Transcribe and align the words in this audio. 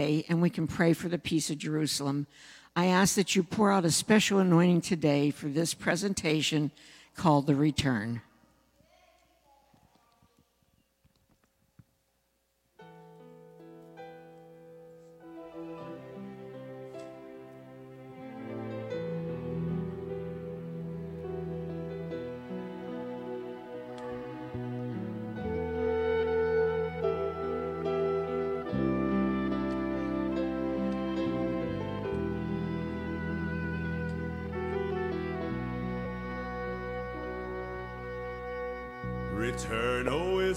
and 0.00 0.40
we 0.40 0.48
can 0.48 0.66
pray 0.66 0.94
for 0.94 1.08
the 1.08 1.18
peace 1.18 1.50
of 1.50 1.58
Jerusalem. 1.58 2.26
I 2.74 2.86
ask 2.86 3.16
that 3.16 3.36
you 3.36 3.42
pour 3.42 3.70
out 3.70 3.84
a 3.84 3.90
special 3.90 4.38
anointing 4.38 4.80
today 4.80 5.30
for 5.30 5.48
this 5.48 5.74
presentation 5.74 6.70
called 7.16 7.46
The 7.46 7.54
Return. 7.54 8.22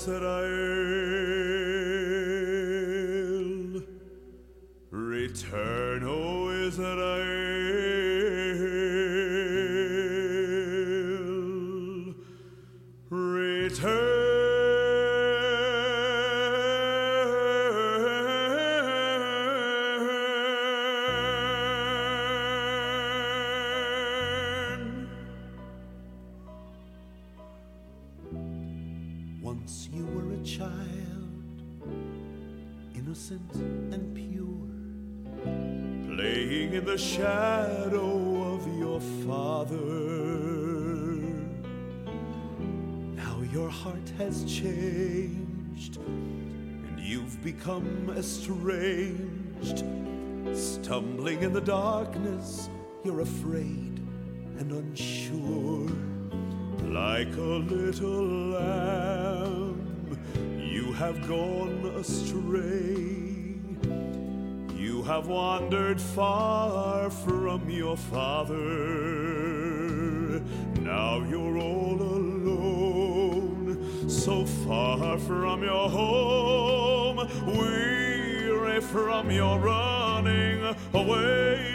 Israel. 0.05 0.62
Afraid 53.23 53.99
and 54.59 54.71
unsure. 54.71 55.89
Like 56.91 57.33
a 57.37 57.57
little 57.73 58.25
lamb, 58.51 60.19
you 60.59 60.91
have 60.93 61.25
gone 61.25 61.85
astray. 61.95 63.21
You 64.77 65.03
have 65.03 65.27
wandered 65.27 66.01
far 66.01 67.09
from 67.09 67.69
your 67.69 67.95
father. 67.95 68.59
Now 70.81 71.23
you're 71.23 71.59
all 71.59 72.01
alone, 72.01 73.77
so 74.09 74.45
far 74.65 75.17
from 75.19 75.63
your 75.63 75.89
home, 75.89 77.29
weary 77.47 78.81
from 78.81 79.31
your 79.31 79.59
running 79.59 80.75
away. 80.93 81.72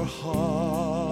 Your 0.00 0.06
heart, 0.06 1.09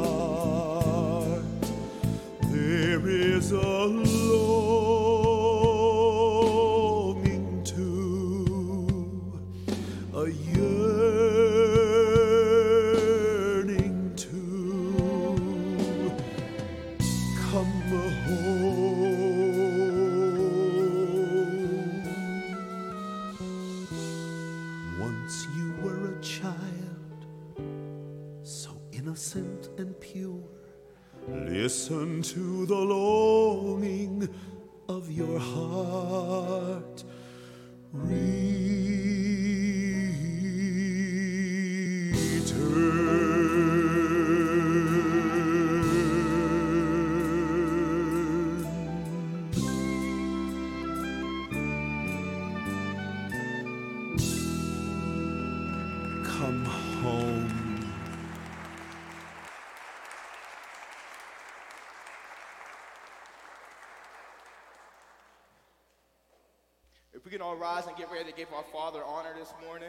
all 67.49 67.57
rise 67.57 67.87
and 67.87 67.97
get 67.97 68.13
ready 68.13 68.31
to 68.31 68.37
give 68.37 68.53
our 68.53 68.65
Father 68.65 69.03
honor 69.03 69.31
this 69.39 69.55
morning. 69.67 69.89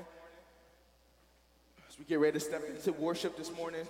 As 1.90 2.00
we 2.00 2.06
get 2.06 2.20
ready 2.20 2.40
to 2.40 2.40
step 2.40 2.64
into 2.64 2.94
worship 2.94 3.38
this 3.38 3.52
morning. 3.52 3.86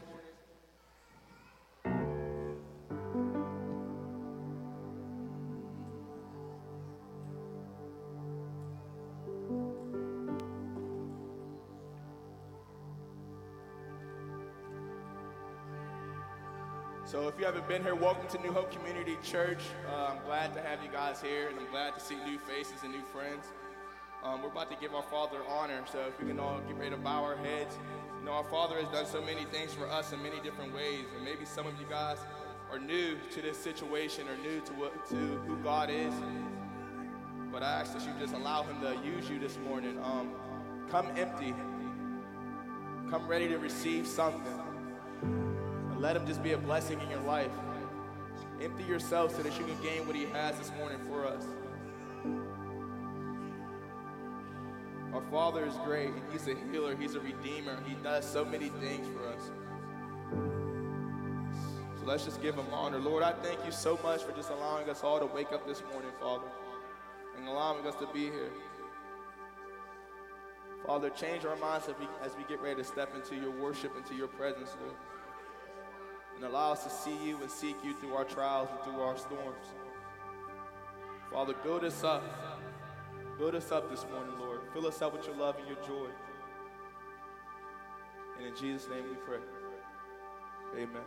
If 17.39 17.44
you 17.44 17.45
haven't 17.45 17.69
been 17.69 17.81
here, 17.81 17.95
welcome 17.95 18.27
to 18.27 18.38
New 18.41 18.51
Hope 18.51 18.69
Community 18.69 19.18
Church. 19.24 19.62
Uh, 19.89 20.07
I'm 20.12 20.25
glad 20.25 20.53
to 20.56 20.62
have 20.62 20.83
you 20.83 20.89
guys 20.91 21.21
here, 21.21 21.47
and 21.47 21.57
I'm 21.57 21.71
glad 21.71 21.94
to 21.94 22.01
see 22.01 22.15
new 22.25 22.38
faces 22.38 22.83
and 22.83 22.91
new 22.91 23.01
friends. 23.13 23.45
Um, 24.25 24.41
we're 24.41 24.50
about 24.50 24.69
to 24.71 24.75
give 24.75 24.94
our 24.94 25.03
Father 25.03 25.38
honor, 25.47 25.81
so 25.89 26.00
if 26.00 26.19
we 26.19 26.27
can 26.27 26.38
all 26.38 26.59
get 26.68 26.75
ready 26.75 26.89
to 26.89 26.97
bow 26.97 27.24
our 27.24 27.38
heads. 27.38 27.77
You 28.19 28.25
know, 28.25 28.33
our 28.33 28.44
Father 28.44 28.75
has 28.81 28.89
done 28.89 29.06
so 29.06 29.21
many 29.21 29.45
things 29.45 29.74
for 29.74 29.88
us 29.88 30.12
in 30.12 30.21
many 30.21 30.41
different 30.41 30.75
ways, 30.75 31.06
and 31.15 31.24
maybe 31.24 31.45
some 31.45 31.65
of 31.65 31.80
you 31.80 31.86
guys 31.89 32.18
are 32.74 32.77
new 32.77 33.15
to 33.31 33.41
this 33.41 33.57
situation 33.57 34.27
or 34.27 34.36
new 34.36 34.59
to 34.59 34.74
what, 34.74 35.07
to 35.07 35.15
who 35.15 35.56
God 35.63 35.89
is. 35.89 36.13
But 37.53 37.63
I 37.63 37.80
ask 37.80 37.94
that 37.94 38.01
you 38.01 38.12
just 38.19 38.33
allow 38.33 38.63
Him 38.63 38.81
to 38.81 38.97
use 39.07 39.30
you 39.30 39.39
this 39.39 39.57
morning. 39.59 39.97
Um, 40.03 40.33
come 40.91 41.07
empty. 41.15 41.56
Come 43.09 43.30
ready 43.30 43.47
to 43.47 43.59
receive 43.59 44.07
something. 44.07 44.69
Let 46.00 46.16
Him 46.16 46.25
just 46.25 46.42
be 46.42 46.54
a 46.54 46.57
blessing 46.57 47.00
in 47.01 47.10
your 47.10 47.22
life. 47.22 47.51
Empty 48.62 48.86
yourself 48.86 49.36
so 49.36 49.44
that 49.44 49.57
you 49.60 49.66
can 49.66 49.81
gain 49.84 50.07
what 50.07 50.16
He 50.16 50.25
has 50.28 50.57
this 50.57 50.72
morning 50.78 51.00
for 51.07 51.25
us. 51.25 51.44
Our 55.13 55.22
Father 55.30 55.66
is 55.66 55.74
great, 55.84 56.12
He's 56.31 56.48
a 56.48 56.56
healer, 56.72 56.96
He's 56.96 57.16
a 57.16 57.19
redeemer. 57.19 57.78
He 57.86 57.96
does 57.96 58.25
so 58.25 58.46
many 58.46 58.69
things 58.69 59.07
for 59.07 59.28
us. 59.28 59.51
So 62.00 62.06
let's 62.06 62.24
just 62.24 62.42
give 62.42 62.56
Him 62.56 62.68
honor. 62.72 63.00
Lord, 63.00 63.24
I 63.24 63.34
thank 63.34 63.66
you 63.66 63.72
so 63.72 64.00
much 64.01 64.24
for 64.24 64.31
just 64.31 64.50
allowing 64.51 64.90
us 64.90 65.04
all 65.04 65.19
to 65.19 65.25
wake 65.25 65.51
up 65.51 65.68
this 65.68 65.84
morning, 65.92 66.12
Father, 66.22 66.48
and 67.38 67.46
allowing 67.48 67.86
us 67.86 67.96
to 67.96 68.07
be 68.13 68.25
here. 68.25 68.51
Father, 70.86 71.10
change 71.10 71.44
our 71.44 71.57
minds 71.57 71.90
as 71.90 71.96
we, 72.00 72.07
as 72.24 72.31
we 72.38 72.46
get 72.46 72.62
ready 72.62 72.81
to 72.81 72.88
step 72.88 73.13
into 73.16 73.36
your 73.36 73.51
worship, 73.51 73.98
into 73.98 74.16
your 74.16 74.28
presence, 74.28 74.78
Lord. 74.81 74.96
And 76.39 76.47
allow 76.47 76.71
us 76.71 76.86
to 76.86 76.89
see 76.89 77.18
you 77.27 77.38
and 77.41 77.51
seek 77.51 77.75
you 77.83 77.94
through 77.94 78.13
our 78.13 78.24
trials 78.24 78.69
and 78.71 78.80
through 78.81 79.01
our 79.01 79.18
storms. 79.18 79.65
Father, 81.30 81.53
build 81.63 81.83
us 81.83 82.01
up. 82.06 82.24
Build 83.38 83.56
us 83.56 83.74
up 83.74 83.89
this 83.89 84.06
morning, 84.09 84.33
Lord. 84.39 84.62
Fill 84.74 84.88
us 84.88 85.01
up 85.01 85.12
with 85.12 85.27
your 85.27 85.36
love 85.36 85.57
and 85.57 85.68
your 85.68 85.75
joy. 85.86 86.07
And 88.38 88.47
in 88.47 88.56
Jesus' 88.56 88.88
name 88.89 89.03
we 89.03 89.15
pray. 89.15 89.39
Amen. 90.75 91.01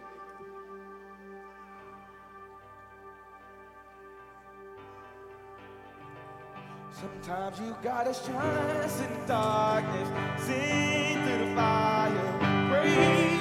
Sometimes 6.90 7.58
you 7.58 7.75
gotta 7.82 8.12
shine 8.12 9.06
in 9.06 9.20
the 9.20 9.26
darkness, 9.26 10.08
sing 10.44 11.25
through 11.25 11.49
the 11.49 11.55
fire, 11.55 12.69
praise 12.69 13.31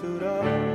to 0.00 0.18
the 0.18 0.69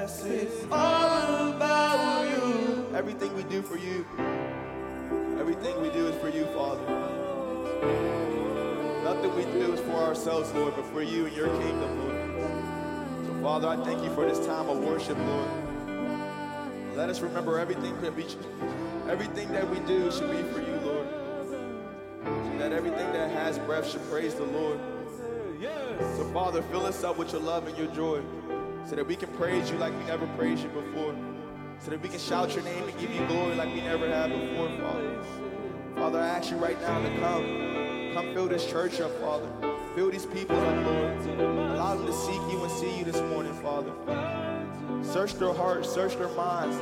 Yes, 0.00 0.24
it's 0.24 0.64
all 0.72 1.48
about 1.52 2.26
you. 2.30 2.86
Everything 2.94 3.34
we 3.34 3.42
do 3.42 3.60
for 3.60 3.76
you. 3.76 4.06
Everything 5.38 5.78
we 5.82 5.90
do 5.90 6.08
is 6.08 6.18
for 6.22 6.30
you, 6.30 6.46
Father. 6.56 6.80
Nothing 9.04 9.36
we 9.36 9.42
do 9.52 9.74
is 9.74 9.80
for 9.80 9.96
ourselves, 9.96 10.50
Lord, 10.54 10.74
but 10.74 10.86
for 10.86 11.02
you 11.02 11.26
and 11.26 11.36
your 11.36 11.48
kingdom, 11.48 11.98
Lord. 11.98 13.26
So, 13.26 13.42
Father, 13.42 13.68
I 13.68 13.76
thank 13.84 14.02
you 14.02 14.08
for 14.14 14.24
this 14.24 14.38
time 14.46 14.70
of 14.70 14.78
worship, 14.78 15.18
Lord. 15.18 15.50
Let 16.96 17.10
us 17.10 17.20
remember 17.20 17.58
everything 17.58 18.00
that 18.00 18.16
we, 18.16 18.24
everything 19.06 19.52
that 19.52 19.68
we 19.68 19.80
do 19.80 20.10
should 20.10 20.30
be 20.30 20.42
for 20.50 20.62
you, 20.62 20.80
Lord. 20.82 21.08
So 22.24 22.58
that 22.58 22.72
everything 22.72 23.12
that 23.12 23.30
has 23.32 23.58
breath 23.58 23.86
should 23.86 24.08
praise 24.08 24.34
the 24.34 24.44
Lord. 24.44 24.80
So, 26.16 26.24
Father, 26.32 26.62
fill 26.62 26.86
us 26.86 27.04
up 27.04 27.18
with 27.18 27.32
your 27.32 27.42
love 27.42 27.68
and 27.68 27.76
your 27.76 27.88
joy, 27.88 28.22
so 28.86 28.96
that 28.96 29.06
we 29.06 29.16
can 29.16 29.28
praise 29.30 29.70
you 29.70 29.78
like 29.78 29.92
we 29.98 30.04
never 30.04 30.26
praised 30.36 30.62
you 30.62 30.68
before, 30.70 31.14
so 31.78 31.90
that 31.90 32.00
we 32.02 32.08
can 32.08 32.18
shout 32.18 32.54
your 32.54 32.64
name 32.64 32.84
and 32.84 32.98
give 32.98 33.12
you 33.14 33.24
glory 33.26 33.54
like 33.54 33.72
we 33.74 33.80
never 33.80 34.08
have 34.08 34.30
before, 34.30 34.68
Father. 34.80 35.24
Father, 35.94 36.18
I 36.18 36.28
ask 36.28 36.50
you 36.50 36.56
right 36.56 36.80
now 36.80 37.00
to 37.00 37.18
come, 37.20 38.12
come 38.14 38.34
fill 38.34 38.48
this 38.48 38.66
church 38.68 39.00
up, 39.00 39.10
Father. 39.20 39.48
Fill 39.94 40.10
these 40.10 40.26
people 40.26 40.56
up, 40.56 40.86
Lord. 40.86 41.40
Allow 41.40 41.96
them 41.96 42.06
to 42.06 42.12
seek 42.12 42.40
you 42.50 42.62
and 42.62 42.72
see 42.72 42.98
you 42.98 43.04
this 43.04 43.20
morning, 43.22 43.52
Father. 43.54 43.92
Search 45.02 45.34
their 45.34 45.52
hearts, 45.52 45.88
search 45.88 46.16
their 46.16 46.28
minds. 46.30 46.76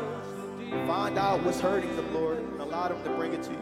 Find 0.86 1.18
out 1.18 1.42
what's 1.42 1.60
hurting 1.60 1.96
them, 1.96 2.12
Lord, 2.14 2.38
and 2.38 2.60
allow 2.60 2.88
them 2.88 3.02
to 3.04 3.10
bring 3.10 3.32
it 3.32 3.42
to 3.44 3.50
you. 3.50 3.58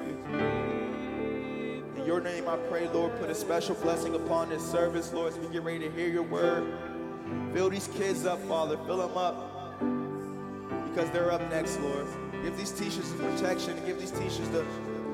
In 1.96 2.04
your 2.04 2.20
name 2.20 2.48
I 2.48 2.56
pray, 2.68 2.88
Lord, 2.88 3.16
put 3.18 3.30
a 3.30 3.34
special 3.34 3.76
blessing 3.76 4.14
upon 4.14 4.48
this 4.48 4.68
service, 4.68 5.12
Lord, 5.12 5.32
as 5.32 5.38
we 5.38 5.48
get 5.48 5.62
ready 5.62 5.78
to 5.80 5.90
hear 5.90 6.08
your 6.08 6.24
word. 6.24 6.66
Fill 7.52 7.70
these 7.70 7.88
kids 7.88 8.26
up, 8.26 8.40
Father. 8.42 8.76
Fill 8.86 9.08
them 9.08 9.16
up 9.16 9.80
because 10.88 11.10
they're 11.10 11.32
up 11.32 11.40
next, 11.50 11.78
Lord. 11.80 12.06
Give 12.42 12.56
these 12.56 12.72
teachers 12.72 13.12
the 13.12 13.24
protection 13.24 13.76
and 13.76 13.86
give 13.86 13.98
these 13.98 14.10
teachers 14.10 14.48
the, 14.50 14.64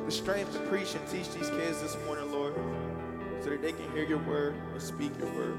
the 0.04 0.12
strength 0.12 0.52
to 0.52 0.58
preach 0.68 0.94
and 0.94 1.08
teach 1.08 1.32
these 1.32 1.50
kids 1.50 1.80
this 1.80 1.96
morning, 2.06 2.30
Lord, 2.30 2.54
so 3.42 3.50
that 3.50 3.62
they 3.62 3.72
can 3.72 3.90
hear 3.92 4.04
your 4.04 4.18
word 4.18 4.54
and 4.72 4.82
speak 4.82 5.12
your 5.18 5.32
word. 5.34 5.58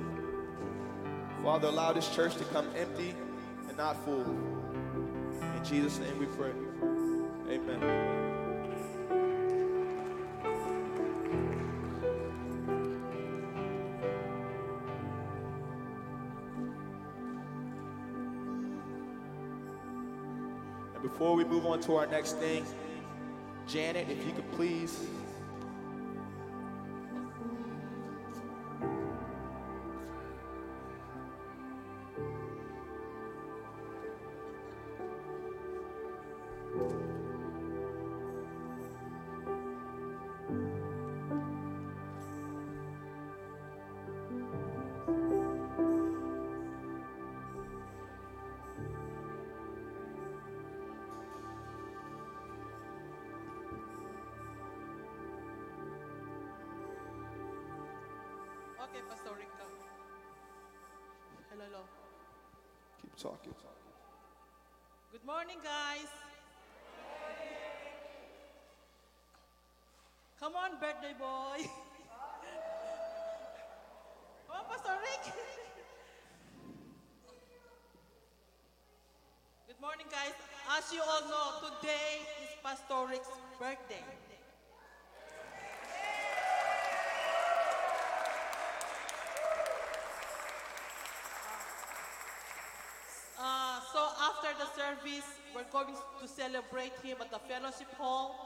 Father, 1.43 1.67
allow 1.67 1.91
this 1.91 2.07
church 2.15 2.35
to 2.37 2.45
come 2.45 2.67
empty 2.75 3.15
and 3.67 3.77
not 3.77 4.03
full. 4.05 4.21
In 4.21 5.63
Jesus' 5.63 5.99
name 5.99 6.17
we 6.19 6.25
pray. 6.27 6.51
Amen. 7.49 8.32
Before 21.13 21.35
we 21.35 21.43
move 21.43 21.67
on 21.67 21.79
to 21.79 21.95
our 21.95 22.07
next 22.07 22.37
thing, 22.37 22.65
Janet, 23.67 24.07
if 24.09 24.25
you 24.25 24.33
could 24.33 24.51
please. 24.53 25.05
Good 65.23 65.31
morning, 65.31 65.59
guys. 65.63 66.11
Come 70.37 70.53
on, 70.53 70.71
birthday 70.81 71.13
boy. 71.17 71.63
Come 74.47 74.57
on, 74.59 74.65
Pastor 74.69 74.99
Rick. 74.99 75.33
Good 79.65 79.79
morning, 79.79 80.07
guys. 80.11 80.33
As 80.77 80.91
you 80.91 81.01
all 81.01 81.21
know, 81.29 81.69
today 81.69 82.27
is 82.43 82.49
Pastor 82.61 83.07
Rick's 83.09 83.29
birthday. 83.57 84.03
Uh, 93.43 93.81
so 93.91 93.99
after 94.23 94.55
the 94.55 94.67
service, 94.71 95.27
we're 95.53 95.62
going 95.73 95.97
to 96.21 96.27
celebrate 96.29 96.93
him 97.01 97.17
at 97.17 97.33
the 97.33 97.41
fellowship 97.49 97.89
hall. 97.97 98.37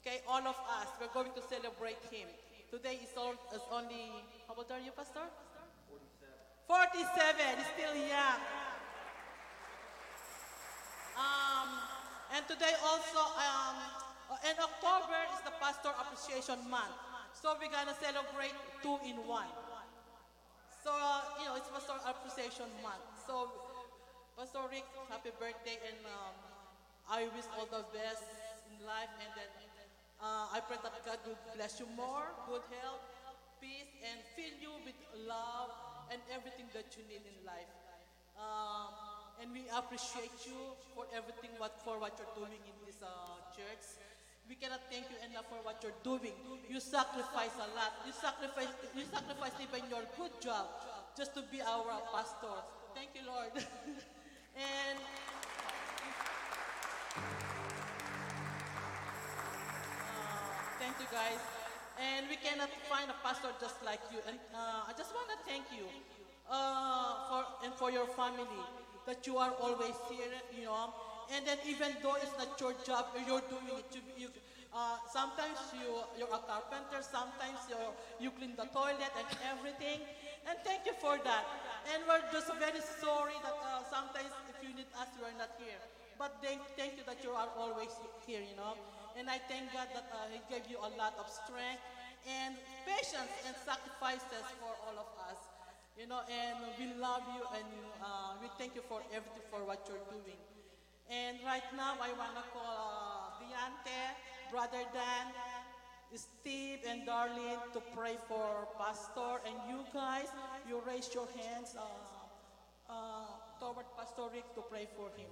Okay, 0.00 0.24
all 0.24 0.40
of 0.40 0.56
us, 0.80 0.88
we're 0.96 1.12
going 1.12 1.32
to 1.36 1.42
celebrate 1.44 2.00
him. 2.08 2.24
Today 2.72 2.96
is, 3.04 3.12
all, 3.12 3.36
is 3.52 3.60
only, 3.68 4.08
how 4.48 4.56
old 4.56 4.72
are 4.72 4.80
you, 4.80 4.90
Pastor? 4.96 5.28
47. 6.66 7.04
47, 7.04 7.60
he's 7.60 7.70
still 7.76 7.96
young. 8.08 8.40
Um, 11.14 11.68
and 12.34 12.42
today 12.48 12.72
also, 12.82 13.20
um, 13.36 13.76
uh, 14.32 14.48
in 14.48 14.56
October 14.56 15.20
is 15.36 15.44
the 15.44 15.54
Pastor 15.60 15.92
Appreciation 15.92 16.58
Month. 16.72 16.96
So 17.36 17.52
we're 17.60 17.68
gonna 17.68 17.94
celebrate 18.00 18.56
two 18.80 18.96
in 19.04 19.20
one. 19.28 19.52
So, 20.82 20.90
uh, 20.90 21.20
you 21.38 21.46
know, 21.46 21.56
it's 21.60 21.68
Pastor 21.68 22.00
Appreciation 22.08 22.66
Month. 22.80 23.04
So, 23.28 23.63
Pastor 24.34 24.66
Rick, 24.66 24.82
happy 25.06 25.30
birthday, 25.38 25.78
and 25.86 26.02
um, 26.10 26.34
I 27.06 27.30
wish 27.38 27.46
all 27.54 27.70
the 27.70 27.86
best 27.94 28.26
in 28.66 28.82
life. 28.82 29.06
And 29.22 29.30
then 29.38 29.50
uh, 30.18 30.50
I 30.50 30.58
pray 30.58 30.74
that 30.82 30.90
God 31.06 31.22
will 31.22 31.38
bless 31.54 31.78
you 31.78 31.86
more, 31.94 32.34
good 32.50 32.66
health, 32.82 32.98
peace, 33.62 33.86
and 34.02 34.18
fill 34.34 34.50
you 34.58 34.74
with 34.82 34.98
love 35.22 35.70
and 36.10 36.18
everything 36.34 36.66
that 36.74 36.98
you 36.98 37.06
need 37.06 37.22
in 37.22 37.38
life. 37.46 37.70
Um, 38.34 38.90
and 39.38 39.54
we 39.54 39.70
appreciate 39.70 40.34
you 40.50 40.74
for 40.98 41.06
everything 41.14 41.54
what 41.62 41.78
for 41.86 42.02
what 42.02 42.18
you're 42.18 42.34
doing 42.34 42.58
in 42.58 42.76
this 42.82 42.98
uh, 43.06 43.38
church. 43.54 43.86
We 44.50 44.58
cannot 44.58 44.82
thank 44.90 45.06
you 45.14 45.18
enough 45.30 45.46
for 45.46 45.62
what 45.62 45.78
you're 45.78 46.00
doing. 46.02 46.34
You 46.66 46.82
sacrifice 46.82 47.54
a 47.54 47.70
lot. 47.78 48.02
You 48.02 48.10
sacrifice 48.10 48.74
you 48.98 49.06
sacrifice 49.06 49.54
even 49.62 49.86
your 49.86 50.02
good 50.18 50.34
job 50.42 50.66
just 51.14 51.38
to 51.38 51.46
be 51.54 51.62
our 51.62 52.02
pastor. 52.10 52.66
Thank 52.98 53.14
you, 53.14 53.30
Lord. 53.30 53.54
and 54.56 54.98
uh, 59.96 60.62
thank 60.78 60.94
you, 61.00 61.06
guys. 61.10 61.40
And 61.98 62.26
we 62.28 62.36
cannot 62.36 62.70
find 62.90 63.08
a 63.10 63.16
pastor 63.22 63.54
just 63.60 63.78
like 63.84 64.00
you. 64.10 64.18
And 64.26 64.38
uh, 64.54 64.90
I 64.90 64.92
just 64.98 65.14
want 65.14 65.30
to 65.30 65.38
thank 65.46 65.70
you 65.70 65.86
uh, 66.50 67.30
for 67.30 67.42
and 67.64 67.72
for 67.74 67.90
your 67.90 68.06
family 68.18 68.62
that 69.06 69.26
you 69.26 69.38
are 69.38 69.52
always 69.62 69.94
here. 70.10 70.34
You 70.56 70.66
know, 70.66 70.90
and 71.30 71.46
then 71.46 71.58
even 71.66 71.94
though 72.02 72.16
it's 72.18 72.34
not 72.36 72.58
your 72.60 72.74
job, 72.84 73.06
you're 73.26 73.46
doing 73.46 73.78
it. 73.78 73.86
You, 73.94 74.02
you, 74.18 74.28
uh, 74.74 74.98
sometimes 75.06 75.58
you 75.72 76.02
you're 76.18 76.34
a 76.34 76.42
carpenter. 76.42 76.98
Sometimes 77.02 77.62
you 77.70 77.78
you 78.18 78.30
clean 78.34 78.56
the 78.58 78.66
toilet 78.74 79.12
and 79.14 79.28
everything. 79.54 80.02
And 80.50 80.58
thank 80.66 80.84
you 80.86 80.94
for 80.98 81.16
that. 81.22 81.46
And 81.92 82.00
we're 82.08 82.24
just 82.32 82.48
very 82.56 82.80
sorry 83.00 83.36
that 83.44 83.56
uh, 83.60 83.84
sometimes 83.90 84.32
if 84.48 84.56
you 84.64 84.72
need 84.74 84.88
us, 84.96 85.08
we're 85.20 85.36
not 85.36 85.52
here. 85.60 85.80
But 86.18 86.38
thank, 86.40 86.62
thank 86.78 86.96
you 86.96 87.04
that 87.04 87.20
you 87.20 87.30
are 87.34 87.50
always 87.58 87.92
here, 88.24 88.40
you 88.40 88.56
know. 88.56 88.78
And 89.18 89.28
I 89.28 89.38
thank 89.50 89.72
God 89.72 89.88
that 89.92 90.08
uh, 90.10 90.30
He 90.32 90.40
gave 90.48 90.66
you 90.70 90.78
a 90.78 90.90
lot 90.96 91.14
of 91.20 91.26
strength 91.28 91.82
and 92.24 92.56
patience 92.88 93.30
and 93.46 93.54
sacrifices 93.62 94.44
for 94.58 94.72
all 94.88 94.96
of 94.96 95.10
us. 95.28 95.38
You 95.98 96.10
know, 96.10 96.26
and 96.26 96.58
we 96.74 96.90
love 96.98 97.22
you 97.30 97.42
and 97.54 97.68
uh, 98.02 98.34
we 98.42 98.50
thank 98.58 98.74
you 98.74 98.82
for 98.88 98.98
everything 99.14 99.46
for 99.46 99.62
what 99.62 99.86
you're 99.86 100.02
doing. 100.10 100.40
And 101.06 101.38
right 101.46 101.66
now, 101.76 101.94
I 102.00 102.10
want 102.18 102.34
to 102.34 102.44
call 102.50 102.64
uh, 102.66 103.38
Diante, 103.38 104.02
Brother 104.50 104.82
Dan, 104.90 105.30
Steve, 106.16 106.80
and 106.88 107.06
Darlene 107.06 107.60
to 107.74 107.80
pray 107.94 108.16
for 108.26 108.66
Pastor. 108.78 109.38
And 109.46 109.54
you 109.68 109.84
guys, 109.92 110.32
you 110.68 110.80
raise 110.86 111.08
your 111.12 111.28
hands 111.36 111.76
uh, 111.76 111.82
uh, 112.90 113.26
toward 113.60 113.86
Pastor 113.96 114.28
Rick 114.32 114.54
to 114.54 114.62
pray 114.62 114.88
for 114.96 115.08
him. 115.16 115.28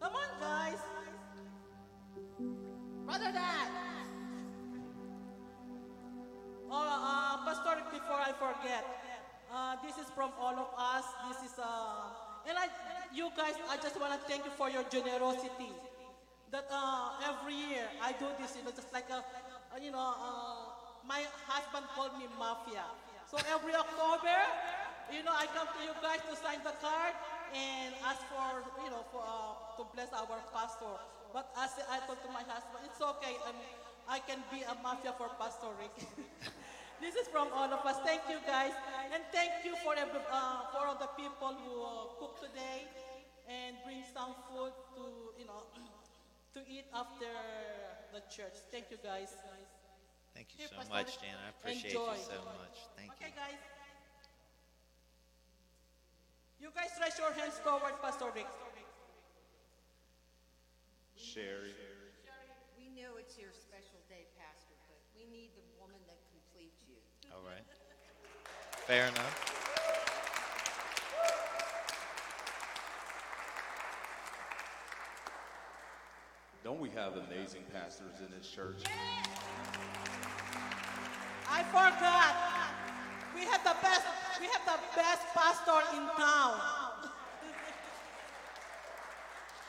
Come 0.00 0.14
on, 0.14 0.30
guys. 0.40 0.78
Brother 3.06 3.32
Dad. 3.32 3.68
Oh, 6.70 6.74
uh, 6.74 7.44
Pastor 7.46 7.76
Rick, 7.76 7.90
before 7.92 8.18
I 8.18 8.32
forget, 8.32 8.84
uh, 9.52 9.76
this 9.82 9.96
is 9.98 10.10
from 10.14 10.30
all 10.40 10.54
of 10.54 10.70
us. 10.78 11.04
This 11.28 11.50
is, 11.50 11.58
uh, 11.58 12.48
and 12.48 12.58
I, 12.58 12.68
you 13.14 13.30
guys, 13.36 13.54
I 13.70 13.76
just 13.76 13.98
want 14.00 14.12
to 14.12 14.20
thank 14.28 14.44
you 14.44 14.50
for 14.56 14.70
your 14.70 14.84
generosity. 14.84 15.70
That 16.50 16.66
uh, 16.70 17.10
every 17.26 17.54
year 17.54 17.86
I 18.02 18.12
do 18.12 18.26
this, 18.40 18.56
you 18.56 18.64
know, 18.64 18.70
just 18.70 18.92
like 18.92 19.10
a, 19.10 19.24
you 19.82 19.90
know, 19.90 20.14
uh, 20.14 20.70
my 21.06 21.22
husband 21.46 21.86
called 21.94 22.18
me 22.18 22.26
mafia. 22.38 22.84
So 23.34 23.42
every 23.50 23.74
October, 23.74 24.38
you 25.10 25.26
know, 25.26 25.34
I 25.34 25.50
come 25.50 25.66
to 25.66 25.82
you 25.82 25.90
guys 25.98 26.22
to 26.30 26.38
sign 26.38 26.62
the 26.62 26.70
card 26.78 27.18
and 27.50 27.90
ask 28.06 28.22
for, 28.30 28.62
you 28.78 28.94
know, 28.94 29.02
for, 29.10 29.26
uh, 29.26 29.74
to 29.74 29.82
bless 29.90 30.14
our 30.14 30.38
pastor. 30.54 30.94
But 31.34 31.50
as 31.58 31.74
I 31.90 31.98
told 32.06 32.22
to 32.22 32.30
my 32.30 32.46
husband, 32.46 32.86
it's 32.86 33.02
okay. 33.02 33.34
Um, 33.42 33.58
I 34.06 34.22
can 34.22 34.38
be 34.54 34.62
a 34.62 34.78
mafia 34.86 35.18
for 35.18 35.26
Pastor 35.34 35.66
Rick. 35.82 35.90
this 37.02 37.18
is 37.18 37.26
from 37.26 37.50
all 37.50 37.66
of 37.74 37.82
us. 37.82 37.98
Thank 38.06 38.22
you 38.30 38.38
guys, 38.46 38.70
and 39.10 39.18
thank 39.34 39.66
you 39.66 39.74
for 39.82 39.98
every, 39.98 40.22
uh, 40.30 40.70
for 40.70 40.86
all 40.86 40.98
the 41.02 41.10
people 41.18 41.58
who 41.58 41.74
uh, 41.82 42.14
cook 42.22 42.38
today 42.38 42.86
and 43.50 43.74
bring 43.82 44.06
some 44.14 44.30
food 44.46 44.70
to, 44.94 45.34
you 45.34 45.46
know, 45.50 45.66
to 46.54 46.62
eat 46.70 46.86
after 46.94 47.34
the 48.14 48.22
church. 48.30 48.54
Thank 48.70 48.94
you 48.94 48.98
guys. 49.02 49.34
Thank 50.34 50.48
you 50.58 50.66
so 50.66 50.76
much, 50.90 51.14
Rick. 51.22 51.30
Dan. 51.30 51.38
I 51.38 51.48
appreciate 51.54 51.94
Enjoy. 51.94 52.10
you 52.12 52.26
so 52.26 52.42
much. 52.42 52.76
Thank 52.98 53.14
okay, 53.14 53.30
you. 53.30 53.38
Okay, 53.38 53.54
guys. 53.54 53.60
You 56.58 56.68
guys 56.74 56.90
raise 56.98 57.18
your 57.18 57.30
hands 57.32 57.54
forward, 57.62 57.94
Pastor 58.02 58.26
Rick. 58.34 58.50
Sherry. 61.14 61.74
We 62.78 62.90
know 62.90 63.14
it's 63.18 63.38
your 63.38 63.50
special 63.54 64.02
day, 64.08 64.26
Pastor, 64.38 64.74
but 64.90 64.98
we 65.14 65.26
need 65.30 65.50
the 65.54 65.62
woman 65.80 65.98
that 66.06 66.18
completes 66.30 66.82
you. 66.88 66.98
All 67.32 67.42
right. 67.46 67.62
Fair 68.86 69.08
enough. 69.08 69.54
Don't 76.64 76.80
we 76.80 76.88
have 76.90 77.12
amazing 77.28 77.62
pastors 77.72 78.20
in 78.20 78.34
this 78.36 78.48
church? 78.48 78.82
I 81.48 81.62
forgot. 81.64 82.34
We 83.34 83.42
have 83.46 83.62
the 83.64 83.76
best. 83.82 84.02
We 84.40 84.46
have 84.46 84.64
the 84.64 84.80
best 84.96 85.22
pastor 85.34 85.96
in 85.96 86.06
town. 86.16 86.60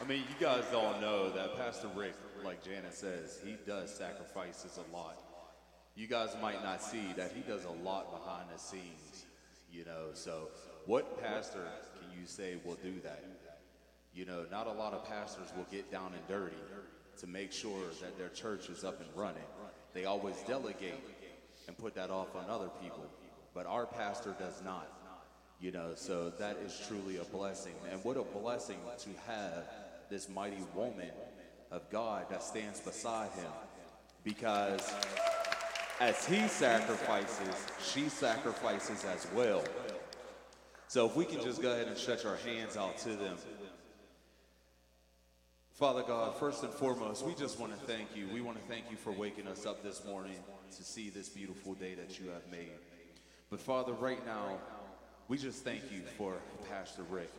I 0.02 0.04
mean, 0.08 0.24
you 0.28 0.36
guys 0.46 0.66
all 0.74 1.00
know 1.00 1.32
that 1.32 1.56
Pastor 1.56 1.88
Rick, 1.96 2.16
like 2.44 2.64
Janet 2.64 2.94
says, 2.94 3.40
he 3.44 3.56
does 3.66 3.94
sacrifices 3.94 4.78
a 4.78 4.96
lot. 4.96 5.18
You 5.96 6.08
guys 6.08 6.36
might 6.42 6.62
not 6.62 6.84
see 6.84 7.14
that 7.16 7.32
he 7.34 7.42
does 7.42 7.64
a 7.64 7.72
lot 7.84 8.12
behind 8.12 8.50
the 8.54 8.60
scenes, 8.60 9.26
you 9.72 9.86
know. 9.86 10.10
So, 10.14 10.50
what 10.86 11.22
pastor 11.24 11.66
can 11.98 12.20
you 12.20 12.28
say 12.28 12.58
will 12.66 12.78
do 12.84 13.00
that? 13.04 13.24
You 14.14 14.26
know, 14.26 14.46
not 14.52 14.68
a 14.68 14.72
lot 14.72 14.94
of 14.94 15.08
pastors 15.08 15.52
will 15.56 15.68
get 15.72 15.92
down 15.92 16.12
and 16.14 16.28
dirty 16.28 16.56
to 17.20 17.28
make 17.28 17.54
sure 17.54 17.88
that 18.02 18.18
their 18.18 18.30
church 18.30 18.70
is 18.70 18.84
up 18.84 19.00
and 19.00 19.10
running. 19.16 19.44
They 19.94 20.04
always 20.04 20.36
delegate 20.46 21.15
and 21.68 21.78
put 21.78 21.96
that 21.96 22.10
off 22.10 22.36
on 22.36 22.50
other 22.50 22.70
people, 22.82 23.06
but 23.54 23.66
our 23.66 23.86
pastor 23.86 24.36
does 24.40 24.62
not. 24.64 24.88
You 25.60 25.72
know, 25.72 25.92
so 25.96 26.32
that 26.32 26.58
is 26.58 26.80
truly 26.88 27.18
a 27.18 27.24
blessing. 27.24 27.74
And 27.92 28.04
what 28.04 28.18
a 28.18 28.24
blessing 28.24 28.78
to 29.00 29.10
have 29.26 29.64
this 30.10 30.28
mighty 30.30 30.62
woman 30.76 31.12
of 31.72 31.90
God 31.90 32.26
that 32.30 32.44
stands 32.44 32.80
beside 32.80 33.32
him. 33.32 33.52
Because 34.24 34.94
as 36.00 36.26
he 36.26 36.48
sacrifices, 36.48 37.56
she 37.82 38.10
sacrifices 38.10 39.06
as 39.06 39.28
well. 39.34 39.64
So 40.88 41.06
if 41.06 41.16
we 41.16 41.26
can 41.26 41.42
just 41.42 41.62
go 41.62 41.72
ahead 41.72 41.88
and 41.88 41.98
stretch 41.98 42.26
our 42.26 42.38
hands 42.38 42.78
out 42.78 42.98
to 43.00 43.10
them. 43.10 43.38
Father 45.76 46.04
God, 46.04 46.38
first 46.38 46.64
and 46.64 46.72
foremost, 46.72 47.26
we 47.26 47.34
just 47.34 47.60
want 47.60 47.78
to 47.78 47.86
thank 47.86 48.16
you. 48.16 48.30
We 48.34 48.40
want 48.40 48.58
to 48.58 48.64
thank 48.70 48.86
you 48.90 48.96
for 48.96 49.12
waking 49.12 49.46
us 49.46 49.66
up 49.66 49.84
this 49.84 50.06
morning 50.06 50.38
to 50.74 50.84
see 50.86 51.10
this 51.10 51.28
beautiful 51.28 51.74
day 51.74 51.96
that 51.96 52.18
you 52.18 52.30
have 52.30 52.50
made. 52.50 52.72
But 53.50 53.60
Father, 53.60 53.92
right 53.92 54.26
now, 54.26 54.58
we 55.28 55.38
just 55.38 55.66
thank 55.66 55.92
you 55.92 56.04
for 56.18 56.36
Pastor 56.70 57.04
Rick. 57.10 57.30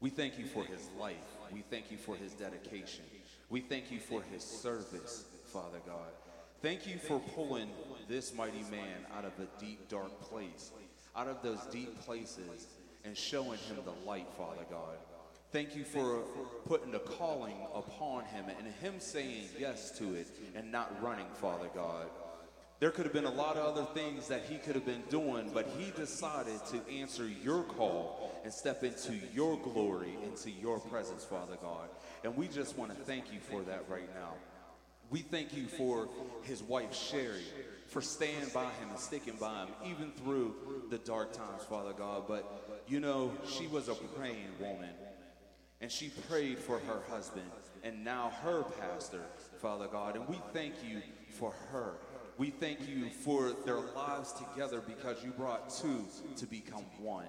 We 0.00 0.10
thank 0.10 0.38
you 0.38 0.44
for 0.44 0.62
his 0.62 0.86
life. 1.00 1.16
We 1.50 1.62
thank 1.70 1.90
you 1.90 1.96
for 1.96 2.16
his 2.16 2.34
dedication. 2.34 3.06
We 3.48 3.60
thank 3.60 3.90
you 3.90 3.98
for 3.98 4.20
his 4.20 4.44
service, 4.44 5.24
Father 5.46 5.80
God. 5.86 6.12
Thank 6.60 6.86
you 6.86 6.98
for 6.98 7.18
pulling 7.34 7.70
this 8.08 8.34
mighty 8.34 8.64
man 8.70 9.06
out 9.16 9.24
of 9.24 9.32
a 9.38 9.48
deep, 9.58 9.88
dark 9.88 10.20
place, 10.20 10.70
out 11.16 11.28
of 11.28 11.42
those 11.42 11.60
deep 11.70 11.98
places, 12.02 12.66
and 13.06 13.16
showing 13.16 13.58
him 13.60 13.78
the 13.86 14.06
light, 14.06 14.28
Father 14.36 14.66
God. 14.70 14.98
Thank 15.52 15.76
you 15.76 15.84
for 15.84 16.22
putting 16.66 16.92
the 16.92 16.98
calling 16.98 17.56
upon 17.74 18.24
him 18.24 18.46
and 18.48 18.66
him 18.80 18.94
saying 19.00 19.50
yes 19.58 19.90
to 19.98 20.14
it 20.14 20.26
and 20.54 20.72
not 20.72 21.02
running, 21.02 21.26
Father 21.34 21.68
God. 21.74 22.06
There 22.80 22.90
could 22.90 23.04
have 23.04 23.12
been 23.12 23.26
a 23.26 23.30
lot 23.30 23.58
of 23.58 23.76
other 23.76 23.86
things 23.92 24.28
that 24.28 24.46
he 24.48 24.56
could 24.56 24.74
have 24.74 24.86
been 24.86 25.02
doing, 25.10 25.50
but 25.52 25.68
he 25.78 25.90
decided 25.90 26.58
to 26.70 26.80
answer 26.90 27.28
your 27.28 27.64
call 27.64 28.32
and 28.44 28.52
step 28.52 28.82
into 28.82 29.12
your 29.34 29.58
glory, 29.58 30.16
into 30.24 30.50
your 30.50 30.80
presence, 30.80 31.22
Father 31.22 31.58
God. 31.60 31.90
And 32.24 32.34
we 32.34 32.48
just 32.48 32.78
want 32.78 32.96
to 32.96 33.04
thank 33.04 33.30
you 33.30 33.38
for 33.38 33.60
that 33.60 33.84
right 33.90 34.08
now. 34.14 34.32
We 35.10 35.18
thank 35.20 35.54
you 35.54 35.66
for 35.66 36.08
his 36.44 36.62
wife, 36.62 36.94
Sherry, 36.94 37.44
for 37.88 38.00
staying 38.00 38.48
by 38.54 38.64
him 38.64 38.88
and 38.88 38.98
sticking 38.98 39.36
by 39.36 39.66
him, 39.66 39.68
even 39.84 40.12
through 40.12 40.54
the 40.88 40.96
dark 40.96 41.34
times, 41.34 41.62
Father 41.68 41.92
God. 41.92 42.24
But 42.26 42.82
you 42.88 42.98
know, 43.00 43.32
she 43.46 43.66
was 43.66 43.88
a 43.88 43.94
praying 43.94 44.48
woman, 44.58 44.88
and 45.82 45.90
she 45.90 46.10
prayed 46.28 46.58
for 46.58 46.78
her 46.78 47.00
husband, 47.10 47.50
and 47.82 48.04
now 48.04 48.32
her 48.42 48.62
pastor, 48.80 49.22
Father 49.60 49.88
God. 49.88 50.14
And 50.14 50.26
we 50.28 50.40
thank 50.52 50.74
you 50.88 51.02
for 51.28 51.52
her. 51.72 51.94
We 52.38 52.50
thank 52.50 52.88
you 52.88 53.10
for 53.10 53.52
their 53.66 53.80
lives 53.80 54.32
together 54.32 54.80
because 54.80 55.22
you 55.24 55.32
brought 55.32 55.68
two 55.70 56.06
to 56.36 56.46
become 56.46 56.84
one. 56.98 57.26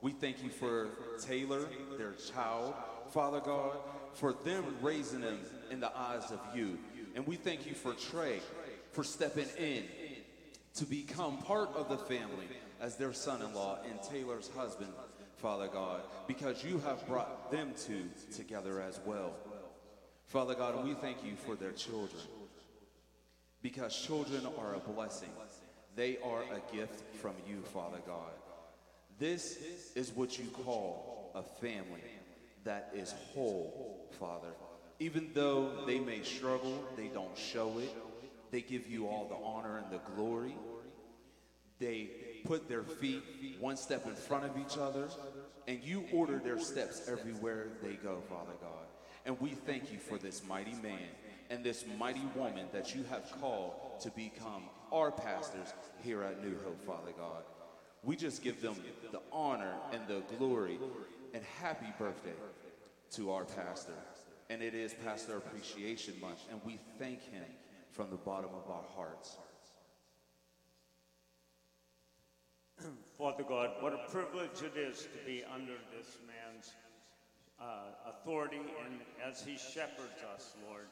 We 0.00 0.12
thank 0.12 0.44
you 0.44 0.48
for 0.48 0.86
Taylor, 1.20 1.66
their 1.98 2.12
child, 2.32 2.74
Father 3.10 3.40
God, 3.40 3.76
for 4.14 4.32
them 4.32 4.64
raising 4.80 5.20
them 5.20 5.40
in 5.72 5.80
the 5.80 5.90
eyes 5.94 6.30
of 6.30 6.38
you. 6.54 6.78
And 7.16 7.26
we 7.26 7.34
thank 7.34 7.66
you 7.66 7.74
for 7.74 7.94
Trey 7.94 8.38
for 8.92 9.02
stepping 9.02 9.48
in 9.58 9.82
to 10.76 10.86
become 10.86 11.38
part 11.38 11.70
of 11.74 11.88
the 11.88 11.98
family 11.98 12.46
as 12.80 12.96
their 12.96 13.12
son 13.12 13.42
in 13.42 13.52
law 13.54 13.78
and 13.90 14.00
Taylor's 14.02 14.50
husband, 14.56 14.92
Father 15.38 15.68
God, 15.68 16.00
because 16.26 16.64
you 16.64 16.78
have 16.80 17.06
brought 17.06 17.50
them 17.50 17.72
two 17.86 18.08
together 18.34 18.80
as 18.80 18.98
well. 19.04 19.32
Father 20.26 20.54
God, 20.54 20.84
we 20.84 20.94
thank 20.94 21.24
you 21.24 21.36
for 21.36 21.54
their 21.54 21.72
children 21.72 22.22
because 23.62 23.96
children 23.96 24.46
are 24.58 24.74
a 24.74 24.78
blessing. 24.78 25.30
They 25.94 26.18
are 26.24 26.42
a 26.42 26.76
gift 26.76 27.16
from 27.16 27.34
you, 27.48 27.62
Father 27.72 27.98
God. 28.06 28.32
This 29.18 29.58
is 29.94 30.10
what 30.12 30.38
you 30.38 30.46
call 30.46 31.32
a 31.34 31.42
family 31.42 32.02
that 32.64 32.90
is 32.94 33.14
whole, 33.32 34.08
Father. 34.18 34.52
Even 35.00 35.30
though 35.34 35.84
they 35.86 35.98
may 35.98 36.22
struggle, 36.22 36.84
they 36.96 37.08
don't 37.08 37.36
show 37.36 37.78
it. 37.78 37.94
They 38.50 38.60
give 38.60 38.88
you 38.88 39.06
all 39.06 39.28
the 39.28 39.36
honor 39.36 39.78
and 39.78 39.90
the 39.90 40.00
glory. 40.14 40.56
They 41.78 42.10
put 42.44 42.68
their 42.68 42.82
feet 42.82 43.22
one 43.60 43.76
step 43.76 44.06
in 44.06 44.14
front 44.14 44.44
of 44.44 44.52
each 44.58 44.78
other, 44.78 45.08
and 45.66 45.82
you 45.82 46.04
order 46.12 46.38
their 46.38 46.58
steps 46.58 47.08
everywhere 47.08 47.68
they 47.82 47.94
go, 47.94 48.22
Father 48.28 48.52
God. 48.60 48.86
And 49.26 49.40
we 49.40 49.50
thank 49.50 49.92
you 49.92 49.98
for 49.98 50.18
this 50.18 50.42
mighty 50.48 50.74
man 50.74 51.08
and 51.50 51.64
this 51.64 51.84
mighty 51.98 52.24
woman 52.34 52.66
that 52.72 52.94
you 52.94 53.04
have 53.10 53.30
called 53.40 54.00
to 54.00 54.10
become 54.10 54.62
our 54.92 55.10
pastors 55.10 55.72
here 56.02 56.22
at 56.22 56.42
New 56.42 56.56
Hope, 56.64 56.82
Father 56.86 57.12
God. 57.16 57.42
We 58.02 58.16
just 58.16 58.42
give 58.42 58.62
them 58.62 58.76
the 59.12 59.20
honor 59.32 59.74
and 59.92 60.06
the 60.06 60.22
glory 60.36 60.78
and 61.34 61.42
happy 61.60 61.92
birthday. 61.98 62.32
to 63.12 63.32
our 63.32 63.44
pastor. 63.44 63.94
And 64.50 64.62
it 64.62 64.74
is 64.74 64.94
Pastor 65.04 65.36
Appreciation 65.36 66.14
Month, 66.20 66.40
and 66.50 66.60
we 66.64 66.78
thank 66.98 67.22
him 67.30 67.44
from 67.90 68.10
the 68.10 68.16
bottom 68.16 68.50
of 68.54 68.70
our 68.70 68.84
hearts. 68.94 69.36
Father 73.18 73.42
God, 73.42 73.70
what 73.80 73.92
a 73.92 74.10
privilege 74.10 74.62
it 74.62 74.78
is 74.78 75.08
to 75.10 75.18
be 75.26 75.42
under 75.42 75.74
this 75.90 76.18
man's 76.26 76.74
uh, 77.58 77.90
authority 78.06 78.62
and 78.86 79.00
as 79.18 79.42
he 79.42 79.58
shepherds 79.58 80.22
us, 80.34 80.54
Lord. 80.68 80.86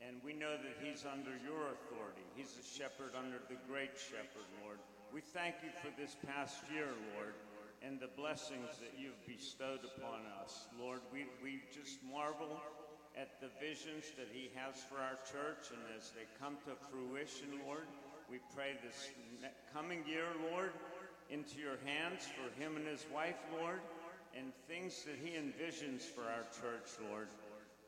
And 0.00 0.16
we 0.24 0.32
know 0.32 0.54
that 0.56 0.76
he's 0.80 1.04
under 1.04 1.34
your 1.42 1.74
authority. 1.76 2.24
He's 2.34 2.56
a 2.56 2.64
shepherd 2.64 3.12
under 3.18 3.42
the 3.50 3.58
great 3.68 3.98
shepherd, 3.98 4.46
Lord. 4.64 4.78
We 5.12 5.20
thank 5.20 5.56
you 5.66 5.70
for 5.82 5.90
this 6.00 6.16
past 6.24 6.62
year, 6.72 6.88
Lord, 7.18 7.34
and 7.82 7.98
the 7.98 8.08
blessings 8.16 8.78
that 8.80 8.94
you've 8.96 9.20
bestowed 9.26 9.82
upon 9.82 10.24
us. 10.40 10.70
Lord, 10.78 11.00
we, 11.12 11.26
we 11.42 11.60
just 11.74 11.98
marvel 12.06 12.56
at 13.18 13.42
the 13.42 13.50
visions 13.58 14.14
that 14.16 14.30
he 14.32 14.48
has 14.54 14.80
for 14.86 15.02
our 15.02 15.18
church, 15.26 15.74
and 15.74 15.82
as 15.98 16.14
they 16.14 16.24
come 16.38 16.56
to 16.64 16.72
fruition, 16.88 17.60
Lord, 17.66 17.90
we 18.30 18.38
pray 18.54 18.78
this 18.78 19.10
coming 19.74 20.06
year, 20.06 20.30
Lord, 20.54 20.70
into 21.30 21.58
your 21.58 21.78
hands 21.86 22.26
for 22.26 22.50
him 22.60 22.76
and 22.76 22.86
his 22.86 23.06
wife, 23.14 23.38
Lord, 23.60 23.80
and 24.36 24.52
things 24.68 25.04
that 25.04 25.16
he 25.22 25.38
envisions 25.38 26.02
for 26.02 26.22
our 26.22 26.46
church, 26.50 26.90
Lord. 27.10 27.28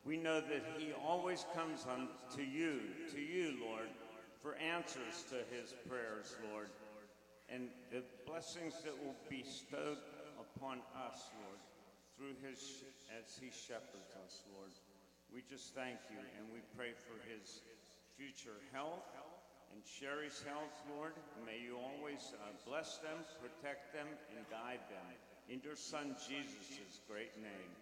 We 0.05 0.17
know 0.17 0.41
that 0.41 0.63
he 0.77 0.91
always 0.91 1.45
comes 1.55 1.85
on 1.87 2.09
to 2.35 2.43
you, 2.43 2.79
to 3.11 3.21
you, 3.21 3.55
Lord, 3.61 3.87
for 4.41 4.55
answers 4.55 5.23
to 5.31 5.39
his 5.55 5.73
prayers, 5.87 6.35
Lord, 6.51 6.67
and 7.49 7.69
the 7.91 8.03
blessings 8.27 8.75
that 8.83 8.95
will 8.99 9.15
be 9.29 9.43
bestowed 9.43 9.99
upon 10.39 10.79
us, 11.07 11.31
Lord, 11.39 11.59
through 12.17 12.35
his 12.43 12.83
as 13.15 13.39
he 13.39 13.47
shepherds 13.47 14.11
us, 14.25 14.43
Lord. 14.55 14.71
We 15.33 15.43
just 15.49 15.73
thank 15.75 15.97
you 16.11 16.19
and 16.37 16.45
we 16.51 16.59
pray 16.75 16.91
for 16.93 17.15
his 17.29 17.61
future 18.17 18.59
health 18.71 19.07
and 19.73 19.81
Sherry's 19.81 20.37
health, 20.45 20.77
Lord. 20.93 21.17
May 21.41 21.57
you 21.57 21.81
always 21.81 22.37
uh, 22.37 22.53
bless 22.69 23.01
them, 23.01 23.25
protect 23.41 23.89
them, 23.91 24.05
and 24.37 24.45
guide 24.53 24.85
them. 24.93 25.07
In 25.49 25.59
your 25.65 25.75
son 25.75 26.15
Jesus' 26.29 27.01
great 27.09 27.33
name. 27.41 27.73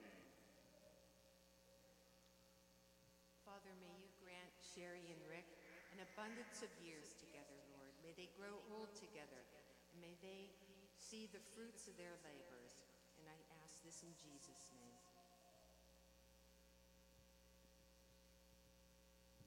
Father, 3.43 3.75
may 3.83 3.91
you 3.99 4.09
grant 4.23 4.55
Sherry 4.63 5.03
and 5.11 5.21
Rick 5.27 5.45
an 5.91 5.99
abundance 6.15 6.63
of 6.63 6.71
years 6.79 7.11
together, 7.19 7.59
Lord. 7.75 7.91
May 7.99 8.15
they 8.15 8.31
grow 8.39 8.55
old 8.71 8.89
together. 8.95 9.43
And 9.91 9.99
may 9.99 10.15
they 10.23 10.47
see 10.95 11.27
the 11.35 11.43
fruits 11.51 11.91
of 11.91 11.99
their 11.99 12.15
labors. 12.23 12.79
And 13.19 13.27
I 13.27 13.37
ask 13.61 13.83
this 13.83 14.01
in 14.07 14.15
Jesus' 14.15 14.71
name. 14.71 14.97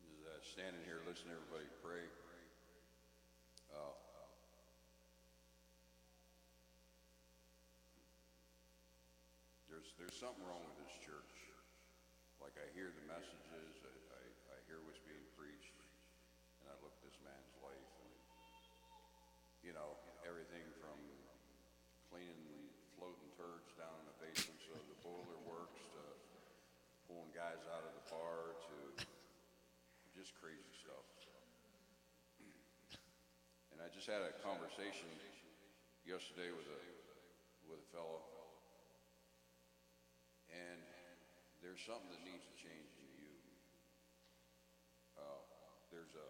Just, 0.05 0.29
uh, 0.29 0.39
standing 0.45 0.85
here 0.85 1.01
listening 1.09 1.33
to 1.33 1.41
everybody 1.41 1.67
pray. 1.81 2.05
Uh, 3.73 3.91
there's 9.85 10.01
there's 10.01 10.17
something 10.17 10.41
wrong 10.49 10.65
with 10.65 10.81
this 10.81 10.97
church. 11.05 11.37
Like 12.41 12.57
I 12.57 12.65
hear 12.73 12.89
the 12.89 13.05
messages, 13.05 13.77
I, 13.85 13.93
I, 14.17 14.57
I 14.57 14.59
hear 14.65 14.81
what's 14.81 15.01
being 15.05 15.25
preached, 15.37 15.77
and 16.65 16.73
I 16.73 16.77
look 16.81 16.93
at 16.97 17.05
this 17.05 17.21
man's 17.21 17.53
life, 17.61 17.93
and 18.01 18.13
you 19.61 19.77
know 19.77 20.01
everything 20.25 20.65
from 20.81 20.97
cleaning 22.09 22.41
the 22.49 22.65
floating 22.97 23.29
turds 23.37 23.77
down 23.77 23.93
in 24.01 24.07
the 24.09 24.19
basements 24.25 24.65
of 24.73 24.81
the 24.89 24.97
boiler 25.05 25.37
works 25.45 25.85
to 25.93 26.05
pulling 27.05 27.29
guys 27.37 27.61
out 27.69 27.85
of 27.85 27.93
the 27.93 28.07
bar 28.09 28.57
to 28.65 29.05
just 30.17 30.33
crazy 30.41 30.73
stuff. 30.81 31.05
And 33.77 33.85
I 33.85 33.93
just 33.93 34.09
had 34.09 34.25
a 34.25 34.33
conversation 34.41 35.13
yesterday 36.09 36.49
with 36.57 36.73
a 36.73 36.81
with 37.69 37.85
a 37.85 37.89
fellow, 37.93 38.25
and 40.55 40.79
there's 41.63 41.74
something 41.85 42.09
that 42.09 42.25
needs 42.25 42.41
to 42.49 42.57
change 42.57 42.89
in 42.97 43.09
you. 43.21 43.33
Uh, 45.21 45.45
there's 45.93 46.17
a 46.17 46.29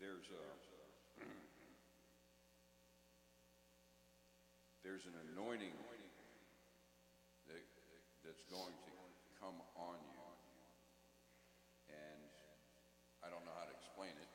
there's 0.00 0.28
a 0.32 0.46
there's 4.80 5.04
an 5.04 5.12
anointing 5.28 5.76
that, 7.44 7.60
that's 8.24 8.40
going 8.48 8.72
to 8.88 8.94
come 9.36 9.60
on 9.76 10.00
you. 10.00 10.16
And 11.92 12.24
I 13.20 13.28
don't 13.28 13.44
know 13.44 13.52
how 13.52 13.68
to 13.68 13.76
explain 13.76 14.16
it. 14.16 14.32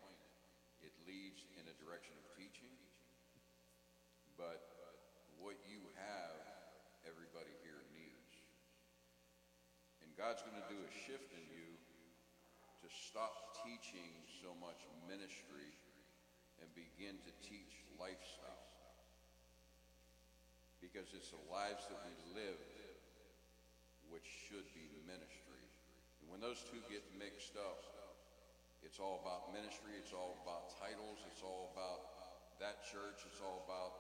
It 0.86 0.94
leads 1.10 1.42
in 1.58 1.66
a 1.66 1.76
direction 1.82 2.14
of 2.22 2.26
teaching, 2.38 2.70
but 4.38 4.62
what 5.42 5.58
you 5.66 5.82
have, 5.98 6.38
everybody 7.08 7.50
here 7.66 7.82
needs. 7.94 8.34
And 10.06 10.13
God's 10.24 10.40
going 10.48 10.56
to 10.56 10.72
do 10.72 10.80
a 10.80 10.94
shift 11.04 11.36
in 11.36 11.44
you 11.52 11.68
to 12.80 12.88
stop 12.88 13.60
teaching 13.60 14.08
so 14.40 14.56
much 14.56 14.80
ministry 15.04 15.68
and 16.64 16.68
begin 16.72 17.20
to 17.28 17.32
teach 17.44 17.84
lifestyle 18.00 18.72
because 20.80 21.12
it's 21.12 21.28
the 21.36 21.44
lives 21.52 21.84
that 21.92 22.00
we 22.08 22.40
live 22.40 22.56
which 24.08 24.24
should 24.48 24.64
be 24.72 24.88
ministry. 25.04 25.60
And 26.24 26.32
when 26.32 26.40
those 26.40 26.64
two 26.72 26.80
get 26.88 27.04
mixed 27.20 27.60
up, 27.60 27.84
it's 28.80 29.04
all 29.04 29.20
about 29.28 29.52
ministry, 29.52 30.00
it's 30.00 30.16
all 30.16 30.40
about 30.48 30.72
titles, 30.80 31.20
it's 31.28 31.44
all 31.44 31.76
about 31.76 32.00
that 32.64 32.80
church, 32.88 33.28
it's 33.28 33.44
all 33.44 33.68
about 33.68 33.92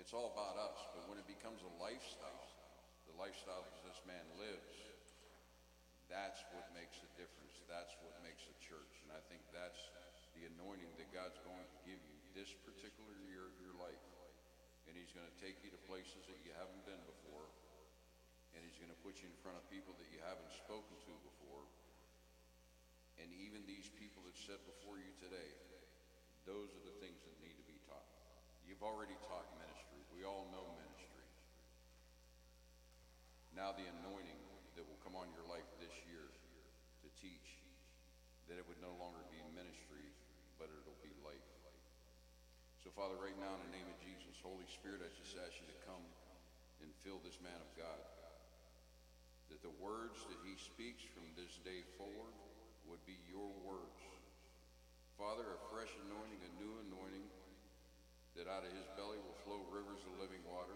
it's 0.00 0.16
all 0.16 0.32
about 0.32 0.56
us. 0.56 0.80
But 0.96 1.04
when 1.04 1.20
it 1.20 1.28
becomes 1.28 1.60
a 1.60 1.72
lifestyle, 1.76 2.48
the 3.04 3.12
lifestyle 3.20 3.60
that 3.60 3.76
this 3.84 4.00
man 4.08 4.24
lives, 4.40 4.79
that's 6.10 6.42
what 6.52 6.66
makes 6.74 6.98
a 7.00 7.08
difference. 7.16 7.56
That's 7.70 7.94
what 8.04 8.12
makes 8.26 8.42
a 8.50 8.56
church. 8.60 9.00
And 9.06 9.14
I 9.14 9.22
think 9.30 9.40
that's 9.54 9.78
the 10.34 10.50
anointing 10.50 10.90
that 10.98 11.08
God's 11.14 11.38
going 11.46 11.64
to 11.64 11.78
give 11.86 12.02
you 12.02 12.16
this 12.34 12.50
particular 12.66 13.14
year 13.30 13.46
of 13.46 13.56
your 13.62 13.78
life 13.78 14.02
and 14.90 14.98
he's 14.98 15.14
going 15.14 15.30
to 15.30 15.38
take 15.38 15.54
you 15.62 15.70
to 15.70 15.78
places 15.86 16.26
that 16.26 16.42
you 16.42 16.50
haven't 16.58 16.82
been 16.82 16.98
before, 17.06 17.46
and 18.58 18.58
he's 18.66 18.74
going 18.82 18.90
to 18.90 19.00
put 19.06 19.22
you 19.22 19.30
in 19.30 19.36
front 19.38 19.54
of 19.54 19.62
people 19.70 19.94
that 20.02 20.10
you 20.10 20.18
haven't 20.26 20.50
spoken 20.50 20.98
to 21.06 21.14
before. 21.22 21.62
And 23.22 23.30
even 23.38 23.62
these 23.70 23.86
people 24.02 24.26
that 24.26 24.34
sit 24.34 24.58
before 24.66 24.98
you 24.98 25.14
today, 25.22 25.54
those 26.42 26.74
are 26.74 26.82
the 26.82 26.96
things 26.98 27.22
that 27.22 27.38
need 27.38 27.54
to 27.54 27.66
be 27.70 27.78
taught. 27.86 28.02
You've 28.66 28.82
already 28.82 29.14
taught 29.30 29.46
ministry. 29.62 30.02
We 30.10 30.26
all 30.26 30.50
know 30.50 30.66
ministry. 30.74 31.22
Now 33.54 33.70
the 33.70 33.86
anointing 34.02 34.42
that 34.74 34.82
will 34.82 34.98
come 35.06 35.14
on 35.14 35.30
your 35.30 35.46
life 35.46 35.70
this 35.78 35.94
year 36.10 36.26
to 37.06 37.08
teach, 37.22 37.62
that 38.50 38.58
it 38.58 38.66
would 38.66 38.82
no 38.82 38.90
longer 38.98 39.22
be 39.30 39.38
ministry, 39.54 40.10
but 40.58 40.66
it'll 40.66 40.98
be 41.06 41.14
life. 41.22 41.50
So, 42.82 42.90
Father, 42.90 43.14
right 43.22 43.38
now, 43.38 43.54
in 43.54 43.62
the 43.70 43.74
name 43.78 43.86
of 43.86 43.94
Jesus, 44.02 44.34
Holy 44.42 44.66
Spirit, 44.66 45.06
I 45.06 45.10
just 45.14 45.38
ask 45.38 45.54
you 45.54 45.70
to 45.70 45.78
come 45.86 46.02
and 46.82 46.90
fill 47.06 47.22
this 47.22 47.38
man 47.38 47.54
of 47.62 47.70
God. 47.78 48.02
That 49.54 49.62
the 49.62 49.70
words 49.78 50.18
that 50.26 50.42
he 50.42 50.58
speaks 50.58 51.06
from 51.14 51.30
this 51.38 51.62
day 51.62 51.86
forward 51.94 52.34
would 52.90 52.98
be 53.06 53.22
your 53.30 53.54
words. 53.62 54.02
Father, 55.14 55.46
a 55.46 55.60
fresh 55.70 55.94
anointing, 56.10 56.42
a 56.42 56.52
new 56.58 56.74
anointing, 56.90 57.30
that 58.34 58.50
out 58.50 58.66
of 58.66 58.74
his 58.74 58.88
belly 58.98 59.22
will 59.22 59.38
flow 59.46 59.62
rivers 59.70 60.02
of 60.10 60.18
living 60.18 60.42
water, 60.42 60.74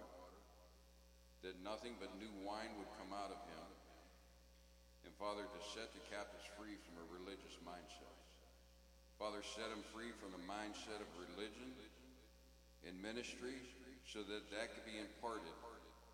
that 1.43 1.59
nothing 1.67 1.99
but 1.99 2.13
new 2.23 2.31
wine 2.47 2.71
would 2.79 2.91
come 2.95 3.11
out 3.11 3.35
of 3.35 3.41
him. 3.51 3.64
Father, 5.25 5.49
to 5.49 5.63
set 5.73 5.89
the 5.97 6.05
captives 6.13 6.45
free 6.53 6.77
from 6.85 7.01
a 7.01 7.07
religious 7.09 7.57
mindset. 7.65 8.13
Father, 9.17 9.41
set 9.41 9.73
him 9.73 9.81
free 9.89 10.13
from 10.21 10.37
the 10.37 10.45
mindset 10.45 11.01
of 11.01 11.09
religion 11.17 11.73
and 12.85 12.93
ministry 13.01 13.57
so 14.05 14.21
that 14.21 14.45
that 14.53 14.77
could 14.77 14.85
be 14.85 15.01
imparted 15.01 15.57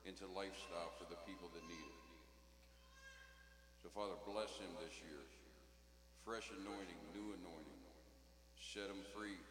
into 0.07 0.31
lifestyle 0.31 0.95
for 0.95 1.11
the 1.11 1.19
people 1.27 1.51
that 1.51 1.67
need 1.67 1.87
it. 1.91 2.01
So, 3.83 3.91
Father, 3.91 4.15
bless 4.31 4.55
him 4.63 4.71
this 4.79 4.95
year. 5.03 5.27
Fresh 6.23 6.55
anointing, 6.63 7.03
new 7.11 7.35
anointing. 7.35 7.83
Set 8.63 8.87
him 8.87 9.03
free. 9.11 9.43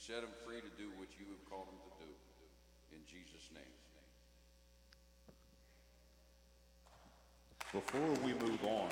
Set 0.00 0.24
him 0.24 0.32
free 0.48 0.64
to 0.64 0.72
do 0.80 0.88
what 0.96 1.12
you 1.20 1.28
have 1.28 1.44
called 1.44 1.68
him 1.68 1.76
to 1.76 1.92
do. 2.08 2.10
In 2.96 3.04
Jesus' 3.04 3.52
name. 3.52 3.83
Before 7.74 8.08
we 8.24 8.32
move 8.34 8.64
on, 8.64 8.88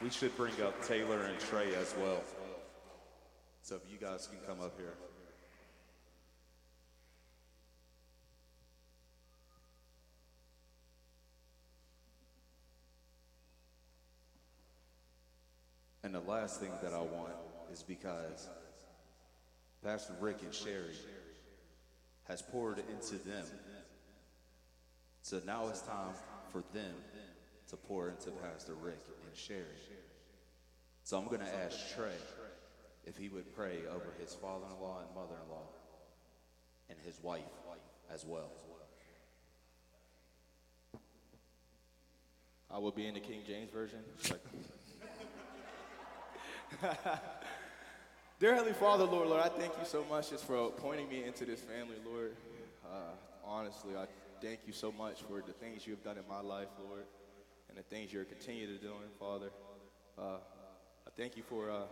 we 0.00 0.08
should 0.08 0.36
bring 0.36 0.52
up 0.62 0.86
Taylor 0.86 1.22
and 1.22 1.36
Trey 1.40 1.74
as 1.74 1.92
well. 2.00 2.22
So 3.62 3.74
if 3.74 3.82
you 3.90 3.98
guys 3.98 4.28
can 4.28 4.38
come 4.46 4.64
up 4.64 4.78
here. 4.78 4.94
And 16.04 16.14
the 16.14 16.20
last 16.20 16.60
thing 16.60 16.70
that 16.84 16.92
I 16.92 17.00
want 17.00 17.32
is 17.72 17.82
because 17.82 18.48
Pastor 19.82 20.14
Rick 20.20 20.36
and 20.44 20.54
Sherry 20.54 20.94
has 22.28 22.42
poured 22.42 22.78
into 22.78 23.16
them. 23.28 23.44
So 25.22 25.40
now 25.44 25.66
it's 25.66 25.80
time 25.80 26.14
for 26.52 26.62
them 26.74 26.94
to 27.70 27.76
pour 27.76 28.10
into 28.10 28.30
Pastor 28.30 28.74
Rick 28.74 29.00
and 29.26 29.36
Sherry. 29.36 29.64
So 31.02 31.18
I'm 31.18 31.26
going 31.26 31.40
to 31.40 31.54
ask 31.64 31.94
Trey 31.96 32.12
if 33.04 33.16
he 33.16 33.28
would 33.28 33.54
pray 33.56 33.78
over 33.90 34.12
his 34.20 34.34
father 34.34 34.66
in 34.66 34.80
law 34.80 35.00
and 35.00 35.14
mother 35.14 35.34
in 35.42 35.50
law 35.50 35.66
and 36.88 36.98
his 37.04 37.18
wife 37.22 37.42
as 38.12 38.24
well. 38.24 38.50
I 42.70 42.78
will 42.78 42.92
be 42.92 43.06
in 43.06 43.14
the 43.14 43.20
King 43.20 43.40
James 43.46 43.70
Version. 43.70 43.98
Dear 48.40 48.54
Heavenly 48.54 48.72
Father, 48.72 49.04
Lord, 49.04 49.28
Lord, 49.28 49.42
I 49.42 49.48
thank 49.48 49.72
you 49.78 49.84
so 49.84 50.04
much 50.08 50.30
just 50.30 50.46
for 50.46 50.70
pointing 50.70 51.08
me 51.08 51.24
into 51.24 51.44
this 51.44 51.60
family, 51.60 51.96
Lord. 52.04 52.34
Uh, 52.84 53.12
honestly, 53.44 53.94
I 53.96 54.06
thank 54.42 54.66
you 54.66 54.72
so 54.72 54.90
much 54.90 55.22
for 55.22 55.40
the 55.40 55.52
things 55.52 55.86
you 55.86 55.92
have 55.94 56.02
done 56.02 56.18
in 56.18 56.24
my 56.28 56.40
life, 56.40 56.66
Lord, 56.88 57.04
and 57.68 57.78
the 57.78 57.82
things 57.82 58.12
you're 58.12 58.24
continuing 58.24 58.76
to 58.76 58.82
do, 58.82 58.90
Father. 59.18 59.50
Uh, 60.18 60.42
I 61.06 61.10
thank 61.16 61.36
you 61.36 61.44
for 61.44 61.70
uh, 61.70 61.84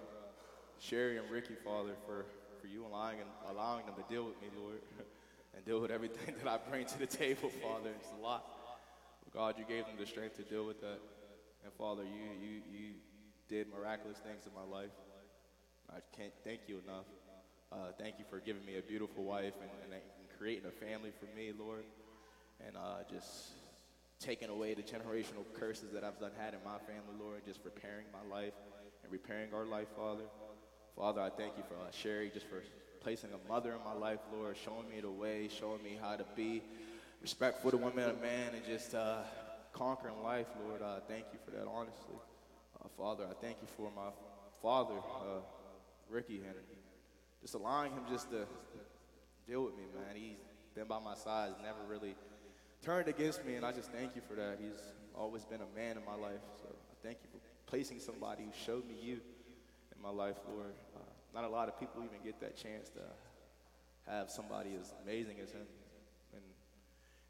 Sherry 0.81 1.19
and 1.19 1.31
Ricky, 1.31 1.55
Father, 1.65 1.93
for, 2.05 2.27
for 2.61 2.67
you 2.67 2.85
allowing, 2.85 3.19
allowing 3.49 3.87
them 3.87 3.95
to 3.95 4.13
deal 4.13 4.25
with 4.25 4.41
me, 4.43 4.49
Lord, 4.59 4.81
and 5.55 5.65
deal 5.65 5.81
with 5.81 5.93
everything 5.93 6.35
that 6.43 6.51
I 6.51 6.59
bring 6.69 6.87
to 6.87 6.99
the 6.99 7.07
table, 7.07 7.51
Father. 7.63 7.91
It's 8.01 8.11
a 8.19 8.21
lot. 8.21 8.45
God, 9.33 9.55
you 9.57 9.65
gave 9.65 9.87
them 9.87 9.95
the 9.97 10.07
strength 10.07 10.37
to 10.39 10.43
deal 10.43 10.67
with 10.67 10.81
that. 10.81 10.99
And 11.63 11.73
Father, 11.79 12.03
you, 12.03 12.49
you, 12.49 12.55
you 12.73 12.89
did 13.49 13.69
miraculous 13.71 14.19
things 14.19 14.43
in 14.47 14.53
my 14.55 14.67
life. 14.77 14.91
I 15.89 16.01
can't 16.17 16.33
thank 16.43 16.63
you 16.67 16.83
enough. 16.85 17.07
Uh, 17.71 17.93
thank 17.97 18.19
you 18.19 18.25
for 18.29 18.41
giving 18.41 18.65
me 18.65 18.77
a 18.79 18.83
beautiful 18.83 19.23
wife 19.23 19.55
and, 19.61 19.71
and, 19.85 19.93
and 19.93 20.03
creating 20.37 20.67
a 20.67 20.85
family 20.85 21.13
for 21.21 21.27
me, 21.37 21.53
Lord. 21.57 21.85
And 22.67 22.77
uh, 22.77 23.03
just 23.11 23.53
taking 24.21 24.51
away 24.51 24.75
the 24.75 24.83
generational 24.83 25.45
curses 25.55 25.93
that 25.93 26.05
I've 26.05 26.21
done 26.21 26.33
had 26.39 26.55
in 26.55 26.61
my 26.65 26.79
family, 26.79 27.17
Lord, 27.19 27.45
just 27.45 27.61
repairing 27.65 28.07
my 28.13 28.35
life 28.35 28.53
and 29.03 29.11
repairing 29.11 29.55
our 29.55 29.65
life, 29.65 29.89
Father. 29.97 30.25
Father, 30.97 31.21
I 31.23 31.31
thank 31.31 31.57
you 31.57 31.63
for 31.67 31.75
uh, 31.75 31.91
Sherry, 31.91 32.31
just 32.33 32.47
for 32.47 32.63
placing 33.01 33.31
a 33.33 33.49
mother 33.49 33.73
in 33.73 33.83
my 33.83 33.95
life, 33.95 34.19
Lord, 34.33 34.57
showing 34.63 34.89
me 34.91 35.01
the 35.01 35.11
way, 35.11 35.49
showing 35.49 35.83
me 35.83 35.99
how 36.01 36.17
to 36.17 36.25
be 36.37 36.63
respectful 37.23 37.71
to 37.71 37.79
women 37.79 38.11
and 38.11 38.21
man, 38.21 38.55
and 38.55 38.65
just 38.67 38.95
uh, 38.95 39.23
conquering 39.73 40.23
life, 40.23 40.47
Lord. 40.67 40.83
Uh, 40.83 41.01
thank 41.09 41.25
you 41.33 41.39
for 41.45 41.51
that, 41.53 41.67
honestly. 41.67 42.17
Uh, 42.79 42.89
Father, 42.97 43.25
I 43.31 43.35
thank 43.41 43.57
you 43.63 43.69
for 43.77 43.91
my 43.97 44.11
father, 44.61 44.99
uh, 44.99 45.41
Ricky, 46.11 46.43
and 46.47 46.55
just 47.41 47.55
allowing 47.55 47.93
him 47.93 48.03
just 48.11 48.31
to 48.31 48.47
deal 49.47 49.65
with 49.65 49.77
me, 49.77 49.85
man. 49.95 50.15
He's 50.15 50.39
been 50.75 50.87
by 50.87 50.99
my 50.99 51.15
side, 51.15 51.53
never 51.63 51.79
really 51.89 52.15
turned 52.91 53.07
against 53.07 53.47
me, 53.47 53.55
and 53.55 53.65
I 53.65 53.71
just 53.71 53.93
thank 53.93 54.17
you 54.17 54.23
for 54.29 54.35
that. 54.35 54.59
He's 54.59 54.83
always 55.15 55.45
been 55.45 55.61
a 55.61 55.79
man 55.79 55.97
in 55.97 56.05
my 56.05 56.19
life, 56.19 56.43
so 56.59 56.67
I 56.67 57.07
thank 57.07 57.19
you 57.23 57.31
for 57.31 57.39
placing 57.71 58.01
somebody 58.01 58.43
who 58.43 58.51
showed 58.67 58.85
me 58.89 58.97
you 59.01 59.21
in 59.95 60.03
my 60.03 60.11
life, 60.11 60.35
Lord. 60.51 60.75
Uh, 60.97 60.99
not 61.33 61.45
a 61.45 61.49
lot 61.49 61.69
of 61.69 61.79
people 61.79 62.03
even 62.03 62.19
get 62.25 62.41
that 62.41 62.57
chance 62.57 62.89
to 62.99 64.11
have 64.11 64.29
somebody 64.29 64.71
as 64.75 64.93
amazing 65.05 65.37
as 65.41 65.53
him 65.53 65.71
in, 66.35 66.43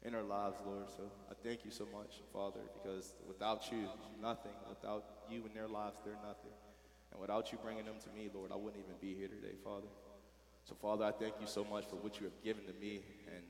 in 0.07 0.13
their 0.13 0.23
lives, 0.23 0.57
Lord. 0.65 0.89
So 0.97 1.03
I 1.29 1.35
thank 1.45 1.63
you 1.63 1.69
so 1.69 1.85
much, 1.93 2.25
Father, 2.33 2.61
because 2.81 3.13
without 3.27 3.71
you, 3.71 3.85
nothing. 4.19 4.57
Without 4.67 5.05
you 5.29 5.45
in 5.45 5.53
their 5.53 5.67
lives, 5.67 5.99
they're 6.03 6.25
nothing. 6.25 6.57
And 7.11 7.21
without 7.21 7.51
you 7.51 7.59
bringing 7.61 7.85
them 7.85 8.01
to 8.01 8.09
me, 8.17 8.31
Lord, 8.33 8.49
I 8.51 8.55
wouldn't 8.55 8.81
even 8.81 8.97
be 8.99 9.13
here 9.13 9.27
today, 9.27 9.53
Father. 9.63 9.93
So, 10.65 10.73
Father, 10.81 11.05
I 11.05 11.11
thank 11.11 11.35
you 11.39 11.45
so 11.45 11.63
much 11.63 11.85
for 11.85 11.97
what 11.97 12.17
you 12.17 12.25
have 12.25 12.43
given 12.43 12.65
to 12.65 12.73
me 12.81 13.01
and, 13.27 13.45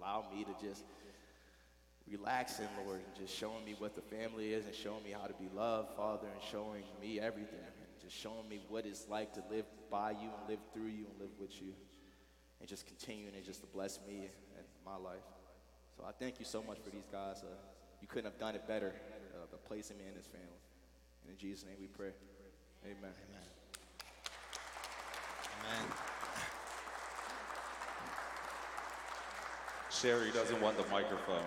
allow 0.00 0.24
me 0.34 0.44
to 0.44 0.66
just 0.66 0.84
relax 2.10 2.58
in, 2.58 2.66
Lord, 2.84 3.00
and 3.04 3.14
just 3.14 3.36
showing 3.36 3.64
me 3.64 3.74
what 3.78 3.94
the 3.94 4.02
family 4.02 4.52
is 4.52 4.66
and 4.66 4.74
showing 4.74 5.02
me 5.04 5.10
how 5.10 5.26
to 5.26 5.34
be 5.34 5.48
loved, 5.54 5.96
Father, 5.96 6.26
and 6.32 6.42
showing 6.50 6.84
me 7.00 7.20
everything 7.20 7.58
and 7.58 8.00
just 8.02 8.16
showing 8.16 8.48
me 8.48 8.60
what 8.68 8.86
it's 8.86 9.06
like 9.08 9.32
to 9.34 9.42
live 9.50 9.64
by 9.90 10.10
you 10.10 10.30
and 10.38 10.48
live 10.48 10.58
through 10.72 10.88
you 10.88 11.06
and 11.10 11.20
live 11.20 11.30
with 11.38 11.60
you 11.60 11.72
and 12.60 12.68
just 12.68 12.86
continuing 12.86 13.34
and 13.34 13.44
just 13.44 13.60
to 13.60 13.66
bless 13.66 13.98
me 14.06 14.28
and 14.56 14.66
my 14.84 14.96
life. 14.96 15.22
So 15.96 16.04
I 16.06 16.12
thank 16.12 16.38
you 16.38 16.44
so 16.44 16.62
much 16.62 16.78
for 16.82 16.90
these 16.90 17.06
guys. 17.10 17.42
Uh, 17.42 17.46
you 18.00 18.08
couldn't 18.08 18.30
have 18.30 18.38
done 18.38 18.54
it 18.54 18.66
better, 18.66 18.94
uh, 19.34 19.46
but 19.50 19.64
placing 19.64 19.98
me 19.98 20.04
in 20.08 20.14
this 20.14 20.26
family. 20.26 20.48
And 21.22 21.32
in 21.32 21.38
Jesus' 21.38 21.64
name 21.64 21.76
we 21.80 21.86
pray. 21.86 22.12
Amen. 22.84 22.96
Amen. 23.04 23.46
Amen. 25.60 26.19
Sherry 29.90 30.30
doesn't 30.30 30.60
want 30.62 30.76
the 30.76 30.84
microphone. 30.88 31.42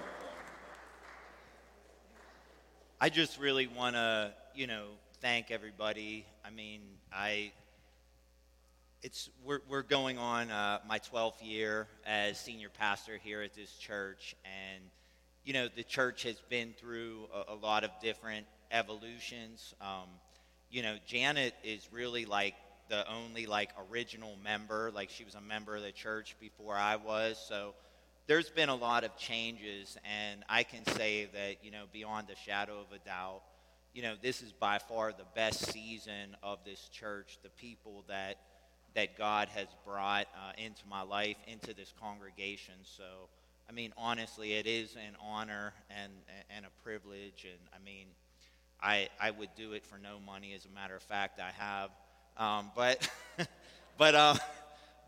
I 2.99 3.07
just 3.07 3.39
really 3.39 3.67
want 3.67 3.95
to, 3.95 4.33
you 4.53 4.67
know, 4.67 4.87
thank 5.21 5.49
everybody. 5.49 6.25
I 6.43 6.49
mean, 6.49 6.81
I 7.11 7.53
it's 9.01 9.29
we're 9.45 9.61
we're 9.69 9.81
going 9.81 10.17
on 10.17 10.51
uh, 10.51 10.79
my 10.87 10.99
12th 10.99 11.41
year 11.41 11.87
as 12.05 12.37
senior 12.37 12.67
pastor 12.69 13.17
here 13.17 13.41
at 13.41 13.53
this 13.53 13.71
church, 13.77 14.35
and 14.43 14.83
you 15.45 15.53
know, 15.53 15.69
the 15.73 15.83
church 15.83 16.23
has 16.23 16.41
been 16.49 16.73
through 16.77 17.27
a, 17.33 17.53
a 17.53 17.55
lot 17.55 17.85
of 17.85 17.91
different 18.01 18.45
evolutions. 18.71 19.73
Um, 19.79 20.09
you 20.69 20.81
know, 20.81 20.97
Janet 21.05 21.53
is 21.63 21.87
really 21.93 22.25
like 22.25 22.55
the 22.89 23.09
only 23.09 23.45
like 23.45 23.69
original 23.89 24.35
member. 24.43 24.91
Like 24.93 25.09
she 25.09 25.23
was 25.23 25.35
a 25.35 25.41
member 25.41 25.77
of 25.77 25.81
the 25.81 25.93
church 25.93 26.35
before 26.41 26.75
I 26.75 26.97
was, 26.97 27.41
so 27.47 27.73
there's 28.27 28.49
been 28.49 28.69
a 28.69 28.75
lot 28.75 29.03
of 29.03 29.17
changes, 29.17 29.97
and 30.05 30.43
I 30.47 30.63
can 30.63 30.85
say 30.85 31.27
that, 31.33 31.63
you 31.63 31.71
know, 31.71 31.83
beyond 31.91 32.29
a 32.29 32.35
shadow 32.35 32.79
of 32.79 32.87
a 32.95 32.99
doubt, 33.03 33.41
you 33.93 34.01
know, 34.01 34.15
this 34.21 34.41
is 34.41 34.51
by 34.53 34.79
far 34.79 35.11
the 35.11 35.25
best 35.35 35.71
season 35.71 36.35
of 36.41 36.59
this 36.65 36.89
church. 36.89 37.37
The 37.43 37.49
people 37.49 38.03
that 38.07 38.37
that 38.95 39.17
God 39.17 39.49
has 39.49 39.67
brought 39.85 40.27
uh, 40.35 40.51
into 40.57 40.83
my 40.87 41.01
life, 41.01 41.37
into 41.47 41.73
this 41.73 41.93
congregation. 41.99 42.75
So, 42.83 43.03
I 43.67 43.71
mean, 43.71 43.91
honestly, 43.97 44.53
it 44.53 44.67
is 44.67 44.95
an 44.95 45.15
honor 45.21 45.73
and 45.89 46.11
and 46.49 46.65
a 46.65 46.83
privilege. 46.83 47.45
And 47.45 47.59
I 47.73 47.83
mean, 47.83 48.07
I 48.81 49.09
I 49.21 49.31
would 49.31 49.49
do 49.55 49.73
it 49.73 49.85
for 49.85 49.97
no 49.97 50.19
money. 50.25 50.53
As 50.53 50.65
a 50.65 50.73
matter 50.73 50.95
of 50.95 51.03
fact, 51.03 51.39
I 51.39 51.51
have. 51.51 51.89
Um, 52.37 52.71
but 52.75 53.07
but. 53.97 54.15
Uh, 54.15 54.35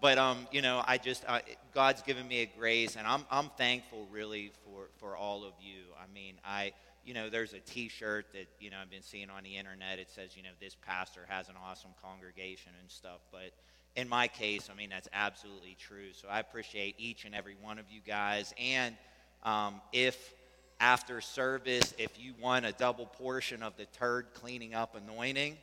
but 0.02 0.18
um, 0.18 0.48
you 0.52 0.62
know, 0.62 0.84
I 0.86 0.98
just 0.98 1.24
uh, 1.28 1.40
God's 1.74 2.02
given 2.02 2.28
me 2.28 2.42
a 2.42 2.46
grace, 2.46 2.96
and 2.96 3.08
I'm 3.08 3.26
I'm 3.32 3.50
thankful 3.58 4.08
really 4.12 4.52
for 4.64 4.90
for 4.98 5.16
all 5.16 5.44
of 5.44 5.54
you. 5.60 5.84
I 5.98 6.12
mean, 6.14 6.36
I 6.46 6.74
you 7.06 7.14
know, 7.14 7.30
there's 7.30 7.54
a 7.54 7.60
T-shirt 7.60 8.26
that 8.34 8.48
you 8.60 8.72
know 8.72 8.78
I've 8.82 8.90
been 8.90 9.04
seeing 9.04 9.30
on 9.30 9.44
the 9.44 9.56
internet. 9.56 10.00
It 10.00 10.10
says 10.10 10.36
you 10.36 10.44
know 10.44 10.50
this 10.60 10.76
pastor 10.86 11.22
has 11.28 11.50
an 11.50 11.56
awesome 11.64 11.92
congregation 12.04 12.72
and 12.82 12.90
stuff. 12.90 13.20
But 13.32 13.52
in 13.96 14.10
my 14.10 14.28
case, 14.28 14.70
I 14.72 14.76
mean 14.76 14.90
that's 14.90 15.08
absolutely 15.14 15.78
true. 15.80 16.14
So 16.14 16.28
I 16.28 16.40
appreciate 16.40 16.96
each 16.98 17.26
and 17.26 17.34
every 17.34 17.56
one 17.62 17.80
of 17.80 17.86
you 17.90 18.02
guys. 18.06 18.54
And 18.60 18.96
um, 19.44 19.82
if 19.94 20.34
after 20.80 21.22
service, 21.22 21.94
if 21.98 22.20
you 22.20 22.34
want 22.42 22.66
a 22.66 22.74
double 22.74 23.06
portion 23.06 23.64
of 23.64 23.78
the 23.78 23.86
turd 23.86 24.28
cleaning 24.34 24.74
up 24.74 24.96
anointing, 24.96 25.58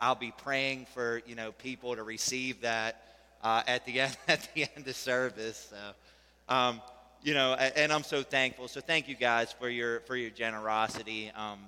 I'll 0.00 0.14
be 0.14 0.32
praying 0.36 0.86
for 0.94 1.22
you 1.26 1.34
know 1.34 1.52
people 1.52 1.96
to 1.96 2.02
receive 2.02 2.62
that 2.62 3.13
uh, 3.44 3.62
at 3.66 3.84
the 3.84 4.00
end 4.00 4.16
at 4.26 4.48
the 4.54 4.66
end 4.74 4.88
of 4.88 4.96
service. 4.96 5.70
So, 5.70 6.54
um, 6.54 6.80
you 7.22 7.34
know, 7.34 7.54
and 7.54 7.92
I'm 7.92 8.02
so 8.02 8.22
thankful. 8.22 8.66
So 8.68 8.80
thank 8.80 9.08
you 9.08 9.14
guys 9.14 9.52
for 9.52 9.68
your 9.68 10.00
for 10.00 10.16
your 10.16 10.30
generosity. 10.30 11.30
Um, 11.36 11.60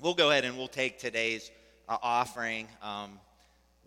we'll 0.00 0.14
go 0.14 0.30
ahead 0.30 0.44
and 0.44 0.56
we'll 0.56 0.66
take 0.66 0.98
today's 0.98 1.50
uh, 1.88 1.98
offering 2.02 2.66
um, 2.82 3.20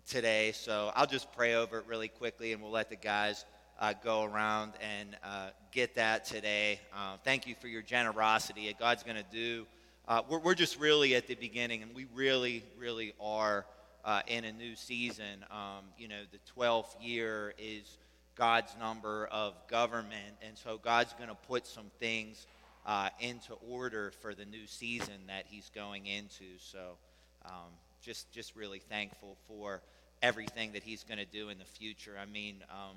today. 0.08 0.52
So 0.52 0.90
I'll 0.94 1.06
just 1.06 1.30
pray 1.32 1.54
over 1.54 1.78
it 1.78 1.86
really 1.86 2.08
quickly, 2.08 2.52
and 2.52 2.62
we'll 2.62 2.72
let 2.72 2.88
the 2.88 2.96
guys. 2.96 3.44
Uh, 3.80 3.94
go 4.02 4.24
around 4.24 4.72
and 4.80 5.16
uh, 5.22 5.50
get 5.70 5.94
that 5.94 6.24
today. 6.24 6.80
Uh, 6.92 7.16
thank 7.22 7.46
you 7.46 7.54
for 7.60 7.68
your 7.68 7.80
generosity. 7.80 8.74
God's 8.76 9.04
going 9.04 9.14
to 9.14 9.24
do. 9.30 9.68
Uh, 10.08 10.20
we're, 10.28 10.40
we're 10.40 10.54
just 10.56 10.80
really 10.80 11.14
at 11.14 11.28
the 11.28 11.36
beginning, 11.36 11.84
and 11.84 11.94
we 11.94 12.06
really, 12.12 12.64
really 12.76 13.14
are 13.20 13.64
uh, 14.04 14.22
in 14.26 14.44
a 14.44 14.52
new 14.52 14.76
season. 14.76 15.44
Um, 15.50 15.84
you 15.98 16.08
know, 16.08 16.22
the 16.30 16.38
12th 16.60 16.94
year 17.00 17.54
is 17.58 17.98
God's 18.36 18.74
number 18.78 19.26
of 19.26 19.54
government, 19.68 20.36
and 20.46 20.56
so 20.56 20.78
God's 20.78 21.12
going 21.14 21.28
to 21.28 21.34
put 21.34 21.66
some 21.66 21.90
things 21.98 22.46
uh, 22.86 23.10
into 23.20 23.54
order 23.68 24.12
for 24.22 24.34
the 24.34 24.44
new 24.44 24.66
season 24.66 25.26
that 25.26 25.44
He's 25.48 25.70
going 25.74 26.06
into. 26.06 26.44
So, 26.58 26.96
um, 27.44 27.72
just 28.00 28.30
just 28.32 28.54
really 28.54 28.78
thankful 28.78 29.36
for 29.48 29.82
everything 30.22 30.72
that 30.72 30.82
He's 30.82 31.04
going 31.04 31.18
to 31.18 31.26
do 31.26 31.48
in 31.48 31.58
the 31.58 31.64
future. 31.64 32.14
I 32.20 32.26
mean, 32.26 32.62
um, 32.70 32.96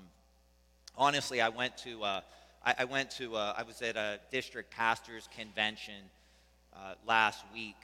honestly, 0.96 1.40
I 1.40 1.48
went 1.48 1.76
to 1.78 2.02
uh, 2.04 2.20
I, 2.64 2.74
I, 2.78 2.84
went 2.84 3.10
to 3.12 3.34
uh, 3.34 3.54
I 3.56 3.64
was 3.64 3.82
at 3.82 3.96
a 3.96 4.20
district 4.30 4.70
pastors 4.70 5.28
convention 5.36 6.04
uh, 6.74 6.94
last 7.06 7.44
week 7.52 7.76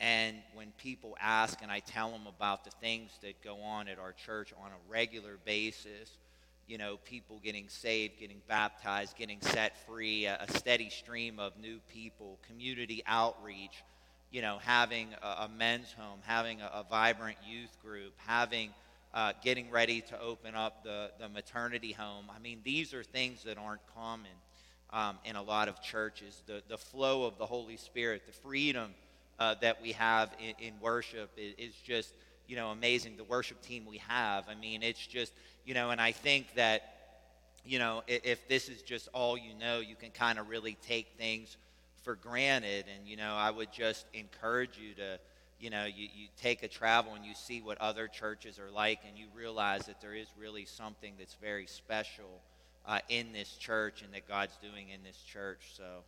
And 0.00 0.38
when 0.54 0.72
people 0.78 1.16
ask 1.20 1.60
and 1.62 1.70
I 1.70 1.80
tell 1.80 2.10
them 2.10 2.26
about 2.26 2.64
the 2.64 2.70
things 2.70 3.10
that 3.20 3.42
go 3.44 3.60
on 3.60 3.86
at 3.86 3.98
our 3.98 4.12
church 4.12 4.52
on 4.58 4.70
a 4.70 4.90
regular 4.90 5.36
basis, 5.44 6.16
you 6.66 6.78
know, 6.78 6.98
people 7.04 7.38
getting 7.44 7.68
saved, 7.68 8.18
getting 8.18 8.40
baptized, 8.48 9.16
getting 9.16 9.42
set 9.42 9.76
free, 9.86 10.24
a, 10.24 10.38
a 10.48 10.56
steady 10.56 10.88
stream 10.88 11.38
of 11.38 11.52
new 11.60 11.80
people, 11.92 12.38
community 12.46 13.02
outreach, 13.06 13.84
you 14.30 14.40
know, 14.40 14.58
having 14.62 15.08
a, 15.22 15.44
a 15.44 15.50
men's 15.54 15.92
home, 15.92 16.20
having 16.22 16.62
a, 16.62 16.70
a 16.72 16.84
vibrant 16.88 17.36
youth 17.46 17.76
group, 17.82 18.14
having 18.26 18.70
uh, 19.12 19.32
getting 19.42 19.70
ready 19.70 20.00
to 20.00 20.18
open 20.20 20.54
up 20.54 20.82
the, 20.84 21.10
the 21.18 21.28
maternity 21.28 21.92
home. 21.92 22.26
I 22.34 22.38
mean, 22.38 22.60
these 22.64 22.94
are 22.94 23.02
things 23.02 23.42
that 23.44 23.58
aren't 23.58 23.80
common 23.94 24.30
um, 24.90 25.18
in 25.24 25.36
a 25.36 25.42
lot 25.42 25.68
of 25.68 25.82
churches. 25.82 26.42
The, 26.46 26.62
the 26.68 26.78
flow 26.78 27.24
of 27.24 27.36
the 27.36 27.46
Holy 27.46 27.76
Spirit, 27.76 28.22
the 28.26 28.32
freedom 28.32 28.94
uh, 29.40 29.54
that 29.62 29.80
we 29.80 29.92
have 29.92 30.30
in, 30.38 30.54
in 30.64 30.74
worship 30.80 31.30
is, 31.36 31.74
just, 31.82 32.12
you 32.46 32.56
know, 32.56 32.68
amazing. 32.68 33.16
The 33.16 33.24
worship 33.24 33.62
team 33.62 33.86
we 33.86 33.98
have, 34.06 34.44
I 34.48 34.54
mean, 34.54 34.82
it's 34.82 35.04
just, 35.06 35.32
you 35.64 35.72
know, 35.72 35.90
and 35.90 36.00
I 36.00 36.12
think 36.12 36.54
that, 36.54 36.82
you 37.64 37.78
know, 37.78 38.02
if, 38.06 38.24
if 38.24 38.48
this 38.48 38.68
is 38.68 38.82
just 38.82 39.08
all 39.14 39.38
you 39.38 39.54
know, 39.58 39.80
you 39.80 39.96
can 39.96 40.10
kind 40.10 40.38
of 40.38 40.48
really 40.48 40.76
take 40.86 41.08
things 41.16 41.56
for 42.02 42.14
granted. 42.16 42.84
And, 42.94 43.08
you 43.08 43.16
know, 43.16 43.34
I 43.34 43.50
would 43.50 43.72
just 43.72 44.04
encourage 44.12 44.78
you 44.78 44.94
to, 44.94 45.18
you 45.58 45.70
know, 45.70 45.86
you, 45.86 46.08
you 46.14 46.28
take 46.40 46.62
a 46.62 46.68
travel 46.68 47.14
and 47.14 47.24
you 47.24 47.34
see 47.34 47.62
what 47.62 47.78
other 47.78 48.08
churches 48.08 48.58
are 48.58 48.70
like, 48.70 49.00
and 49.08 49.18
you 49.18 49.26
realize 49.34 49.86
that 49.86 50.00
there 50.02 50.14
is 50.14 50.28
really 50.38 50.66
something 50.66 51.14
that's 51.18 51.34
very 51.34 51.66
special 51.66 52.42
uh, 52.86 52.98
in 53.08 53.32
this 53.32 53.56
church 53.56 54.02
and 54.02 54.12
that 54.12 54.28
God's 54.28 54.56
doing 54.62 54.90
in 54.90 55.02
this 55.02 55.18
church. 55.18 55.72
So 55.76 56.02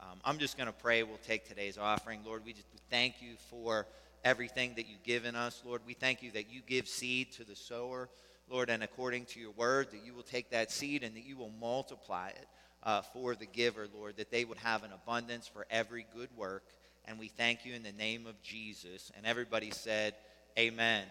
um, 0.00 0.18
I'm 0.24 0.38
just 0.38 0.56
going 0.56 0.66
to 0.66 0.72
pray. 0.72 1.02
We'll 1.02 1.18
take 1.18 1.48
today's 1.48 1.78
offering. 1.78 2.20
Lord, 2.24 2.44
we 2.44 2.52
just 2.52 2.66
thank 2.90 3.20
you 3.20 3.34
for 3.50 3.86
everything 4.24 4.74
that 4.76 4.88
you've 4.88 5.02
given 5.02 5.34
us. 5.34 5.62
Lord, 5.64 5.82
we 5.86 5.94
thank 5.94 6.22
you 6.22 6.30
that 6.32 6.50
you 6.50 6.60
give 6.66 6.88
seed 6.88 7.32
to 7.32 7.44
the 7.44 7.56
sower. 7.56 8.08
Lord, 8.48 8.70
and 8.70 8.82
according 8.82 9.26
to 9.26 9.40
your 9.40 9.52
word, 9.52 9.90
that 9.90 10.04
you 10.04 10.14
will 10.14 10.22
take 10.22 10.50
that 10.50 10.70
seed 10.70 11.02
and 11.02 11.16
that 11.16 11.24
you 11.24 11.36
will 11.36 11.52
multiply 11.60 12.28
it 12.28 12.46
uh, 12.82 13.02
for 13.02 13.34
the 13.34 13.46
giver, 13.46 13.88
Lord, 13.92 14.18
that 14.18 14.30
they 14.30 14.44
would 14.44 14.58
have 14.58 14.84
an 14.84 14.90
abundance 14.92 15.48
for 15.48 15.66
every 15.70 16.06
good 16.14 16.28
work 16.36 16.62
and 17.06 17.18
we 17.18 17.28
thank 17.28 17.64
you 17.64 17.74
in 17.74 17.82
the 17.82 17.92
name 17.92 18.26
of 18.26 18.40
Jesus. 18.42 19.12
And 19.16 19.26
everybody 19.26 19.70
said, 19.70 20.14
Amen. 20.58 21.04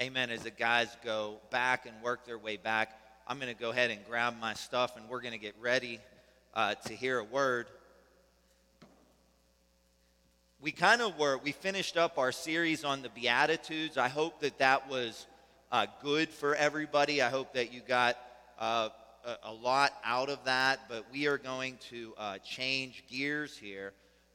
Amen. 0.00 0.30
As 0.30 0.42
the 0.42 0.50
guys 0.50 0.88
go 1.04 1.38
back 1.50 1.86
and 1.86 1.94
work 2.02 2.24
their 2.24 2.38
way 2.38 2.56
back, 2.56 2.98
I'm 3.26 3.38
going 3.38 3.54
to 3.54 3.60
go 3.60 3.70
ahead 3.70 3.90
and 3.90 4.00
grab 4.08 4.34
my 4.40 4.54
stuff 4.54 4.96
and 4.96 5.08
we're 5.08 5.20
going 5.20 5.32
to 5.32 5.38
get 5.38 5.54
ready 5.60 6.00
uh, 6.54 6.74
to 6.86 6.92
hear 6.92 7.18
a 7.18 7.24
word. 7.24 7.66
We 10.60 10.72
kind 10.72 11.02
of 11.02 11.18
were, 11.18 11.38
we 11.38 11.52
finished 11.52 11.96
up 11.96 12.18
our 12.18 12.32
series 12.32 12.84
on 12.84 13.02
the 13.02 13.08
Beatitudes. 13.08 13.96
I 13.96 14.08
hope 14.08 14.40
that 14.40 14.58
that 14.58 14.88
was 14.88 15.26
uh, 15.70 15.86
good 16.02 16.28
for 16.28 16.54
everybody. 16.54 17.22
I 17.22 17.30
hope 17.30 17.54
that 17.54 17.72
you 17.72 17.80
got 17.80 18.16
uh, 18.58 18.88
a, 19.24 19.36
a, 19.44 19.52
lot 19.52 19.92
out 20.04 20.30
of 20.30 20.44
that. 20.44 20.80
But 20.88 21.06
we 21.12 21.26
are 21.26 21.38
going 21.38 21.78
to 21.90 22.14
uh, 22.18 22.38
change 22.38 23.04
gears 23.08 23.56
here 23.56 23.92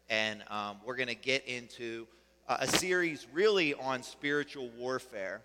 and 0.09 0.43
um, 0.49 0.77
we're 0.85 0.95
going 0.95 1.07
to 1.07 1.15
get 1.15 1.45
into 1.47 2.05
a 2.47 2.67
series 2.67 3.25
really 3.33 3.73
on 3.73 4.03
spiritual 4.03 4.69
warfare. 4.77 5.41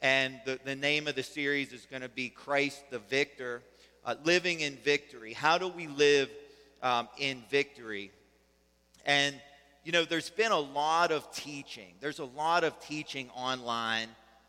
And 0.00 0.40
the, 0.44 0.58
the 0.64 0.76
name 0.76 1.08
of 1.08 1.14
the 1.14 1.22
series 1.22 1.72
is 1.72 1.86
going 1.90 2.02
to 2.02 2.08
be 2.08 2.28
Christ 2.28 2.82
the 2.90 2.98
Victor, 2.98 3.62
uh, 4.06 4.14
Living 4.24 4.60
in 4.60 4.76
Victory. 4.76 5.34
How 5.34 5.58
do 5.58 5.68
we 5.68 5.88
live 5.88 6.30
um, 6.82 7.08
in 7.18 7.42
victory? 7.50 8.12
And, 9.04 9.34
you 9.84 9.92
know, 9.92 10.04
there's 10.04 10.30
been 10.30 10.52
a 10.52 10.58
lot 10.58 11.12
of 11.12 11.30
teaching. 11.32 11.92
There's 12.00 12.20
a 12.20 12.24
lot 12.24 12.64
of 12.64 12.78
teaching 12.80 13.28
online 13.30 14.08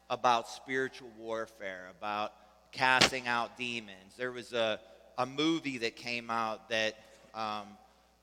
about 0.10 0.47
spiritual 0.47 1.10
warfare, 1.18 1.89
about 1.99 2.32
casting 2.72 3.28
out 3.28 3.58
demons. 3.58 4.14
There 4.16 4.32
was 4.32 4.53
a, 4.53 4.80
a 5.18 5.26
movie 5.26 5.80
that 5.80 5.95
came 5.95 6.30
out 6.30 6.70
that 6.70 6.95
um, 7.34 7.68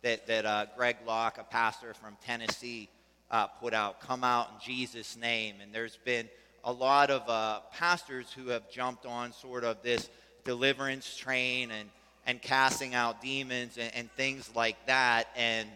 that, 0.02 0.26
that 0.26 0.44
uh, 0.44 0.66
Greg 0.76 0.96
Locke, 1.06 1.38
a 1.38 1.44
pastor 1.44 1.94
from 1.94 2.16
Tennessee, 2.22 2.90
uh, 3.30 3.46
put 3.46 3.72
out, 3.72 4.00
Come 4.00 4.22
Out 4.22 4.48
in 4.48 4.60
Jesus' 4.62 5.16
Name. 5.16 5.56
And 5.62 5.74
there's 5.74 5.96
been 6.04 6.28
a 6.62 6.72
lot 6.72 7.10
of 7.10 7.26
uh, 7.28 7.60
pastors 7.72 8.30
who 8.30 8.48
have 8.48 8.70
jumped 8.70 9.06
on 9.06 9.32
sort 9.32 9.64
of 9.64 9.82
this 9.82 10.10
deliverance 10.44 11.16
train 11.16 11.70
and, 11.70 11.88
and 12.26 12.40
casting 12.40 12.94
out 12.94 13.20
demons 13.20 13.78
and, 13.78 13.94
and 13.94 14.10
things 14.12 14.50
like 14.54 14.76
that. 14.86 15.28
And 15.36 15.68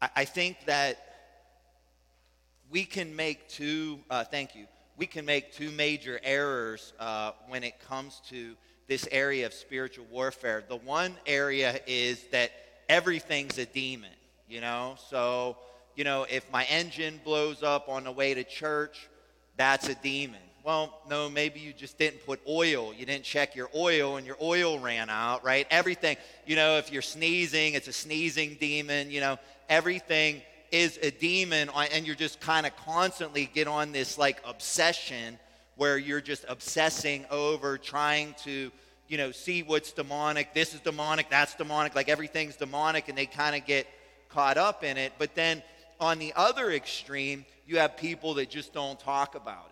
I, 0.00 0.10
I, 0.16 0.24
think 0.24 0.56
that 0.66 0.98
we 2.70 2.84
can 2.84 3.14
make 3.14 3.48
two, 3.48 4.00
uh, 4.10 4.24
thank 4.24 4.54
you, 4.54 4.66
we 4.96 5.06
can 5.06 5.24
make 5.24 5.52
two 5.52 5.70
major 5.70 6.20
errors 6.22 6.92
uh, 6.98 7.32
when 7.48 7.64
it 7.64 7.80
comes 7.80 8.20
to 8.30 8.54
this 8.88 9.08
area 9.10 9.46
of 9.46 9.54
spiritual 9.54 10.06
warfare. 10.10 10.64
The 10.68 10.76
one 10.76 11.14
area 11.26 11.80
is 11.86 12.24
that 12.32 12.50
everything's 12.88 13.58
a 13.58 13.66
demon, 13.66 14.10
you 14.48 14.60
know? 14.60 14.96
So, 15.08 15.56
you 15.96 16.04
know, 16.04 16.26
if 16.28 16.50
my 16.52 16.64
engine 16.64 17.20
blows 17.24 17.62
up 17.62 17.88
on 17.88 18.04
the 18.04 18.12
way 18.12 18.34
to 18.34 18.44
church, 18.44 19.08
that's 19.56 19.88
a 19.88 19.94
demon. 19.94 20.40
Well, 20.64 20.96
no, 21.10 21.28
maybe 21.28 21.58
you 21.58 21.72
just 21.72 21.98
didn't 21.98 22.24
put 22.24 22.40
oil. 22.48 22.94
You 22.94 23.04
didn't 23.04 23.24
check 23.24 23.56
your 23.56 23.68
oil 23.74 24.16
and 24.16 24.24
your 24.24 24.36
oil 24.40 24.78
ran 24.78 25.10
out, 25.10 25.44
right? 25.44 25.66
Everything, 25.70 26.16
you 26.46 26.54
know, 26.54 26.76
if 26.78 26.92
you're 26.92 27.02
sneezing, 27.02 27.74
it's 27.74 27.88
a 27.88 27.92
sneezing 27.92 28.56
demon, 28.60 29.10
you 29.10 29.20
know, 29.20 29.38
everything 29.68 30.40
is 30.70 30.98
a 31.02 31.10
demon 31.10 31.68
uh, 31.70 31.86
and 31.92 32.06
you're 32.06 32.14
just 32.14 32.40
kind 32.40 32.64
of 32.64 32.76
constantly 32.76 33.50
get 33.52 33.66
on 33.66 33.90
this 33.90 34.18
like 34.18 34.40
obsession 34.44 35.38
where 35.76 35.98
you're 35.98 36.20
just 36.20 36.44
obsessing 36.48 37.26
over 37.30 37.76
trying 37.76 38.34
to 38.44 38.70
you 39.08 39.18
know, 39.18 39.30
see 39.30 39.62
what's 39.62 39.92
demonic. 39.92 40.54
This 40.54 40.74
is 40.74 40.80
demonic, 40.80 41.28
that's 41.28 41.54
demonic, 41.54 41.94
like 41.94 42.08
everything's 42.08 42.56
demonic, 42.56 43.08
and 43.08 43.18
they 43.18 43.26
kind 43.26 43.54
of 43.54 43.66
get 43.66 43.86
caught 44.30 44.56
up 44.56 44.84
in 44.84 44.96
it. 44.96 45.12
But 45.18 45.34
then 45.34 45.62
on 46.00 46.18
the 46.18 46.32
other 46.34 46.70
extreme, 46.70 47.44
you 47.66 47.78
have 47.78 47.96
people 47.96 48.34
that 48.34 48.48
just 48.48 48.72
don't 48.72 48.98
talk 48.98 49.34
about 49.34 49.70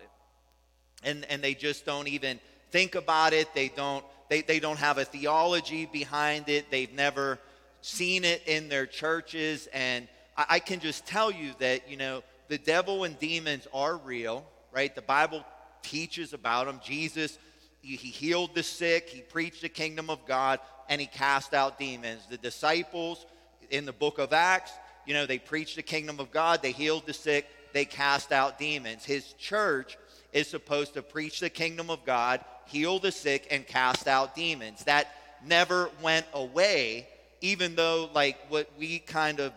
And, 1.03 1.25
and 1.29 1.41
they 1.41 1.53
just 1.53 1.85
don't 1.85 2.07
even 2.07 2.39
think 2.71 2.95
about 2.95 3.33
it. 3.33 3.53
They 3.53 3.69
don't, 3.69 4.03
they, 4.29 4.41
they 4.41 4.59
don't 4.59 4.77
have 4.77 4.97
a 4.97 5.05
theology 5.05 5.85
behind 5.85 6.49
it. 6.49 6.69
They've 6.71 6.93
never 6.93 7.39
seen 7.81 8.23
it 8.23 8.43
in 8.45 8.69
their 8.69 8.85
churches. 8.85 9.67
And 9.73 10.07
I, 10.37 10.45
I 10.49 10.59
can 10.59 10.79
just 10.79 11.05
tell 11.05 11.31
you 11.31 11.53
that, 11.59 11.89
you 11.89 11.97
know, 11.97 12.23
the 12.47 12.57
devil 12.57 13.03
and 13.03 13.17
demons 13.19 13.67
are 13.73 13.97
real, 13.97 14.45
right? 14.71 14.93
The 14.93 15.01
Bible 15.01 15.43
teaches 15.81 16.33
about 16.33 16.67
them. 16.67 16.79
Jesus 16.83 17.37
he 17.81 17.95
healed 17.95 18.53
the 18.53 18.63
sick, 18.63 19.09
he 19.09 19.21
preached 19.21 19.61
the 19.61 19.69
kingdom 19.69 20.09
of 20.09 20.25
God, 20.25 20.59
and 20.87 21.01
he 21.01 21.07
cast 21.07 21.53
out 21.53 21.79
demons. 21.79 22.21
The 22.29 22.37
disciples 22.37 23.25
in 23.69 23.85
the 23.85 23.93
book 23.93 24.19
of 24.19 24.33
Acts, 24.33 24.71
you 25.05 25.13
know, 25.13 25.25
they 25.25 25.39
preached 25.39 25.75
the 25.75 25.81
kingdom 25.81 26.19
of 26.19 26.31
God, 26.31 26.61
they 26.61 26.71
healed 26.71 27.05
the 27.05 27.13
sick, 27.13 27.47
they 27.73 27.85
cast 27.85 28.31
out 28.31 28.59
demons. 28.59 29.03
His 29.03 29.33
church 29.33 29.97
is 30.33 30.47
supposed 30.47 30.93
to 30.93 31.01
preach 31.01 31.39
the 31.39 31.49
kingdom 31.49 31.89
of 31.89 32.05
God, 32.05 32.43
heal 32.65 32.99
the 32.99 33.11
sick, 33.11 33.47
and 33.51 33.65
cast 33.65 34.07
out 34.07 34.35
demons. 34.35 34.83
That 34.85 35.13
never 35.45 35.89
went 36.01 36.25
away, 36.33 37.07
even 37.41 37.75
though, 37.75 38.09
like, 38.13 38.37
what 38.49 38.69
we 38.77 38.99
kind 38.99 39.39
of 39.39 39.53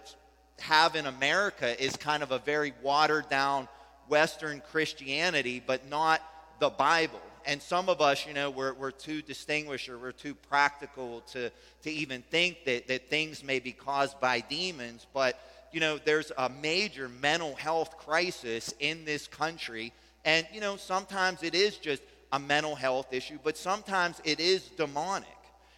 have 0.60 0.96
in 0.96 1.06
America 1.06 1.82
is 1.82 1.96
kind 1.96 2.22
of 2.22 2.30
a 2.30 2.38
very 2.38 2.72
watered 2.82 3.28
down 3.28 3.68
Western 4.08 4.62
Christianity, 4.70 5.62
but 5.64 5.88
not 5.88 6.22
the 6.60 6.70
Bible 6.70 7.20
and 7.46 7.60
some 7.60 7.88
of 7.88 8.00
us, 8.00 8.26
you 8.26 8.32
know, 8.32 8.50
we're, 8.50 8.72
we're 8.74 8.90
too 8.90 9.22
distinguished 9.22 9.88
or 9.88 9.98
we're 9.98 10.12
too 10.12 10.34
practical 10.34 11.20
to, 11.32 11.50
to 11.82 11.90
even 11.90 12.22
think 12.22 12.64
that, 12.64 12.88
that 12.88 13.08
things 13.10 13.44
may 13.44 13.60
be 13.60 13.72
caused 13.72 14.18
by 14.20 14.40
demons. 14.40 15.06
But, 15.12 15.38
you 15.72 15.80
know, 15.80 15.98
there's 15.98 16.32
a 16.38 16.48
major 16.48 17.08
mental 17.08 17.54
health 17.54 17.98
crisis 17.98 18.72
in 18.80 19.04
this 19.04 19.26
country. 19.26 19.92
And, 20.24 20.46
you 20.52 20.60
know, 20.60 20.76
sometimes 20.76 21.42
it 21.42 21.54
is 21.54 21.76
just 21.76 22.02
a 22.32 22.38
mental 22.38 22.74
health 22.74 23.12
issue, 23.12 23.38
but 23.42 23.56
sometimes 23.56 24.20
it 24.24 24.40
is 24.40 24.68
demonic. 24.70 25.28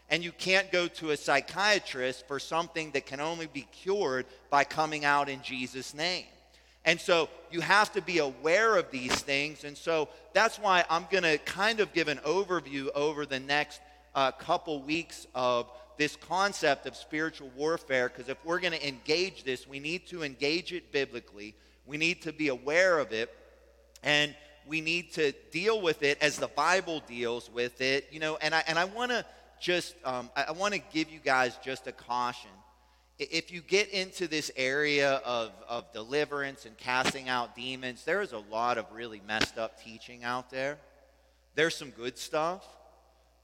And 0.09 0.23
you 0.23 0.31
can't 0.31 0.71
go 0.71 0.87
to 0.87 1.11
a 1.11 1.17
psychiatrist 1.17 2.29
for 2.29 2.39
something 2.39 2.93
that 2.93 3.07
can 3.07 3.21
only 3.21 3.47
be 3.47 3.67
cured 3.73 4.27
by 4.51 4.63
coming 4.63 5.05
out 5.05 5.29
in 5.29 5.43
Jesus' 5.43 5.95
name. 5.95 6.27
And 6.85 7.01
so 7.01 7.29
you 7.51 7.61
have 7.61 7.93
to 7.95 8.01
be 8.01 8.19
aware 8.19 8.77
of 8.77 8.93
these 8.93 9.13
things. 9.13 9.65
And 9.65 9.77
so 9.77 10.09
that's 10.33 10.57
why 10.59 10.85
I'm 10.89 11.07
going 11.11 11.25
to 11.25 11.39
kind 11.39 11.81
of 11.81 11.93
give 11.93 12.07
an 12.07 12.19
overview 12.19 12.89
over 12.95 13.27
the 13.27 13.41
next 13.41 13.81
uh, 14.15 14.31
couple 14.31 14.81
weeks 14.81 15.27
of 15.35 15.69
this 15.99 16.15
concept 16.15 16.87
of 16.87 16.95
spiritual 16.95 17.51
warfare. 17.57 18.09
Because 18.09 18.29
if 18.29 18.39
we're 18.45 18.61
going 18.61 18.73
to 18.73 18.89
engage 18.89 19.43
this, 19.43 19.67
we 19.67 19.81
need 19.81 20.07
to 20.07 20.23
engage 20.23 20.73
it 20.73 20.93
biblically, 20.93 21.57
we 21.85 21.97
need 21.97 22.23
to 22.23 22.33
be 22.33 22.49
aware 22.49 23.01
of 23.01 23.13
it, 23.13 23.35
and 24.03 24.35
we 24.67 24.81
need 24.81 25.13
to 25.13 25.33
deal 25.53 25.81
with 25.81 26.03
it 26.03 26.19
as 26.21 26.39
the 26.39 26.49
Bible 26.49 27.03
deals 27.07 27.51
with 27.51 27.81
it. 27.81 28.09
You 28.11 28.21
know, 28.21 28.37
and 28.41 28.55
I, 28.55 28.65
and 28.67 28.79
I 28.79 28.85
want 28.85 29.11
to 29.13 29.25
just, 29.61 29.95
um, 30.05 30.31
I, 30.37 30.45
I 30.45 30.53
want 30.53 30.75
to 30.75 30.81
give 30.93 31.11
you 31.11 31.19
guys 31.19 31.59
just 31.65 31.87
a 31.87 31.93
caution 31.93 32.51
if 33.19 33.51
you 33.51 33.63
get 33.63 33.89
into 33.91 34.29
this 34.29 34.51
area 34.57 35.15
of, 35.25 35.53
of 35.69 35.91
deliverance 35.93 36.67
and 36.67 36.77
casting 36.77 37.29
out 37.29 37.57
demons, 37.57 38.05
there 38.05 38.21
is 38.21 38.33
a 38.33 38.39
lot 38.39 38.77
of 38.77 38.85
really 38.93 39.23
messed 39.27 39.57
up 39.57 39.83
teaching 39.83 40.23
out 40.23 40.51
there. 40.51 40.79
There's 41.55 41.75
some 41.75 41.91
good 41.91 42.19
stuff, 42.19 42.67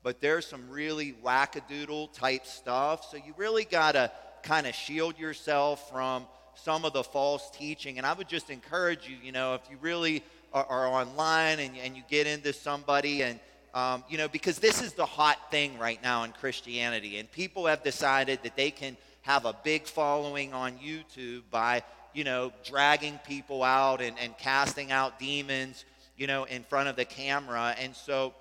but 0.03 0.21
there's 0.21 0.47
some 0.47 0.69
really 0.69 1.15
wackadoodle 1.25 2.13
type 2.13 2.45
stuff. 2.45 3.11
So 3.11 3.17
you 3.17 3.33
really 3.39 3.65
got 3.65 3.93
to 3.93 4.13
kind 4.43 4.67
of 4.67 4.75
shield 4.75 5.19
yourself 5.19 5.91
from 5.91 6.27
some 6.55 6.85
of 6.85 6.93
the 6.93 7.03
false 7.03 7.51
teaching. 7.51 7.97
And 7.97 8.07
I 8.07 8.13
would 8.13 8.29
just 8.29 8.51
encourage 8.51 9.09
you, 9.09 9.17
you 9.23 9.33
know, 9.33 9.55
if 9.55 9.63
you 9.71 9.79
really 9.81 10.23
are, 10.53 10.87
online 10.87 11.61
and, 11.61 11.77
and 11.83 11.97
you 11.97 12.03
get 12.09 12.27
into 12.27 12.53
somebody 12.53 13.23
and 13.23 13.41
um, 13.75 14.05
you 14.09 14.19
know, 14.19 14.29
because 14.29 14.59
this 14.59 14.83
is 14.83 14.93
the 14.93 15.07
hot 15.07 15.51
thing 15.51 15.79
right 15.79 16.03
now 16.03 16.25
in 16.25 16.33
Christianity, 16.33 17.17
and 17.17 17.31
people 17.33 17.67
have 17.67 17.83
decided 17.83 18.41
that 18.43 18.55
they 18.55 18.71
can 18.71 18.99
have 19.23 19.47
a 19.47 19.55
big 19.65 19.87
following 19.87 20.53
on 20.53 20.73
YouTube 20.73 21.43
by, 21.51 21.83
you 22.13 22.25
know, 22.25 22.53
dragging 22.65 23.19
people 23.27 23.63
out 23.63 24.03
and, 24.03 24.19
and 24.19 24.37
casting 24.37 24.93
out 24.93 25.19
demons, 25.19 25.87
you 26.19 26.27
know, 26.27 26.45
in 26.45 26.65
front 26.65 26.89
of 26.89 26.97
the 26.97 27.05
camera. 27.05 27.75
And 27.79 27.97
so 27.97 28.35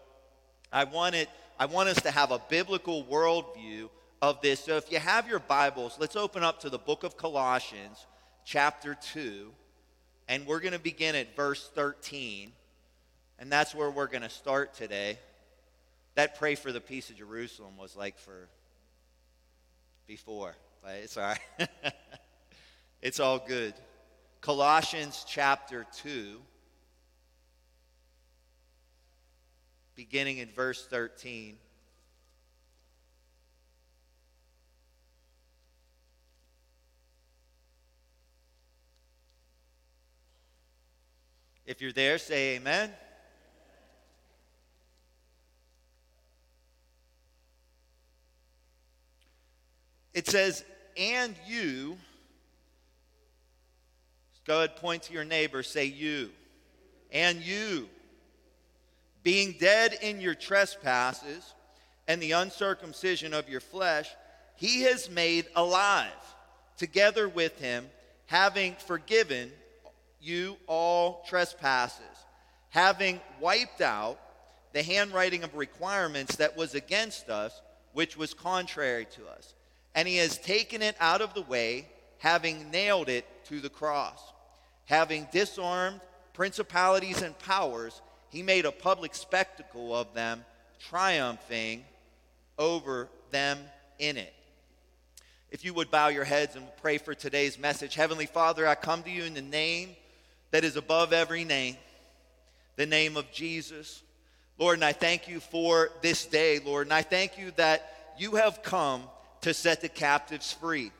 I 0.73 0.83
wanted, 0.83 1.29
I 1.57 1.65
want 1.65 1.87
us 1.87 2.01
to 2.01 2.11
have 2.11 2.31
a 2.31 2.41
biblical 2.49 3.05
worldview 3.05 3.89
of 4.21 4.41
this. 4.41 4.59
So 4.59 4.75
if 4.75 4.91
you 4.91 4.99
have 4.99 5.29
your 5.29 5.39
Bibles, 5.39 5.97
let's 5.99 6.15
open 6.15 6.43
up 6.43 6.59
to 6.61 6.69
the 6.69 6.77
book 6.77 7.03
of 7.03 7.15
Colossians, 7.15 8.05
chapter 8.43 8.97
2, 9.13 9.51
and 10.31 10.47
we're 10.47 10.61
going 10.61 10.71
to 10.71 10.79
begin 10.79 11.13
at 11.13 11.35
verse 11.35 11.69
13. 11.75 12.53
And 13.37 13.51
that's 13.51 13.75
where 13.75 13.91
we're 13.91 14.07
going 14.07 14.21
to 14.21 14.29
start 14.29 14.73
today. 14.73 15.19
That 16.15 16.39
pray 16.39 16.55
for 16.55 16.71
the 16.71 16.79
peace 16.79 17.09
of 17.09 17.17
Jerusalem 17.17 17.75
was 17.77 17.97
like 17.97 18.17
for 18.17 18.47
before, 20.07 20.55
but 20.81 20.91
it's 21.03 21.17
all 21.17 21.33
right. 21.59 21.69
it's 23.01 23.19
all 23.19 23.39
good. 23.45 23.73
Colossians 24.39 25.25
chapter 25.27 25.85
2, 25.97 26.37
beginning 29.95 30.37
in 30.37 30.47
verse 30.47 30.87
13. 30.87 31.57
If 41.71 41.79
you're 41.79 41.93
there, 41.93 42.17
say 42.17 42.55
amen. 42.57 42.91
It 50.13 50.27
says, 50.27 50.65
and 50.97 51.33
you, 51.47 51.97
go 54.45 54.57
ahead, 54.57 54.75
point 54.75 55.03
to 55.03 55.13
your 55.13 55.23
neighbor, 55.23 55.63
say 55.63 55.85
you, 55.85 56.31
and 57.09 57.39
you, 57.39 57.87
being 59.23 59.55
dead 59.57 59.97
in 60.01 60.19
your 60.19 60.35
trespasses 60.35 61.53
and 62.05 62.21
the 62.21 62.33
uncircumcision 62.33 63.33
of 63.33 63.47
your 63.47 63.61
flesh, 63.61 64.09
he 64.57 64.81
has 64.81 65.09
made 65.09 65.45
alive 65.55 66.11
together 66.75 67.29
with 67.29 67.57
him, 67.61 67.89
having 68.25 68.75
forgiven 68.75 69.53
you 70.21 70.57
all 70.67 71.23
trespasses, 71.27 72.05
having 72.69 73.19
wiped 73.39 73.81
out 73.81 74.19
the 74.73 74.83
handwriting 74.83 75.43
of 75.43 75.55
requirements 75.55 76.37
that 76.37 76.55
was 76.55 76.75
against 76.75 77.29
us, 77.29 77.61
which 77.93 78.15
was 78.15 78.33
contrary 78.33 79.05
to 79.15 79.27
us. 79.27 79.53
And 79.95 80.07
he 80.07 80.17
has 80.17 80.37
taken 80.37 80.81
it 80.81 80.95
out 80.99 81.21
of 81.21 81.33
the 81.33 81.41
way, 81.41 81.87
having 82.19 82.71
nailed 82.71 83.09
it 83.09 83.25
to 83.45 83.59
the 83.59 83.69
cross. 83.69 84.21
Having 84.85 85.27
disarmed 85.31 85.99
principalities 86.33 87.21
and 87.21 87.37
powers, 87.39 88.01
he 88.29 88.43
made 88.43 88.65
a 88.65 88.71
public 88.71 89.13
spectacle 89.13 89.95
of 89.95 90.13
them, 90.13 90.45
triumphing 90.79 91.83
over 92.57 93.09
them 93.31 93.59
in 93.99 94.17
it. 94.17 94.33
If 95.49 95.65
you 95.65 95.73
would 95.73 95.91
bow 95.91 96.07
your 96.07 96.23
heads 96.23 96.55
and 96.55 96.65
pray 96.81 96.97
for 96.97 97.13
today's 97.13 97.59
message. 97.59 97.95
Heavenly 97.95 98.25
Father, 98.25 98.65
I 98.65 98.75
come 98.75 99.03
to 99.03 99.09
you 99.09 99.25
in 99.25 99.33
the 99.33 99.41
name 99.41 99.97
that 100.51 100.63
is 100.63 100.75
above 100.75 101.13
every 101.13 101.43
name, 101.43 101.75
the 102.75 102.85
name 102.85 103.17
of 103.17 103.31
Jesus. 103.31 104.03
Lord, 104.57 104.77
and 104.77 104.85
I 104.85 104.93
thank 104.93 105.27
you 105.27 105.39
for 105.39 105.89
this 106.01 106.25
day, 106.25 106.59
Lord, 106.59 106.87
and 106.87 106.93
I 106.93 107.01
thank 107.01 107.37
you 107.37 107.51
that 107.55 108.13
you 108.17 108.35
have 108.35 108.61
come 108.61 109.03
to 109.41 109.53
set 109.53 109.81
the 109.81 109.89
captives 109.89 110.53
free. 110.53 110.91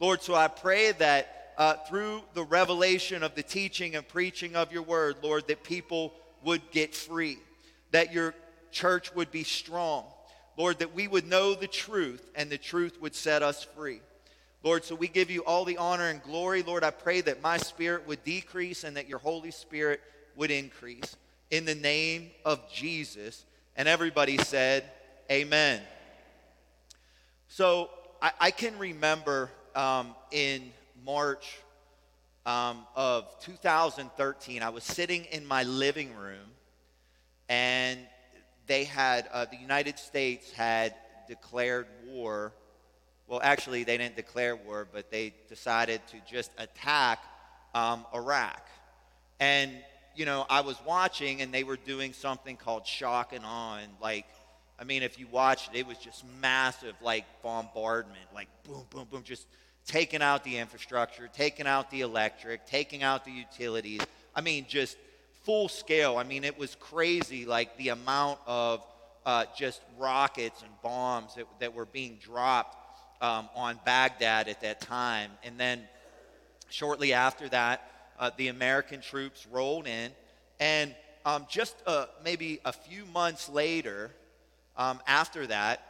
Lord, 0.00 0.22
so 0.22 0.34
I 0.34 0.48
pray 0.48 0.92
that 0.92 1.52
uh, 1.56 1.74
through 1.88 2.22
the 2.34 2.42
revelation 2.42 3.22
of 3.22 3.34
the 3.34 3.42
teaching 3.42 3.94
and 3.94 4.06
preaching 4.06 4.56
of 4.56 4.72
your 4.72 4.82
word, 4.82 5.16
Lord, 5.22 5.46
that 5.46 5.62
people 5.62 6.12
would 6.42 6.62
get 6.72 6.94
free, 6.94 7.38
that 7.92 8.12
your 8.12 8.34
church 8.72 9.14
would 9.14 9.30
be 9.30 9.44
strong. 9.44 10.04
Lord, 10.56 10.80
that 10.80 10.94
we 10.94 11.08
would 11.08 11.26
know 11.26 11.54
the 11.54 11.68
truth 11.68 12.28
and 12.34 12.50
the 12.50 12.58
truth 12.58 13.00
would 13.00 13.14
set 13.14 13.42
us 13.42 13.64
free. 13.76 14.00
Lord, 14.64 14.82
so 14.82 14.94
we 14.94 15.08
give 15.08 15.30
you 15.30 15.44
all 15.44 15.66
the 15.66 15.76
honor 15.76 16.08
and 16.08 16.22
glory. 16.22 16.62
Lord, 16.62 16.84
I 16.84 16.90
pray 16.90 17.20
that 17.20 17.42
my 17.42 17.58
spirit 17.58 18.08
would 18.08 18.24
decrease 18.24 18.82
and 18.82 18.96
that 18.96 19.06
your 19.06 19.18
Holy 19.18 19.50
Spirit 19.50 20.00
would 20.36 20.50
increase. 20.50 21.16
In 21.50 21.66
the 21.66 21.74
name 21.74 22.30
of 22.46 22.72
Jesus. 22.72 23.44
And 23.76 23.86
everybody 23.86 24.38
said, 24.38 24.84
Amen. 25.30 25.82
So 27.48 27.90
I, 28.22 28.32
I 28.40 28.50
can 28.50 28.78
remember 28.78 29.50
um, 29.74 30.14
in 30.30 30.72
March 31.04 31.58
um, 32.46 32.86
of 32.96 33.26
2013, 33.40 34.62
I 34.62 34.70
was 34.70 34.82
sitting 34.82 35.26
in 35.26 35.44
my 35.44 35.64
living 35.64 36.14
room 36.14 36.52
and 37.50 37.98
they 38.66 38.84
had, 38.84 39.28
uh, 39.30 39.44
the 39.44 39.58
United 39.58 39.98
States 39.98 40.50
had 40.52 40.94
declared 41.28 41.86
war. 42.06 42.54
Well, 43.26 43.40
actually, 43.42 43.84
they 43.84 43.96
didn't 43.96 44.16
declare 44.16 44.54
war, 44.54 44.86
but 44.92 45.10
they 45.10 45.32
decided 45.48 46.00
to 46.08 46.16
just 46.30 46.50
attack 46.58 47.20
um, 47.74 48.04
Iraq. 48.14 48.60
And, 49.40 49.72
you 50.14 50.26
know, 50.26 50.46
I 50.50 50.60
was 50.60 50.76
watching 50.86 51.40
and 51.40 51.52
they 51.52 51.64
were 51.64 51.76
doing 51.76 52.12
something 52.12 52.56
called 52.56 52.86
shock 52.86 53.32
and 53.32 53.44
awe. 53.44 53.78
And, 53.78 53.92
like, 54.00 54.26
I 54.78 54.84
mean, 54.84 55.02
if 55.02 55.18
you 55.18 55.26
watched 55.28 55.74
it, 55.74 55.86
was 55.86 55.98
just 55.98 56.24
massive, 56.40 56.94
like, 57.00 57.24
bombardment, 57.42 58.26
like, 58.34 58.48
boom, 58.64 58.84
boom, 58.90 59.06
boom, 59.10 59.22
just 59.22 59.46
taking 59.86 60.22
out 60.22 60.44
the 60.44 60.58
infrastructure, 60.58 61.28
taking 61.32 61.66
out 61.66 61.90
the 61.90 62.02
electric, 62.02 62.66
taking 62.66 63.02
out 63.02 63.24
the 63.24 63.30
utilities. 63.30 64.00
I 64.34 64.42
mean, 64.42 64.66
just 64.68 64.98
full 65.44 65.68
scale. 65.68 66.18
I 66.18 66.24
mean, 66.24 66.44
it 66.44 66.58
was 66.58 66.74
crazy, 66.74 67.46
like 67.46 67.76
the 67.78 67.90
amount 67.90 68.38
of 68.46 68.84
uh, 69.24 69.46
just 69.56 69.80
rockets 69.98 70.62
and 70.62 70.70
bombs 70.82 71.34
that, 71.36 71.46
that 71.60 71.74
were 71.74 71.86
being 71.86 72.18
dropped 72.22 72.83
um, 73.24 73.48
on 73.54 73.80
Baghdad 73.86 74.48
at 74.48 74.60
that 74.60 74.82
time. 74.82 75.30
And 75.42 75.58
then 75.58 75.80
shortly 76.68 77.14
after 77.14 77.48
that, 77.48 77.90
uh, 78.18 78.30
the 78.36 78.48
American 78.48 79.00
troops 79.00 79.46
rolled 79.50 79.86
in. 79.86 80.10
And 80.60 80.94
um, 81.24 81.46
just 81.48 81.74
uh, 81.86 82.06
maybe 82.22 82.60
a 82.66 82.72
few 82.72 83.06
months 83.06 83.48
later, 83.48 84.10
um, 84.76 85.00
after 85.06 85.46
that, 85.46 85.80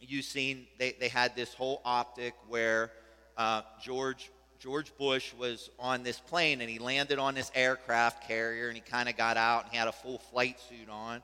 you've 0.00 0.24
seen 0.24 0.66
they, 0.78 0.92
they 0.98 1.08
had 1.08 1.36
this 1.36 1.54
whole 1.54 1.80
optic 1.84 2.34
where 2.48 2.90
uh, 3.36 3.62
George 3.80 4.30
George 4.58 4.92
Bush 4.98 5.32
was 5.38 5.70
on 5.78 6.02
this 6.02 6.18
plane 6.18 6.60
and 6.60 6.68
he 6.68 6.78
landed 6.78 7.18
on 7.18 7.34
this 7.34 7.50
aircraft 7.54 8.26
carrier 8.26 8.68
and 8.68 8.76
he 8.76 8.82
kind 8.82 9.08
of 9.08 9.16
got 9.16 9.36
out 9.36 9.62
and 9.62 9.72
he 9.72 9.78
had 9.78 9.88
a 9.88 9.92
full 9.92 10.18
flight 10.18 10.58
suit 10.68 10.88
on 10.90 11.22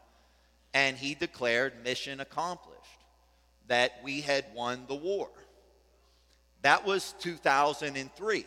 and 0.73 0.97
he 0.97 1.15
declared 1.15 1.73
mission 1.85 2.21
accomplished 2.21 2.76
that 3.69 3.93
we 4.03 4.21
had 4.21 4.45
won 4.55 4.85
the 4.89 4.95
war. 4.95 5.29
That 6.63 6.85
was 6.85 7.15
2003. 7.21 8.47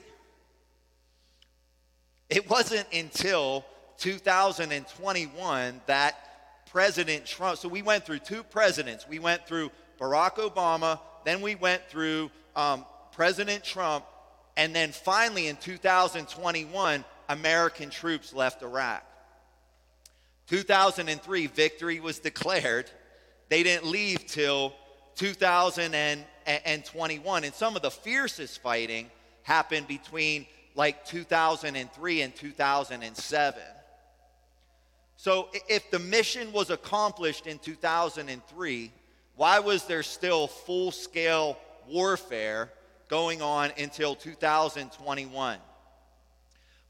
It 2.29 2.49
wasn't 2.49 2.87
until 2.93 3.65
2021 3.97 5.81
that 5.87 6.15
President 6.71 7.25
Trump, 7.25 7.57
so 7.57 7.67
we 7.67 7.81
went 7.81 8.05
through 8.05 8.19
two 8.19 8.43
presidents. 8.43 9.07
We 9.07 9.19
went 9.19 9.47
through 9.47 9.71
Barack 9.99 10.35
Obama, 10.35 10.99
then 11.25 11.41
we 11.41 11.55
went 11.55 11.87
through 11.89 12.29
um, 12.55 12.85
President 13.11 13.63
Trump, 13.63 14.05
and 14.55 14.75
then 14.75 14.91
finally 14.91 15.47
in 15.47 15.55
2021, 15.57 17.03
American 17.29 17.89
troops 17.89 18.33
left 18.33 18.61
Iraq. 18.61 19.03
2003, 20.47 21.47
victory 21.47 21.99
was 21.99 22.19
declared. 22.19 22.89
They 23.49 23.63
didn't 23.63 23.85
leave 23.85 24.25
till 24.25 24.73
2021. 25.19 27.43
And 27.43 27.53
some 27.53 27.75
of 27.75 27.83
the 27.83 27.91
fiercest 27.91 28.59
fighting 28.61 29.11
happened 29.43 29.87
between 29.87 30.47
like 30.75 31.05
2003 31.05 32.21
and 32.21 32.35
2007. 32.35 33.61
So 35.17 35.49
if 35.67 35.91
the 35.91 35.99
mission 35.99 36.51
was 36.51 36.71
accomplished 36.71 37.45
in 37.45 37.59
2003, 37.59 38.91
why 39.35 39.59
was 39.59 39.85
there 39.85 40.01
still 40.03 40.47
full 40.47 40.91
scale 40.91 41.57
warfare 41.87 42.71
going 43.09 43.41
on 43.41 43.71
until 43.77 44.15
2021. 44.15 45.57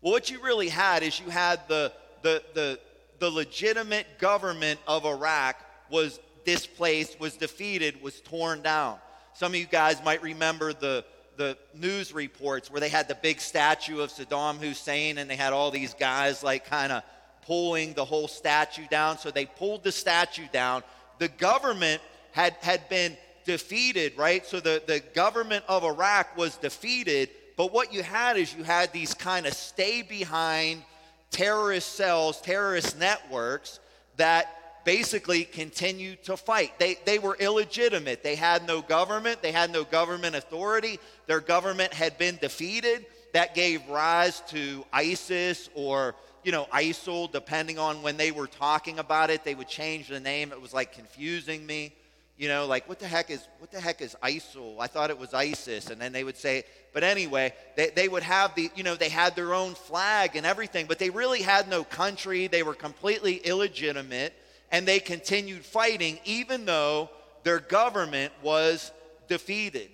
Well, 0.01 0.11
what 0.11 0.30
you 0.30 0.41
really 0.41 0.69
had 0.69 1.01
is 1.01 1.19
you 1.19 1.30
had 1.30 1.67
the, 1.67 1.91
the, 2.21 2.43
the, 2.53 2.80
the 3.19 3.30
legitimate 3.30 4.19
government 4.19 4.80
of 4.88 5.05
Iraq 5.05 5.55
was 5.89 6.19
displaced, 6.45 7.19
was 7.19 7.35
defeated, 7.35 8.01
was 8.01 8.21
torn 8.21 8.61
down. 8.61 8.97
Some 9.33 9.53
of 9.53 9.59
you 9.59 9.65
guys 9.65 10.03
might 10.03 10.21
remember 10.21 10.73
the, 10.73 11.05
the 11.37 11.57
news 11.73 12.13
reports 12.13 12.69
where 12.69 12.81
they 12.81 12.89
had 12.89 13.07
the 13.07 13.15
big 13.15 13.39
statue 13.39 14.01
of 14.01 14.11
Saddam 14.11 14.57
Hussein 14.57 15.17
and 15.17 15.29
they 15.29 15.35
had 15.35 15.53
all 15.53 15.71
these 15.71 15.93
guys 15.93 16.43
like 16.43 16.65
kind 16.65 16.91
of 16.91 17.03
pulling 17.45 17.93
the 17.93 18.05
whole 18.05 18.27
statue 18.27 18.85
down. 18.91 19.17
So 19.17 19.31
they 19.31 19.45
pulled 19.45 19.83
the 19.83 19.91
statue 19.91 20.47
down. 20.51 20.83
The 21.19 21.29
government 21.29 22.01
had, 22.31 22.55
had 22.61 22.87
been 22.89 23.17
defeated, 23.45 24.17
right? 24.17 24.45
So 24.45 24.59
the, 24.59 24.83
the 24.85 24.99
government 25.13 25.63
of 25.67 25.83
Iraq 25.83 26.37
was 26.37 26.57
defeated. 26.57 27.29
But 27.57 27.73
what 27.73 27.93
you 27.93 28.03
had 28.03 28.37
is 28.37 28.53
you 28.53 28.63
had 28.63 28.93
these 28.93 29.13
kind 29.13 29.45
of 29.45 29.53
stay 29.53 30.01
behind 30.01 30.83
terrorist 31.31 31.93
cells, 31.93 32.41
terrorist 32.41 32.99
networks 32.99 33.79
that 34.17 34.59
basically 34.86 35.43
continued 35.43 36.23
to 36.23 36.38
fight. 36.38 36.77
They, 36.80 36.97
they 37.05 37.19
were 37.19 37.36
illegitimate. 37.39 38.23
They 38.23 38.36
had 38.36 38.65
no 38.67 38.82
government, 38.82 39.41
they 39.41 39.51
had 39.51 39.71
no 39.71 39.84
government 39.84 40.36
authority. 40.36 40.99
Their 41.27 41.39
government 41.39 41.93
had 41.93 42.17
been 42.17 42.38
defeated. 42.38 43.05
That 43.34 43.53
gave 43.53 43.88
rise 43.88 44.41
to 44.49 44.84
ISIS 44.91 45.69
or 45.75 46.15
you 46.43 46.51
know, 46.51 46.67
ISIL, 46.73 47.32
depending 47.32 47.77
on 47.77 48.01
when 48.01 48.17
they 48.17 48.32
were 48.32 48.47
talking 48.47 48.99
about 48.99 49.30
it, 49.30 49.43
they 49.43 49.55
would 49.55 49.67
change 49.67 50.07
the 50.07 50.19
name. 50.19 50.51
It 50.51 50.61
was 50.61 50.73
like 50.73 50.93
confusing 50.93 51.65
me. 51.65 51.93
You 52.38 52.47
know, 52.47 52.65
like 52.67 52.88
what 52.88 52.99
the 52.99 53.07
heck 53.07 53.30
is 53.30 53.45
what 53.57 53.69
the 53.69 53.82
heck 53.82 54.01
is 54.01 54.15
ISIL? 54.23 54.77
I 54.80 54.88
thought 54.88 55.09
it 55.09 55.19
was 55.19 55.34
ISIS, 55.34 55.89
and 55.89 55.99
then 55.99 56.13
they 56.13 56.23
would 56.23 56.38
say, 56.38 56.63
but 56.93 57.03
anyway, 57.03 57.53
they, 57.75 57.89
they 57.89 58.07
would 58.07 58.23
have 58.23 58.55
the, 58.55 58.71
you 58.75 58.84
know, 58.84 58.95
they 58.95 59.09
had 59.09 59.36
their 59.36 59.53
own 59.53 59.75
flag 59.75 60.38
and 60.38 60.45
everything, 60.45 60.86
but 60.88 60.99
they 60.99 61.09
really 61.09 61.41
had 61.41 61.67
no 61.67 61.84
country. 61.84 62.47
They 62.47 62.63
were 62.63 62.73
completely 62.73 63.36
illegitimate, 63.36 64.34
and 64.72 64.88
they 64.88 64.99
continued 64.99 65.65
fighting 65.65 66.20
even 66.26 66.65
though 66.65 67.09
their 67.43 67.59
government 67.59 68.32
was 68.41 68.91
defeated. 69.28 69.89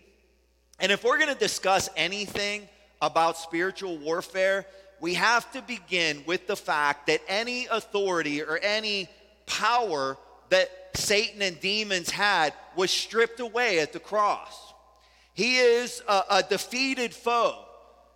And 0.80 0.92
if 0.92 1.04
we're 1.04 1.18
going 1.18 1.34
to 1.34 1.40
discuss 1.40 1.90
anything 1.96 2.68
about 3.02 3.38
spiritual 3.38 3.98
warfare, 3.98 4.66
we 5.00 5.14
have 5.14 5.52
to 5.52 5.62
begin 5.62 6.24
with 6.26 6.48
the 6.48 6.56
fact 6.56 7.08
that 7.08 7.22
any 7.28 7.68
authority 7.68 8.42
or 8.42 8.58
any 8.58 9.10
power 9.46 10.18
that 10.50 10.70
Satan 10.96 11.42
and 11.42 11.60
demons 11.60 12.10
had 12.10 12.54
was 12.76 12.92
stripped 12.92 13.40
away 13.40 13.80
at 13.80 13.94
the 13.94 14.00
cross. 14.00 14.74
He 15.34 15.58
is 15.58 16.02
a, 16.08 16.24
a, 16.30 16.44
defeated 16.44 17.14
foe. 17.14 17.60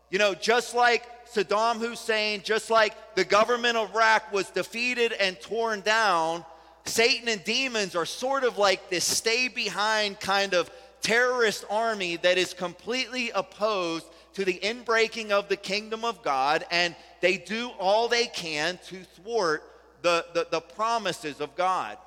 You 0.10 0.20
know, 0.20 0.34
just 0.34 0.74
like 0.74 1.03
Saddam 1.34 1.77
Hussein, 1.77 2.41
just 2.43 2.69
like 2.69 3.15
the 3.15 3.23
government 3.23 3.77
of 3.77 3.93
Iraq 3.93 4.32
was 4.32 4.49
defeated 4.49 5.13
and 5.13 5.39
torn 5.39 5.82
down, 5.82 6.43
Satan 6.86 7.27
and 7.27 7.43
demons 7.43 7.95
are 7.95 8.05
sort 8.05 8.43
of 8.43 8.57
like 8.57 8.89
this 8.89 9.05
stay 9.05 9.47
behind 9.47 10.19
kind 10.19 10.53
of 10.53 10.71
terrorist 11.01 11.65
army 11.69 12.15
that 12.17 12.38
is 12.38 12.53
completely 12.53 13.32
opposed 13.32 14.05
to 14.34 14.45
the 14.45 14.59
inbreaking 14.59 15.32
of 15.32 15.49
the 15.49 15.57
kingdom 15.57 16.05
of 16.05 16.21
God, 16.23 16.65
and 16.71 16.95
they 17.21 17.38
do 17.38 17.69
all 17.80 18.07
they 18.07 18.25
can 18.27 18.80
to 18.88 19.03
thwart 19.03 19.63
the, 20.01 20.25
the, 20.34 20.47
the 20.49 20.61
promises 20.61 21.41
of 21.41 21.55
God. 21.55 21.97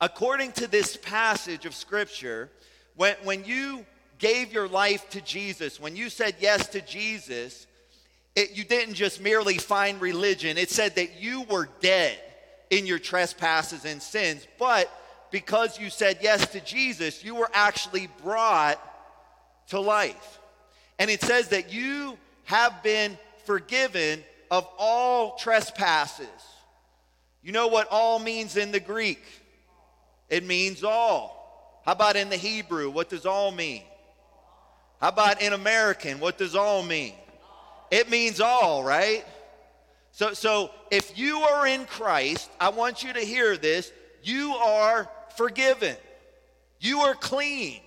According 0.00 0.52
to 0.52 0.66
this 0.66 0.96
passage 0.96 1.64
of 1.64 1.74
Scripture, 1.74 2.50
when, 2.96 3.16
when 3.24 3.44
you 3.44 3.84
gave 4.18 4.52
your 4.52 4.68
life 4.68 5.08
to 5.10 5.20
Jesus, 5.20 5.80
when 5.80 5.96
you 5.96 6.10
said 6.10 6.36
yes 6.38 6.68
to 6.68 6.80
Jesus, 6.80 7.66
it, 8.36 8.54
you 8.54 8.64
didn't 8.64 8.94
just 8.94 9.20
merely 9.20 9.56
find 9.56 10.00
religion. 10.00 10.58
It 10.58 10.70
said 10.70 10.94
that 10.96 11.20
you 11.20 11.42
were 11.44 11.68
dead 11.80 12.18
in 12.68 12.86
your 12.86 12.98
trespasses 12.98 13.86
and 13.86 14.00
sins. 14.00 14.46
But 14.58 14.90
because 15.30 15.80
you 15.80 15.88
said 15.88 16.18
yes 16.20 16.46
to 16.48 16.60
Jesus, 16.60 17.24
you 17.24 17.34
were 17.34 17.50
actually 17.54 18.08
brought 18.22 18.78
to 19.68 19.80
life. 19.80 20.38
And 20.98 21.10
it 21.10 21.22
says 21.22 21.48
that 21.48 21.72
you 21.72 22.18
have 22.44 22.82
been 22.82 23.16
forgiven 23.46 24.22
of 24.50 24.68
all 24.78 25.36
trespasses. 25.36 26.26
You 27.42 27.52
know 27.52 27.68
what 27.68 27.88
all 27.90 28.18
means 28.18 28.56
in 28.58 28.70
the 28.70 28.80
Greek? 28.80 29.22
It 30.28 30.44
means 30.44 30.84
all. 30.84 31.80
How 31.86 31.92
about 31.92 32.16
in 32.16 32.28
the 32.28 32.36
Hebrew? 32.36 32.90
What 32.90 33.08
does 33.08 33.24
all 33.24 33.50
mean? 33.50 33.82
How 35.00 35.08
about 35.08 35.40
in 35.40 35.52
American? 35.52 36.20
What 36.20 36.36
does 36.36 36.54
all 36.54 36.82
mean? 36.82 37.14
It 37.90 38.10
means 38.10 38.40
all, 38.40 38.82
right? 38.82 39.24
So, 40.12 40.32
so 40.32 40.70
if 40.90 41.18
you 41.18 41.40
are 41.40 41.66
in 41.66 41.84
Christ, 41.84 42.50
I 42.58 42.70
want 42.70 43.02
you 43.02 43.12
to 43.12 43.20
hear 43.20 43.56
this. 43.56 43.92
You 44.22 44.52
are 44.52 45.08
forgiven. 45.36 45.96
You 46.80 47.00
are 47.00 47.14
clean. 47.14 47.80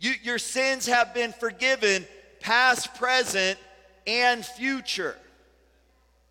You, 0.00 0.12
your 0.22 0.38
sins 0.38 0.86
have 0.86 1.14
been 1.14 1.32
forgiven, 1.32 2.06
past, 2.40 2.94
present, 2.94 3.58
and 4.06 4.44
future. 4.44 5.16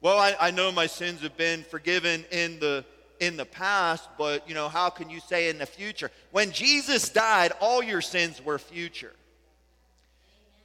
Well, 0.01 0.17
I, 0.17 0.35
I 0.39 0.51
know 0.51 0.71
my 0.71 0.87
sins 0.87 1.21
have 1.21 1.37
been 1.37 1.63
forgiven 1.63 2.25
in 2.31 2.59
the 2.59 2.83
in 3.19 3.37
the 3.37 3.45
past, 3.45 4.09
but 4.17 4.49
you 4.49 4.55
know, 4.55 4.67
how 4.67 4.89
can 4.89 5.09
you 5.09 5.19
say 5.19 5.49
in 5.49 5.59
the 5.59 5.65
future? 5.65 6.09
When 6.31 6.51
Jesus 6.51 7.07
died, 7.07 7.51
all 7.61 7.83
your 7.83 8.01
sins 8.01 8.43
were 8.43 8.57
future. 8.57 9.13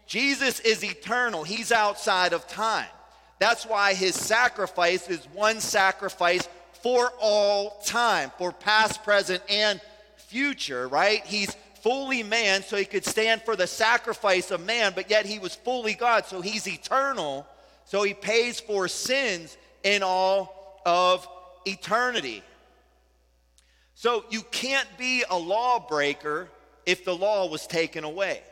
Jesus 0.06 0.60
is 0.60 0.84
eternal, 0.84 1.44
He's 1.44 1.72
outside 1.72 2.32
of 2.32 2.46
time. 2.46 2.86
That's 3.38 3.66
why 3.66 3.94
His 3.94 4.14
sacrifice 4.14 5.08
is 5.08 5.26
one 5.32 5.60
sacrifice 5.60 6.48
for 6.82 7.12
all 7.20 7.82
time, 7.84 8.30
for 8.38 8.52
past, 8.52 9.02
present, 9.02 9.42
and 9.50 9.80
future, 10.16 10.88
right? 10.88 11.24
He's 11.24 11.54
fully 11.82 12.22
man, 12.22 12.62
so 12.62 12.76
He 12.76 12.84
could 12.84 13.04
stand 13.04 13.42
for 13.42 13.56
the 13.56 13.66
sacrifice 13.66 14.50
of 14.50 14.64
man, 14.64 14.92
but 14.94 15.10
yet 15.10 15.26
He 15.26 15.38
was 15.38 15.54
fully 15.54 15.94
God, 15.94 16.26
so 16.26 16.40
He's 16.40 16.66
eternal, 16.68 17.46
so 17.84 18.02
He 18.02 18.14
pays 18.14 18.60
for 18.60 18.88
sins 18.88 19.56
in 19.82 20.02
all 20.02 20.80
of 20.86 21.26
eternity. 21.66 22.42
So 23.94 24.24
you 24.30 24.42
can't 24.50 24.88
be 24.98 25.24
a 25.28 25.36
lawbreaker 25.36 26.48
if 26.84 27.04
the 27.04 27.14
law 27.14 27.48
was 27.48 27.66
taken 27.66 28.04
away. 28.04 28.42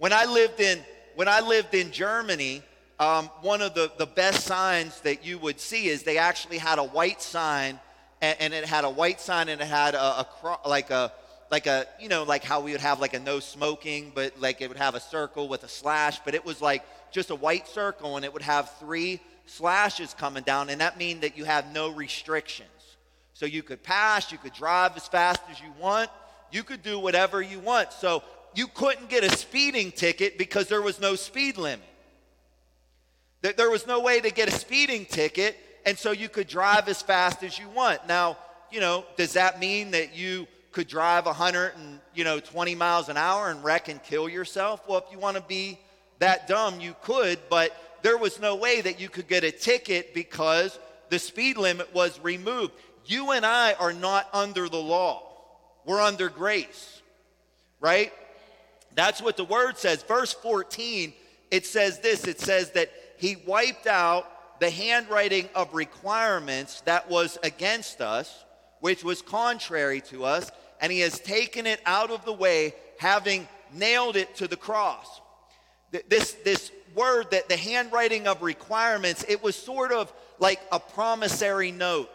When 0.00 0.14
I 0.14 0.24
lived 0.24 0.60
in 0.60 0.80
when 1.14 1.28
I 1.28 1.40
lived 1.40 1.74
in 1.74 1.92
Germany, 1.92 2.62
um, 2.98 3.26
one 3.42 3.60
of 3.60 3.74
the, 3.74 3.92
the 3.98 4.06
best 4.06 4.46
signs 4.46 4.98
that 5.02 5.26
you 5.26 5.36
would 5.36 5.60
see 5.60 5.88
is 5.88 6.04
they 6.04 6.16
actually 6.16 6.56
had 6.56 6.78
a 6.78 6.84
white 6.84 7.20
sign, 7.20 7.78
and, 8.22 8.34
and 8.40 8.54
it 8.54 8.64
had 8.64 8.86
a 8.86 8.88
white 8.88 9.20
sign, 9.20 9.50
and 9.50 9.60
it 9.60 9.66
had 9.66 9.94
a, 9.94 10.20
a 10.20 10.24
cro- 10.40 10.56
like 10.64 10.88
a 10.88 11.12
like 11.50 11.66
a 11.66 11.84
you 12.00 12.08
know 12.08 12.22
like 12.22 12.42
how 12.42 12.60
we 12.60 12.72
would 12.72 12.80
have 12.80 12.98
like 12.98 13.12
a 13.12 13.18
no 13.18 13.40
smoking, 13.40 14.10
but 14.14 14.40
like 14.40 14.62
it 14.62 14.68
would 14.68 14.78
have 14.78 14.94
a 14.94 15.00
circle 15.00 15.48
with 15.48 15.64
a 15.64 15.68
slash, 15.68 16.18
but 16.24 16.34
it 16.34 16.46
was 16.46 16.62
like 16.62 16.82
just 17.12 17.28
a 17.28 17.34
white 17.36 17.68
circle, 17.68 18.16
and 18.16 18.24
it 18.24 18.32
would 18.32 18.40
have 18.40 18.72
three 18.78 19.20
slashes 19.44 20.14
coming 20.14 20.44
down, 20.44 20.70
and 20.70 20.80
that 20.80 20.96
mean 20.96 21.20
that 21.20 21.36
you 21.36 21.44
have 21.44 21.74
no 21.74 21.90
restrictions. 21.90 22.70
So 23.34 23.44
you 23.44 23.62
could 23.62 23.82
pass, 23.82 24.32
you 24.32 24.38
could 24.38 24.54
drive 24.54 24.96
as 24.96 25.06
fast 25.06 25.42
as 25.50 25.60
you 25.60 25.70
want, 25.78 26.08
you 26.50 26.62
could 26.62 26.82
do 26.82 26.98
whatever 26.98 27.42
you 27.42 27.58
want. 27.58 27.92
So 27.92 28.22
you 28.54 28.66
couldn't 28.66 29.08
get 29.08 29.24
a 29.24 29.36
speeding 29.36 29.92
ticket 29.92 30.38
because 30.38 30.68
there 30.68 30.82
was 30.82 31.00
no 31.00 31.14
speed 31.14 31.56
limit. 31.56 31.86
That 33.42 33.56
There 33.56 33.70
was 33.70 33.86
no 33.86 34.00
way 34.00 34.20
to 34.20 34.30
get 34.30 34.48
a 34.48 34.52
speeding 34.52 35.06
ticket, 35.06 35.56
and 35.86 35.98
so 35.98 36.10
you 36.10 36.28
could 36.28 36.48
drive 36.48 36.88
as 36.88 37.00
fast 37.00 37.42
as 37.42 37.58
you 37.58 37.68
want. 37.68 38.06
Now, 38.06 38.36
you 38.70 38.80
know, 38.80 39.04
does 39.16 39.32
that 39.34 39.58
mean 39.58 39.92
that 39.92 40.14
you 40.14 40.46
could 40.72 40.86
drive 40.86 41.26
100 41.26 41.74
and, 41.76 42.00
you 42.14 42.24
know, 42.24 42.38
20 42.38 42.74
miles 42.74 43.08
an 43.08 43.16
hour 43.16 43.50
and 43.50 43.64
wreck 43.64 43.88
and 43.88 44.02
kill 44.02 44.28
yourself? 44.28 44.82
Well, 44.88 44.98
if 44.98 45.12
you 45.12 45.18
want 45.18 45.36
to 45.36 45.42
be 45.42 45.78
that 46.18 46.46
dumb, 46.46 46.80
you 46.80 46.94
could, 47.02 47.38
but 47.48 47.74
there 48.02 48.18
was 48.18 48.40
no 48.40 48.56
way 48.56 48.80
that 48.80 49.00
you 49.00 49.08
could 49.08 49.26
get 49.26 49.42
a 49.42 49.50
ticket 49.50 50.14
because 50.14 50.78
the 51.08 51.18
speed 51.18 51.56
limit 51.56 51.92
was 51.94 52.20
removed. 52.20 52.72
You 53.06 53.32
and 53.32 53.44
I 53.44 53.72
are 53.74 53.92
not 53.92 54.28
under 54.32 54.68
the 54.68 54.76
law. 54.76 55.26
We're 55.84 56.00
under 56.00 56.28
grace, 56.28 57.00
right? 57.80 58.12
That's 58.94 59.22
what 59.22 59.36
the 59.36 59.44
word 59.44 59.78
says. 59.78 60.02
Verse 60.02 60.32
14, 60.32 61.12
it 61.50 61.66
says 61.66 62.00
this 62.00 62.24
it 62.24 62.40
says 62.40 62.70
that 62.72 62.90
he 63.16 63.36
wiped 63.46 63.86
out 63.86 64.60
the 64.60 64.70
handwriting 64.70 65.48
of 65.54 65.74
requirements 65.74 66.82
that 66.82 67.08
was 67.08 67.38
against 67.42 68.00
us, 68.00 68.44
which 68.80 69.02
was 69.02 69.22
contrary 69.22 70.00
to 70.02 70.24
us, 70.24 70.50
and 70.80 70.92
he 70.92 71.00
has 71.00 71.18
taken 71.18 71.66
it 71.66 71.80
out 71.86 72.10
of 72.10 72.24
the 72.24 72.32
way, 72.32 72.74
having 72.98 73.48
nailed 73.72 74.16
it 74.16 74.34
to 74.36 74.48
the 74.48 74.56
cross. 74.56 75.20
This, 76.08 76.32
this 76.44 76.70
word 76.94 77.30
that 77.30 77.48
the 77.48 77.56
handwriting 77.56 78.26
of 78.26 78.42
requirements, 78.42 79.24
it 79.28 79.42
was 79.42 79.56
sort 79.56 79.92
of 79.92 80.12
like 80.38 80.60
a 80.72 80.78
promissory 80.78 81.70
note. 81.72 82.10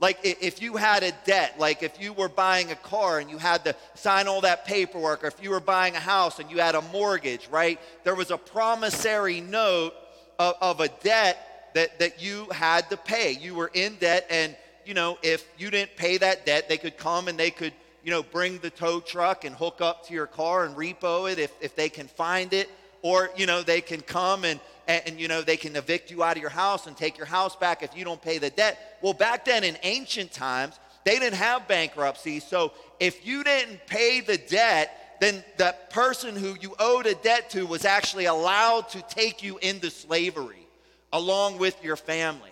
Like 0.00 0.18
if 0.22 0.60
you 0.60 0.76
had 0.76 1.02
a 1.02 1.12
debt, 1.24 1.54
like 1.58 1.82
if 1.82 2.00
you 2.00 2.12
were 2.12 2.28
buying 2.28 2.70
a 2.70 2.76
car 2.76 3.20
and 3.20 3.30
you 3.30 3.38
had 3.38 3.64
to 3.64 3.76
sign 3.94 4.26
all 4.26 4.40
that 4.42 4.66
paperwork, 4.66 5.24
or 5.24 5.28
if 5.28 5.42
you 5.42 5.50
were 5.50 5.60
buying 5.60 5.94
a 5.94 6.00
house 6.00 6.40
and 6.40 6.50
you 6.50 6.58
had 6.58 6.74
a 6.74 6.82
mortgage, 6.82 7.48
right? 7.48 7.78
There 8.02 8.14
was 8.14 8.30
a 8.30 8.36
promissory 8.36 9.40
note 9.40 9.94
of, 10.38 10.54
of 10.60 10.80
a 10.80 10.88
debt 10.88 11.72
that, 11.74 11.98
that 12.00 12.22
you 12.22 12.46
had 12.50 12.90
to 12.90 12.96
pay. 12.96 13.32
You 13.32 13.54
were 13.54 13.70
in 13.72 13.96
debt, 13.96 14.26
and 14.30 14.56
you 14.84 14.94
know, 14.94 15.18
if 15.22 15.46
you 15.58 15.70
didn't 15.70 15.96
pay 15.96 16.18
that 16.18 16.44
debt, 16.44 16.68
they 16.68 16.76
could 16.76 16.96
come 16.96 17.28
and 17.28 17.38
they 17.38 17.50
could, 17.50 17.72
you 18.02 18.10
know, 18.10 18.22
bring 18.22 18.58
the 18.58 18.70
tow 18.70 19.00
truck 19.00 19.44
and 19.44 19.54
hook 19.54 19.80
up 19.80 20.06
to 20.08 20.14
your 20.14 20.26
car 20.26 20.64
and 20.64 20.76
repo 20.76 21.30
it 21.30 21.38
if, 21.38 21.52
if 21.60 21.74
they 21.74 21.88
can 21.88 22.06
find 22.06 22.52
it. 22.52 22.68
Or, 23.02 23.30
you 23.36 23.46
know, 23.46 23.62
they 23.62 23.80
can 23.80 24.00
come 24.00 24.44
and, 24.44 24.60
and, 24.86 25.02
and, 25.06 25.20
you 25.20 25.28
know, 25.28 25.42
they 25.42 25.56
can 25.56 25.76
evict 25.76 26.10
you 26.10 26.22
out 26.22 26.36
of 26.36 26.40
your 26.40 26.50
house 26.50 26.86
and 26.86 26.96
take 26.96 27.16
your 27.16 27.26
house 27.26 27.56
back 27.56 27.82
if 27.82 27.96
you 27.96 28.04
don't 28.04 28.20
pay 28.20 28.38
the 28.38 28.50
debt. 28.50 28.98
Well, 29.02 29.12
back 29.12 29.44
then 29.44 29.64
in 29.64 29.76
ancient 29.82 30.32
times, 30.32 30.78
they 31.04 31.18
didn't 31.18 31.36
have 31.36 31.68
bankruptcy. 31.68 32.40
So 32.40 32.72
if 33.00 33.26
you 33.26 33.44
didn't 33.44 33.86
pay 33.86 34.20
the 34.20 34.38
debt, 34.38 35.18
then 35.20 35.44
the 35.56 35.74
person 35.90 36.36
who 36.36 36.56
you 36.60 36.74
owed 36.78 37.06
a 37.06 37.14
debt 37.14 37.50
to 37.50 37.66
was 37.66 37.84
actually 37.84 38.24
allowed 38.26 38.88
to 38.90 39.02
take 39.02 39.42
you 39.42 39.58
into 39.58 39.90
slavery 39.90 40.66
along 41.12 41.58
with 41.58 41.82
your 41.84 41.96
family. 41.96 42.50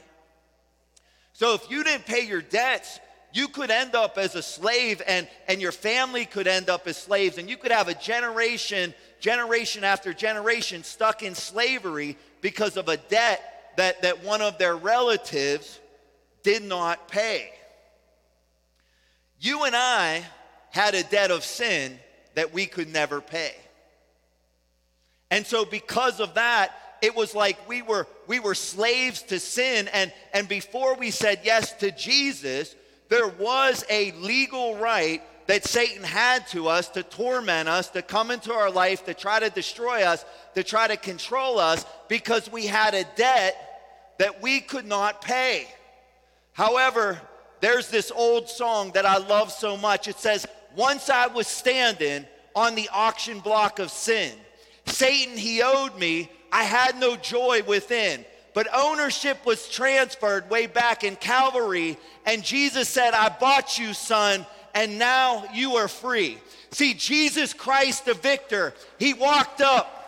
So 1.32 1.54
if 1.54 1.70
you 1.70 1.82
didn't 1.82 2.06
pay 2.06 2.26
your 2.26 2.42
debts, 2.42 3.00
you 3.32 3.48
could 3.48 3.70
end 3.70 3.94
up 3.94 4.18
as 4.18 4.34
a 4.34 4.42
slave 4.42 5.02
and, 5.06 5.26
and 5.48 5.60
your 5.60 5.72
family 5.72 6.26
could 6.26 6.46
end 6.46 6.68
up 6.68 6.86
as 6.86 6.96
slaves 6.96 7.38
and 7.38 7.48
you 7.48 7.56
could 7.56 7.72
have 7.72 7.88
a 7.88 7.94
generation 7.94 8.94
generation 9.22 9.84
after 9.84 10.12
generation 10.12 10.82
stuck 10.82 11.22
in 11.22 11.34
slavery 11.34 12.18
because 12.40 12.76
of 12.76 12.88
a 12.88 12.96
debt 12.96 13.72
that, 13.76 14.02
that 14.02 14.24
one 14.24 14.42
of 14.42 14.58
their 14.58 14.76
relatives 14.76 15.78
did 16.42 16.62
not 16.62 17.08
pay. 17.08 17.48
You 19.40 19.62
and 19.64 19.76
i 19.76 20.24
had 20.70 20.94
a 20.94 21.04
debt 21.04 21.30
of 21.30 21.44
sin 21.44 21.98
that 22.34 22.52
we 22.52 22.66
could 22.66 22.92
never 22.92 23.20
pay. 23.20 23.54
And 25.30 25.46
so 25.46 25.64
because 25.64 26.18
of 26.18 26.34
that 26.34 26.74
it 27.00 27.14
was 27.14 27.34
like 27.34 27.68
we 27.68 27.80
were 27.80 28.08
we 28.26 28.40
were 28.40 28.54
slaves 28.56 29.22
to 29.24 29.38
sin. 29.38 29.88
And 29.92 30.12
and 30.34 30.48
before 30.48 30.96
we 30.96 31.12
said 31.12 31.40
yes 31.44 31.72
to 31.74 31.92
Jesus 31.92 32.74
there 33.08 33.28
was 33.28 33.84
a 33.88 34.10
legal 34.12 34.76
right 34.78 35.22
that 35.52 35.66
Satan 35.66 36.02
had 36.02 36.46
to 36.48 36.66
us 36.66 36.88
to 36.88 37.02
torment 37.02 37.68
us 37.68 37.90
to 37.90 38.00
come 38.00 38.30
into 38.30 38.54
our 38.54 38.70
life 38.70 39.04
to 39.04 39.12
try 39.12 39.38
to 39.38 39.50
destroy 39.50 40.02
us 40.02 40.24
to 40.54 40.62
try 40.62 40.88
to 40.88 40.96
control 40.96 41.58
us 41.58 41.84
because 42.08 42.50
we 42.50 42.64
had 42.64 42.94
a 42.94 43.04
debt 43.16 44.14
that 44.18 44.40
we 44.40 44.60
could 44.60 44.86
not 44.86 45.20
pay 45.20 45.68
however 46.54 47.20
there's 47.60 47.90
this 47.90 48.10
old 48.10 48.48
song 48.48 48.92
that 48.92 49.04
I 49.04 49.18
love 49.18 49.52
so 49.52 49.76
much 49.76 50.08
it 50.08 50.18
says 50.18 50.46
once 50.74 51.10
I 51.10 51.26
was 51.26 51.46
standing 51.46 52.24
on 52.56 52.74
the 52.74 52.88
auction 52.90 53.40
block 53.40 53.78
of 53.78 53.90
sin 53.90 54.32
Satan 54.86 55.36
he 55.36 55.60
owed 55.60 55.98
me 55.98 56.30
I 56.50 56.64
had 56.64 56.98
no 56.98 57.16
joy 57.16 57.62
within. 57.66 58.26
But 58.54 58.68
ownership 58.74 59.46
was 59.46 59.66
transferred 59.66 60.50
way 60.50 60.66
back 60.66 61.04
in 61.04 61.16
Calvary, 61.16 61.96
and 62.26 62.44
Jesus 62.44 62.86
said, 62.86 63.14
I 63.14 63.30
bought 63.30 63.78
you, 63.78 63.94
son, 63.94 64.44
and 64.74 64.98
now 64.98 65.44
you 65.52 65.76
are 65.76 65.88
free. 65.88 66.38
See, 66.70 66.94
Jesus 66.94 67.52
Christ, 67.52 68.06
the 68.06 68.14
victor, 68.14 68.74
he 68.98 69.14
walked 69.14 69.60
up 69.60 70.02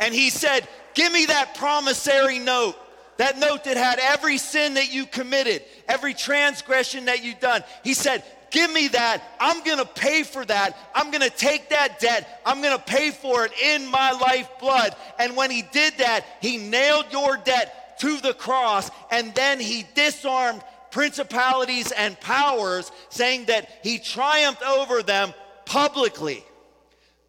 and 0.00 0.14
he 0.14 0.30
said, 0.30 0.68
Give 0.94 1.12
me 1.12 1.26
that 1.26 1.56
promissory 1.56 2.38
note. 2.38 2.76
That 3.16 3.38
note 3.38 3.64
that 3.64 3.76
had 3.76 3.98
every 4.00 4.38
sin 4.38 4.74
that 4.74 4.92
you 4.92 5.06
committed, 5.06 5.62
every 5.88 6.14
transgression 6.14 7.04
that 7.04 7.24
you've 7.24 7.40
done. 7.40 7.62
He 7.82 7.94
said, 7.94 8.24
Give 8.50 8.70
me 8.70 8.88
that. 8.88 9.22
I'm 9.40 9.64
going 9.64 9.78
to 9.78 9.84
pay 9.84 10.22
for 10.22 10.44
that. 10.44 10.76
I'm 10.94 11.10
going 11.10 11.22
to 11.22 11.36
take 11.36 11.70
that 11.70 11.98
debt. 11.98 12.40
I'm 12.46 12.62
going 12.62 12.76
to 12.76 12.82
pay 12.82 13.10
for 13.10 13.44
it 13.44 13.52
in 13.60 13.86
my 13.88 14.12
life 14.12 14.48
blood. 14.60 14.94
And 15.18 15.36
when 15.36 15.50
he 15.50 15.62
did 15.62 15.98
that, 15.98 16.24
he 16.40 16.58
nailed 16.58 17.06
your 17.10 17.36
debt 17.36 17.98
to 18.00 18.20
the 18.20 18.34
cross 18.34 18.90
and 19.10 19.34
then 19.34 19.60
he 19.60 19.86
disarmed 19.94 20.62
principalities 20.94 21.90
and 21.90 22.18
powers, 22.20 22.92
saying 23.08 23.46
that 23.46 23.68
he 23.82 23.98
triumphed 23.98 24.62
over 24.62 25.02
them 25.02 25.34
publicly. 25.66 26.44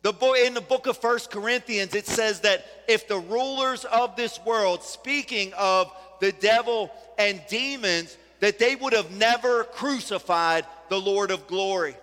The 0.03 0.13
boy 0.13 0.45
in 0.45 0.53
the 0.53 0.61
book 0.61 0.85
of 0.85 0.97
First 0.97 1.31
Corinthians, 1.31 1.95
it 1.95 2.05
says 2.05 2.41
that 2.41 2.63
if 2.87 3.07
the 3.07 3.17
rulers 3.17 3.83
of 3.85 4.15
this 4.15 4.39
world, 4.45 4.83
speaking 4.83 5.51
of 5.57 5.91
the 6.21 6.31
devil 6.31 6.91
and 7.17 7.41
demons, 7.49 8.15
that 8.39 8.59
they 8.59 8.75
would 8.75 8.93
have 8.93 9.09
never 9.09 9.63
crucified 9.63 10.67
the 10.89 11.01
Lord 11.01 11.31
of 11.31 11.47
glory. 11.47 11.95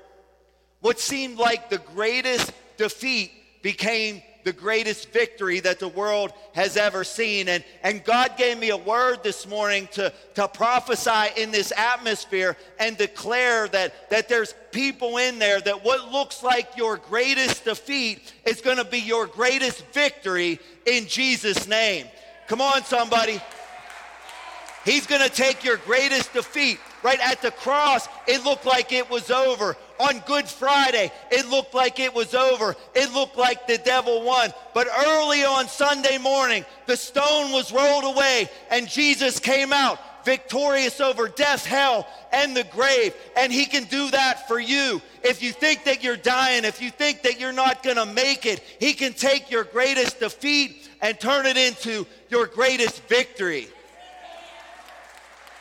What 0.80 0.98
seemed 0.98 1.39
like 1.39 1.70
the 1.70 1.78
greatest 1.78 2.52
defeat 2.76 3.30
became 3.62 4.20
the 4.44 4.52
greatest 4.52 5.10
victory 5.10 5.60
that 5.60 5.78
the 5.78 5.89
world 5.89 6.32
has 6.55 6.77
ever 6.77 7.05
seen. 7.05 7.48
And, 7.48 7.64
and 7.82 8.05
God 8.05 8.36
gave 8.36 8.59
me 8.59 8.70
a 8.70 8.77
word 8.77 9.23
this 9.23 9.47
morning 9.47 9.89
to, 9.93 10.12
to 10.35 10.48
prophesy 10.48 11.40
in 11.40 11.51
this 11.51 11.73
atmosphere 11.77 12.56
and 12.78 12.97
declare 12.97 13.69
that, 13.69 14.10
that 14.10 14.28
there's 14.28 14.55
people 14.70 15.19
in 15.19 15.39
there 15.39 15.60
that 15.60 15.85
what 15.85 16.10
looks 16.10 16.43
like 16.43 16.77
your 16.77 16.97
greatest 16.97 17.64
defeat 17.64 18.32
is 18.44 18.60
going 18.60 18.78
to 18.78 18.85
be 18.85 18.98
your 18.98 19.27
greatest 19.27 19.85
victory 19.86 20.59
in 20.86 21.06
Jesus' 21.06 21.69
name. 21.69 22.06
Come 22.48 22.60
on, 22.60 22.82
somebody. 22.85 23.40
He's 24.85 25.06
going 25.06 25.23
to 25.23 25.35
take 25.35 25.62
your 25.64 25.77
greatest 25.77 26.32
defeat. 26.32 26.78
Right 27.02 27.20
at 27.20 27.42
the 27.42 27.50
cross, 27.50 28.08
it 28.26 28.44
looked 28.44 28.64
like 28.64 28.92
it 28.92 29.10
was 29.10 29.30
over. 29.30 29.76
On 29.98 30.22
Good 30.26 30.48
Friday, 30.48 31.10
it 31.30 31.48
looked 31.48 31.74
like 31.74 31.98
it 31.98 32.14
was 32.14 32.34
over. 32.34 32.76
It 32.94 33.12
looked 33.12 33.36
like 33.36 33.66
the 33.66 33.78
devil 33.78 34.22
won. 34.22 34.52
But 34.74 34.88
early 35.06 35.44
on 35.44 35.68
Sunday 35.68 36.18
morning, 36.18 36.64
the 36.86 36.96
stone 36.96 37.52
was 37.52 37.72
rolled 37.72 38.04
away 38.04 38.48
and 38.70 38.88
Jesus 38.88 39.38
came 39.38 39.72
out 39.72 39.98
victorious 40.24 41.00
over 41.00 41.28
death, 41.28 41.66
hell, 41.66 42.06
and 42.32 42.56
the 42.56 42.64
grave. 42.64 43.14
And 43.36 43.52
he 43.52 43.66
can 43.66 43.84
do 43.84 44.10
that 44.10 44.46
for 44.48 44.58
you. 44.58 45.00
If 45.22 45.42
you 45.42 45.52
think 45.52 45.84
that 45.84 46.02
you're 46.02 46.16
dying, 46.16 46.64
if 46.64 46.80
you 46.80 46.90
think 46.90 47.22
that 47.22 47.40
you're 47.40 47.52
not 47.52 47.82
going 47.82 47.96
to 47.96 48.06
make 48.06 48.46
it, 48.46 48.60
he 48.78 48.94
can 48.94 49.12
take 49.12 49.50
your 49.50 49.64
greatest 49.64 50.20
defeat 50.20 50.88
and 51.00 51.18
turn 51.18 51.46
it 51.46 51.56
into 51.56 52.06
your 52.28 52.46
greatest 52.46 53.02
victory. 53.08 53.68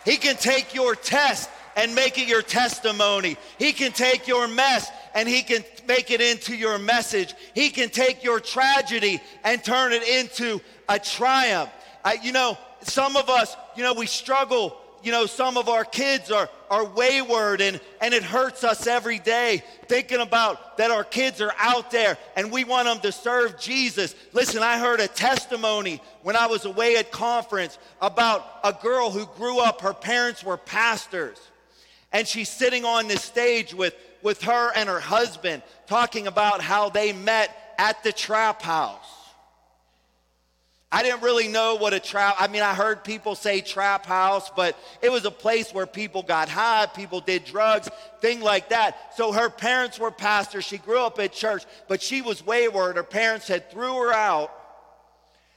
He 0.05 0.17
can 0.17 0.35
take 0.35 0.73
your 0.73 0.95
test 0.95 1.49
and 1.75 1.95
make 1.95 2.17
it 2.17 2.27
your 2.27 2.41
testimony. 2.41 3.37
He 3.57 3.73
can 3.73 3.91
take 3.91 4.27
your 4.27 4.47
mess 4.47 4.89
and 5.13 5.27
he 5.27 5.41
can 5.43 5.63
make 5.87 6.11
it 6.11 6.21
into 6.21 6.55
your 6.55 6.77
message. 6.77 7.33
He 7.53 7.69
can 7.69 7.89
take 7.89 8.23
your 8.23 8.39
tragedy 8.39 9.21
and 9.43 9.63
turn 9.63 9.93
it 9.93 10.03
into 10.03 10.59
a 10.89 10.99
triumph. 10.99 11.69
I, 12.03 12.17
you 12.21 12.31
know, 12.31 12.57
some 12.81 13.15
of 13.15 13.29
us, 13.29 13.55
you 13.75 13.83
know, 13.83 13.93
we 13.93 14.07
struggle. 14.07 14.80
You 15.03 15.11
know, 15.11 15.25
some 15.25 15.57
of 15.57 15.67
our 15.67 15.83
kids 15.83 16.29
are, 16.31 16.49
are 16.69 16.85
wayward 16.85 17.59
and, 17.61 17.79
and 18.01 18.13
it 18.13 18.23
hurts 18.23 18.63
us 18.63 18.85
every 18.85 19.19
day 19.19 19.63
thinking 19.87 20.21
about 20.21 20.77
that 20.77 20.91
our 20.91 21.03
kids 21.03 21.41
are 21.41 21.53
out 21.57 21.91
there 21.91 22.17
and 22.35 22.51
we 22.51 22.63
want 22.63 22.85
them 22.85 22.99
to 22.99 23.11
serve 23.11 23.59
Jesus. 23.59 24.15
Listen, 24.31 24.61
I 24.61 24.77
heard 24.79 24.99
a 24.99 25.07
testimony 25.07 26.01
when 26.21 26.35
I 26.35 26.47
was 26.47 26.65
away 26.65 26.97
at 26.97 27.11
conference 27.11 27.79
about 27.99 28.45
a 28.63 28.73
girl 28.73 29.09
who 29.09 29.25
grew 29.37 29.59
up, 29.59 29.81
her 29.81 29.93
parents 29.93 30.43
were 30.43 30.57
pastors. 30.57 31.39
And 32.13 32.27
she's 32.27 32.49
sitting 32.49 32.85
on 32.85 33.07
this 33.07 33.23
stage 33.23 33.73
with, 33.73 33.95
with 34.21 34.41
her 34.43 34.71
and 34.75 34.87
her 34.87 34.99
husband 34.99 35.63
talking 35.87 36.27
about 36.27 36.61
how 36.61 36.89
they 36.89 37.13
met 37.13 37.75
at 37.77 38.03
the 38.03 38.11
trap 38.11 38.61
house. 38.61 39.10
I 40.93 41.03
didn't 41.03 41.21
really 41.21 41.47
know 41.47 41.75
what 41.75 41.93
a 41.93 42.01
trap, 42.01 42.35
I 42.37 42.47
mean, 42.47 42.61
I 42.61 42.73
heard 42.73 43.05
people 43.05 43.35
say 43.35 43.61
trap 43.61 44.05
house, 44.05 44.51
but 44.53 44.77
it 45.01 45.09
was 45.09 45.23
a 45.23 45.31
place 45.31 45.73
where 45.73 45.85
people 45.85 46.21
got 46.21 46.49
high, 46.49 46.85
people 46.87 47.21
did 47.21 47.45
drugs, 47.45 47.89
thing 48.19 48.41
like 48.41 48.69
that. 48.69 49.15
So 49.15 49.31
her 49.31 49.49
parents 49.49 49.97
were 49.97 50.11
pastors. 50.11 50.65
She 50.65 50.77
grew 50.77 50.99
up 50.99 51.17
at 51.19 51.31
church, 51.31 51.63
but 51.87 52.01
she 52.01 52.21
was 52.21 52.45
wayward. 52.45 52.97
Her 52.97 53.03
parents 53.03 53.47
had 53.47 53.71
threw 53.71 53.95
her 54.01 54.13
out. 54.13 54.51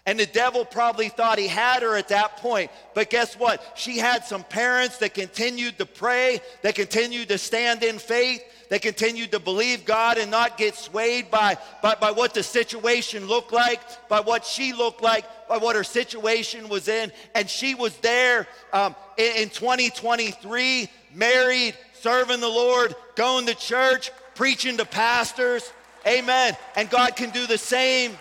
And 0.06 0.20
the 0.20 0.27
devil 0.27 0.65
probably 0.65 1.09
thought 1.09 1.39
he 1.39 1.48
had 1.48 1.82
her 1.82 1.97
at 1.97 2.09
that 2.09 2.36
point. 2.36 2.70
But 2.94 3.11
guess 3.11 3.39
what? 3.39 3.62
She 3.74 3.98
had 3.98 4.24
some 4.24 4.44
parents 4.44 4.98
that 4.98 5.15
continued 5.15 5.78
to 5.78 5.86
pray, 5.86 6.40
that 6.62 6.74
continued 6.74 7.28
to 7.28 7.39
stand 7.39 7.82
in 7.82 7.98
faith, 7.98 8.43
that 8.69 8.82
continued 8.82 9.32
to 9.32 9.41
believe 9.41 9.85
God 9.85 10.19
and 10.19 10.31
not 10.31 10.57
get 10.57 10.74
swayed 10.74 11.31
by, 11.31 11.57
by, 11.82 11.95
by 11.95 12.11
what 12.11 12.35
the 12.35 12.43
situation 12.43 13.27
looked 13.27 13.53
like, 13.53 13.81
by 14.09 14.20
what 14.20 14.45
she 14.45 14.73
looked 14.73 15.03
like, 15.03 15.24
by 15.49 15.59
what 15.59 15.77
her 15.77 15.85
situation 15.85 16.69
was 16.69 16.89
in. 16.89 17.12
And 17.35 17.49
she 17.49 17.74
was 17.74 17.97
there 17.99 18.47
um, 18.73 18.95
in, 19.16 19.36
in 19.43 19.49
2023, 19.51 20.89
married, 21.15 21.74
serving 22.01 22.41
the 22.41 22.49
Lord, 22.49 22.95
going 23.15 23.47
to 23.47 23.55
church, 23.55 24.11
preaching 24.35 24.77
to 24.78 24.85
pastors. 24.85 25.73
Amen. 26.07 26.57
And 26.77 26.91
God 26.91 27.16
can 27.16 27.31
do 27.31 27.47
the 27.47 27.59
same 27.59 28.16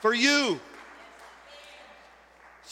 for 0.00 0.14
you. 0.14 0.60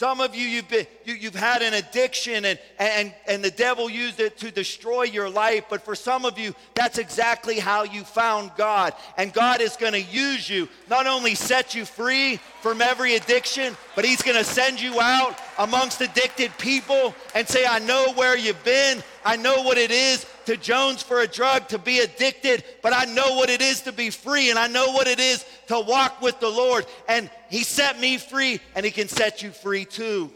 Some 0.03 0.19
of 0.19 0.35
you, 0.35 0.45
you've, 0.45 0.67
been, 0.67 0.85
you, 1.05 1.13
you've 1.13 1.33
had 1.33 1.61
an 1.61 1.75
addiction 1.75 2.43
and, 2.43 2.59
and, 2.77 3.13
and 3.25 3.41
the 3.41 3.49
devil 3.49 3.89
used 3.89 4.19
it 4.19 4.37
to 4.39 4.51
destroy 4.51 5.03
your 5.03 5.29
life. 5.29 5.63
But 5.69 5.85
for 5.85 5.95
some 5.95 6.25
of 6.25 6.37
you, 6.37 6.53
that's 6.73 6.97
exactly 6.97 7.57
how 7.57 7.83
you 7.83 8.03
found 8.03 8.51
God. 8.57 8.95
And 9.15 9.31
God 9.31 9.61
is 9.61 9.77
going 9.77 9.93
to 9.93 10.01
use 10.01 10.49
you, 10.49 10.67
not 10.89 11.07
only 11.07 11.35
set 11.35 11.73
you 11.73 11.85
free 11.85 12.41
from 12.61 12.81
every 12.81 13.15
addiction, 13.15 13.77
but 13.95 14.03
He's 14.03 14.21
going 14.21 14.37
to 14.37 14.43
send 14.43 14.81
you 14.81 14.99
out 14.99 15.39
amongst 15.57 16.01
addicted 16.01 16.51
people 16.57 17.15
and 17.33 17.47
say, 17.47 17.65
I 17.65 17.79
know 17.79 18.11
where 18.11 18.37
you've 18.37 18.61
been. 18.65 19.01
I 19.23 19.37
know 19.37 19.63
what 19.63 19.77
it 19.77 19.91
is 19.91 20.25
to 20.47 20.57
Jones 20.57 21.01
for 21.01 21.21
a 21.21 21.27
drug, 21.27 21.69
to 21.69 21.77
be 21.77 21.99
addicted, 21.99 22.63
but 22.81 22.93
I 22.93 23.05
know 23.05 23.35
what 23.35 23.49
it 23.49 23.61
is 23.61 23.81
to 23.83 23.93
be 23.93 24.09
free 24.09 24.49
and 24.49 24.59
I 24.59 24.67
know 24.67 24.91
what 24.91 25.07
it 25.07 25.19
is 25.19 25.45
to 25.67 25.79
walk 25.79 26.21
with 26.21 26.39
the 26.39 26.49
Lord. 26.49 26.85
And 27.07 27.29
He 27.53 27.61
set 27.61 27.99
me 27.99 28.17
free 28.17 28.59
and 28.73 28.83
He 28.83 28.89
can 28.89 29.07
set 29.07 29.43
you 29.43 29.51
free 29.51 29.85
too. 29.85 30.31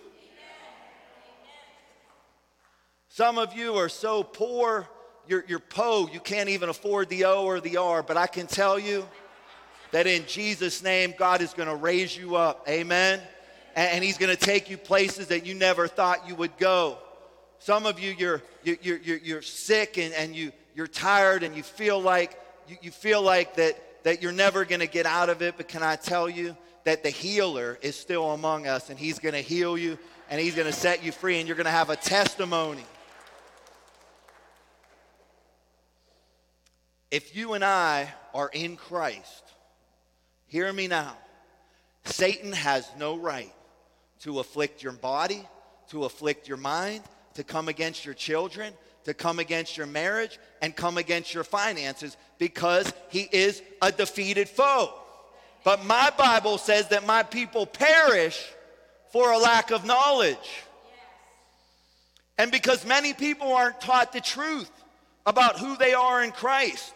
Some 3.09 3.39
of 3.39 3.55
you 3.55 3.73
are 3.73 3.89
so 3.89 4.21
poor, 4.21 4.87
you're, 5.27 5.43
you're 5.47 5.57
po, 5.57 6.07
you 6.13 6.19
can't 6.19 6.47
even 6.49 6.69
afford 6.69 7.09
the 7.09 7.25
O 7.25 7.45
or 7.45 7.59
the 7.59 7.77
R, 7.77 8.03
but 8.03 8.17
I 8.17 8.27
can 8.27 8.45
tell 8.45 8.77
you 8.77 9.03
that 9.89 10.05
in 10.05 10.27
Jesus' 10.27 10.83
name, 10.83 11.15
God 11.17 11.41
is 11.41 11.55
going 11.55 11.67
to 11.67 11.75
raise 11.75 12.15
you 12.15 12.35
up. 12.35 12.69
Amen. 12.69 13.19
And, 13.75 13.93
and 13.93 14.03
He's 14.03 14.19
going 14.19 14.29
to 14.29 14.39
take 14.39 14.69
you 14.69 14.77
places 14.77 15.29
that 15.29 15.43
you 15.43 15.55
never 15.55 15.87
thought 15.87 16.27
you 16.29 16.35
would 16.35 16.55
go. 16.59 16.99
Some 17.57 17.87
of 17.87 17.99
you, 17.99 18.13
you're, 18.15 18.43
you're, 18.63 18.77
you're, 18.97 19.17
you're 19.17 19.41
sick 19.41 19.97
and, 19.97 20.13
and 20.13 20.35
you, 20.35 20.51
you're 20.75 20.85
tired 20.85 21.41
and 21.41 21.55
you 21.55 21.63
feel 21.63 21.99
like, 21.99 22.39
you, 22.67 22.77
you 22.83 22.91
feel 22.91 23.23
like 23.23 23.55
that, 23.55 24.03
that 24.03 24.21
you're 24.21 24.31
never 24.31 24.65
going 24.65 24.81
to 24.81 24.87
get 24.87 25.07
out 25.07 25.29
of 25.29 25.41
it. 25.41 25.55
But 25.57 25.67
can 25.67 25.81
I 25.81 25.95
tell 25.95 26.29
you 26.29 26.55
that 26.87 27.03
the 27.03 27.09
healer 27.09 27.77
is 27.81 27.97
still 27.97 28.31
among 28.31 28.65
us 28.65 28.89
and 28.89 28.97
he's 28.97 29.19
going 29.19 29.33
to 29.33 29.41
heal 29.41 29.77
you 29.77 29.99
and 30.29 30.39
he's 30.39 30.55
going 30.55 30.67
to 30.67 30.71
set 30.71 31.03
you 31.03 31.11
free 31.11 31.37
and 31.37 31.45
you're 31.45 31.57
going 31.57 31.65
to 31.65 31.69
have 31.69 31.89
a 31.89 31.97
testimony. 31.97 32.85
If 37.11 37.35
you 37.35 37.55
and 37.55 37.65
I 37.65 38.07
are 38.33 38.49
in 38.53 38.77
Christ, 38.77 39.43
hear 40.45 40.71
me 40.71 40.87
now. 40.87 41.17
Satan 42.05 42.53
has 42.53 42.89
no 42.97 43.17
right 43.17 43.53
to 44.21 44.39
afflict 44.39 44.81
your 44.81 44.93
body, 44.93 45.45
to 45.89 46.05
afflict 46.05 46.47
your 46.47 46.55
mind, 46.55 47.03
to 47.33 47.43
come 47.43 47.67
against 47.67 48.05
your 48.05 48.13
children, 48.13 48.71
to 49.03 49.13
come 49.13 49.39
against 49.39 49.75
your 49.75 49.87
marriage, 49.87 50.39
and 50.61 50.73
come 50.73 50.97
against 50.97 51.33
your 51.33 51.43
finances 51.43 52.15
because 52.37 52.93
he 53.09 53.27
is 53.29 53.61
a 53.81 53.91
defeated 53.91 54.47
foe. 54.47 54.93
But 55.67 55.83
my 55.83 56.13
Bible 56.17 56.57
says 56.57 56.87
that 56.87 57.05
my 57.05 57.23
people 57.23 57.65
perish 57.65 58.41
for 59.11 59.33
a 59.33 59.37
lack 59.37 59.69
of 59.69 59.83
knowledge. 59.83 60.63
And 62.37 62.49
because 62.53 62.85
many 62.85 63.13
people 63.13 63.51
aren't 63.51 63.81
taught 63.81 64.13
the 64.13 64.21
truth 64.21 64.71
about 65.25 65.59
who 65.59 65.75
they 65.75 65.93
are 65.93 66.23
in 66.23 66.31
Christ, 66.31 66.93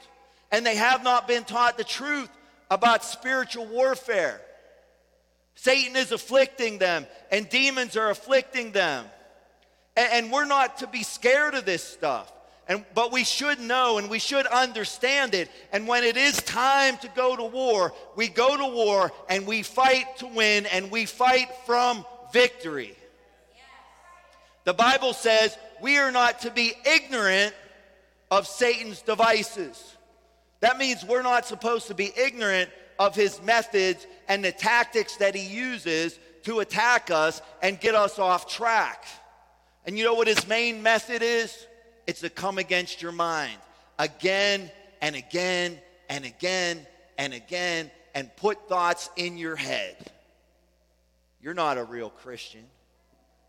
and 0.53 0.65
they 0.65 0.77
have 0.77 1.03
not 1.03 1.27
been 1.27 1.43
taught 1.43 1.77
the 1.77 1.83
truth 1.83 2.29
about 2.69 3.03
spiritual 3.03 3.65
warfare. 3.65 4.39
Satan 5.55 5.97
is 5.97 6.13
afflicting 6.13 6.77
them, 6.77 7.05
and 7.29 7.49
demons 7.49 7.97
are 7.97 8.09
afflicting 8.09 8.71
them. 8.71 9.03
And, 9.97 10.31
we're 10.31 10.45
not 10.45 10.77
to 10.77 10.87
be 10.87 11.03
scared 11.03 11.55
of 11.55 11.65
this 11.65 11.83
stuff. 11.83 12.31
And, 12.71 12.85
but 12.93 13.11
we 13.11 13.25
should 13.25 13.59
know 13.59 13.97
and 13.97 14.09
we 14.09 14.17
should 14.17 14.47
understand 14.47 15.35
it. 15.35 15.51
And 15.73 15.89
when 15.89 16.05
it 16.05 16.15
is 16.15 16.37
time 16.37 16.95
to 16.99 17.09
go 17.09 17.35
to 17.35 17.43
war, 17.43 17.93
we 18.15 18.29
go 18.29 18.55
to 18.55 18.65
war 18.65 19.11
and 19.27 19.45
we 19.45 19.61
fight 19.61 20.05
to 20.19 20.27
win 20.27 20.65
and 20.67 20.89
we 20.89 21.05
fight 21.05 21.49
from 21.65 22.05
victory. 22.31 22.95
The 24.63 24.73
Bible 24.73 25.11
says 25.11 25.57
we 25.81 25.97
are 25.97 26.13
not 26.13 26.39
to 26.43 26.49
be 26.49 26.71
ignorant 26.85 27.53
of 28.29 28.47
Satan's 28.47 29.01
devices. 29.01 29.97
That 30.61 30.77
means 30.77 31.03
we're 31.03 31.23
not 31.23 31.45
supposed 31.45 31.87
to 31.87 31.93
be 31.93 32.13
ignorant 32.15 32.69
of 32.97 33.15
his 33.15 33.41
methods 33.41 34.07
and 34.29 34.45
the 34.45 34.53
tactics 34.53 35.17
that 35.17 35.35
he 35.35 35.45
uses 35.45 36.17
to 36.43 36.61
attack 36.61 37.11
us 37.11 37.41
and 37.61 37.81
get 37.81 37.95
us 37.95 38.17
off 38.17 38.47
track. 38.47 39.03
And 39.85 39.97
you 39.97 40.05
know 40.05 40.13
what 40.13 40.29
his 40.29 40.47
main 40.47 40.81
method 40.81 41.21
is? 41.21 41.67
It's 42.07 42.21
to 42.21 42.29
come 42.29 42.57
against 42.57 43.01
your 43.01 43.11
mind 43.11 43.57
again 43.99 44.71
and 45.01 45.15
again 45.15 45.79
and 46.09 46.25
again 46.25 46.85
and 47.17 47.33
again 47.33 47.91
and 48.13 48.35
put 48.35 48.67
thoughts 48.67 49.09
in 49.15 49.37
your 49.37 49.55
head. 49.55 49.95
You're 51.41 51.53
not 51.53 51.77
a 51.77 51.83
real 51.83 52.09
Christian. 52.09 52.63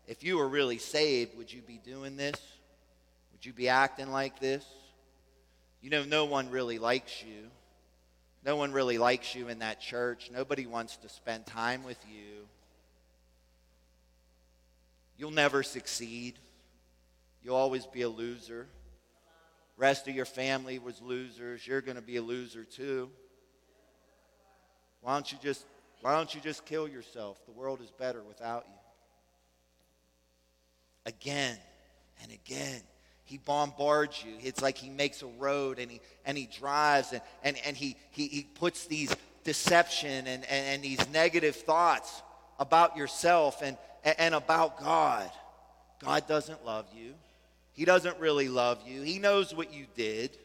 If 0.07 0.23
you 0.23 0.37
were 0.37 0.47
really 0.47 0.77
saved, 0.77 1.37
would 1.37 1.51
you 1.51 1.61
be 1.61 1.79
doing 1.83 2.17
this? 2.17 2.39
Would 3.31 3.45
you 3.45 3.53
be 3.53 3.69
acting 3.69 4.11
like 4.11 4.39
this? 4.39 4.65
You 5.81 5.89
know, 5.89 6.03
no 6.03 6.25
one 6.25 6.49
really 6.49 6.79
likes 6.79 7.23
you. 7.23 7.49
No 8.45 8.55
one 8.55 8.71
really 8.71 8.97
likes 8.97 9.35
you 9.35 9.47
in 9.47 9.59
that 9.59 9.79
church. 9.79 10.29
Nobody 10.33 10.65
wants 10.65 10.97
to 10.97 11.09
spend 11.09 11.45
time 11.45 11.83
with 11.83 11.97
you. 12.09 12.47
You'll 15.17 15.31
never 15.31 15.63
succeed. 15.63 16.37
You'll 17.43 17.55
always 17.55 17.85
be 17.85 18.03
a 18.03 18.09
loser. 18.09 18.67
Rest 19.77 20.07
of 20.07 20.15
your 20.15 20.25
family 20.25 20.79
was 20.79 21.01
losers. 21.01 21.65
You're 21.65 21.81
going 21.81 21.95
to 21.95 22.01
be 22.01 22.17
a 22.17 22.21
loser 22.21 22.63
too. 22.63 23.09
Why 25.01 25.13
don't 25.13 25.31
you 25.31 25.37
just 25.41 25.65
why 26.01 26.15
don't 26.15 26.33
you 26.35 26.41
just 26.41 26.65
kill 26.65 26.87
yourself? 26.87 27.45
The 27.45 27.51
world 27.51 27.81
is 27.81 27.89
better 27.91 28.21
without 28.23 28.65
you. 28.67 28.75
Again 31.05 31.57
and 32.21 32.31
again 32.31 32.81
he 33.25 33.37
bombards 33.37 34.23
you. 34.23 34.33
It's 34.41 34.61
like 34.61 34.77
he 34.77 34.89
makes 34.89 35.21
a 35.21 35.27
road 35.27 35.79
and 35.79 35.89
he, 35.89 36.01
and 36.25 36.37
he 36.37 36.45
drives 36.45 37.13
and, 37.13 37.21
and, 37.43 37.57
and 37.65 37.75
he, 37.75 37.95
he, 38.11 38.27
he 38.27 38.43
puts 38.43 38.85
these 38.85 39.15
deception 39.43 40.27
and, 40.27 40.43
and, 40.43 40.45
and 40.49 40.83
these 40.83 41.09
negative 41.09 41.55
thoughts 41.55 42.21
about 42.59 42.97
yourself 42.97 43.61
and, 43.61 43.77
and 44.03 44.35
about 44.35 44.79
God. 44.79 45.29
God 46.03 46.27
doesn't 46.27 46.65
love 46.65 46.85
you. 46.93 47.13
He 47.73 47.85
doesn't 47.85 48.19
really 48.19 48.47
love 48.47 48.79
you. 48.87 49.01
He 49.01 49.19
knows 49.19 49.53
what 49.53 49.73
you 49.73 49.85
did. 49.95 50.37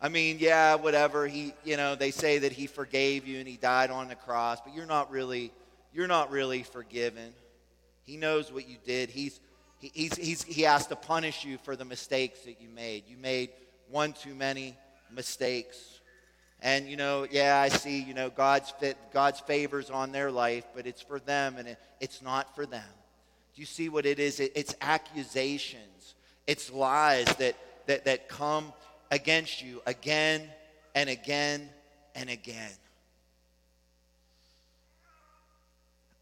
I 0.00 0.08
mean, 0.08 0.36
yeah, 0.38 0.76
whatever. 0.76 1.26
He, 1.26 1.52
you 1.64 1.76
know, 1.76 1.96
they 1.96 2.10
say 2.10 2.38
that 2.38 2.52
he 2.52 2.66
forgave 2.66 3.26
you 3.26 3.38
and 3.38 3.48
he 3.48 3.56
died 3.56 3.90
on 3.90 4.08
the 4.08 4.14
cross, 4.14 4.60
but 4.64 4.74
you're 4.74 4.86
not 4.86 5.10
really, 5.10 5.52
you're 5.92 6.06
not 6.06 6.30
really 6.30 6.62
forgiven. 6.62 7.32
He 8.04 8.16
knows 8.16 8.52
what 8.52 8.68
you 8.68 8.76
did. 8.84 9.10
He's 9.10 9.40
he, 9.78 9.90
he's, 9.94 10.16
he's, 10.16 10.42
he 10.42 10.62
has 10.62 10.86
to 10.88 10.96
punish 10.96 11.44
you 11.44 11.58
for 11.58 11.76
the 11.76 11.84
mistakes 11.84 12.40
that 12.40 12.60
you 12.60 12.68
made. 12.68 13.04
You 13.08 13.16
made 13.16 13.50
one 13.88 14.12
too 14.12 14.34
many 14.34 14.76
mistakes. 15.10 16.00
And, 16.60 16.88
you 16.88 16.96
know, 16.96 17.26
yeah, 17.30 17.60
I 17.60 17.68
see, 17.68 18.02
you 18.02 18.14
know, 18.14 18.30
God's, 18.30 18.70
fit, 18.70 18.96
God's 19.12 19.38
favors 19.40 19.90
on 19.90 20.10
their 20.10 20.32
life, 20.32 20.64
but 20.74 20.86
it's 20.86 21.00
for 21.00 21.20
them 21.20 21.56
and 21.56 21.68
it, 21.68 21.78
it's 22.00 22.20
not 22.20 22.56
for 22.56 22.66
them. 22.66 22.82
Do 23.58 23.62
you 23.62 23.66
see 23.66 23.88
what 23.88 24.06
it 24.06 24.20
is? 24.20 24.38
It, 24.38 24.52
it's 24.54 24.76
accusations, 24.80 26.14
it's 26.46 26.72
lies 26.72 27.26
that, 27.38 27.56
that, 27.86 28.04
that 28.04 28.28
come 28.28 28.72
against 29.10 29.64
you 29.64 29.82
again 29.84 30.48
and 30.94 31.10
again 31.10 31.68
and 32.14 32.30
again. 32.30 32.70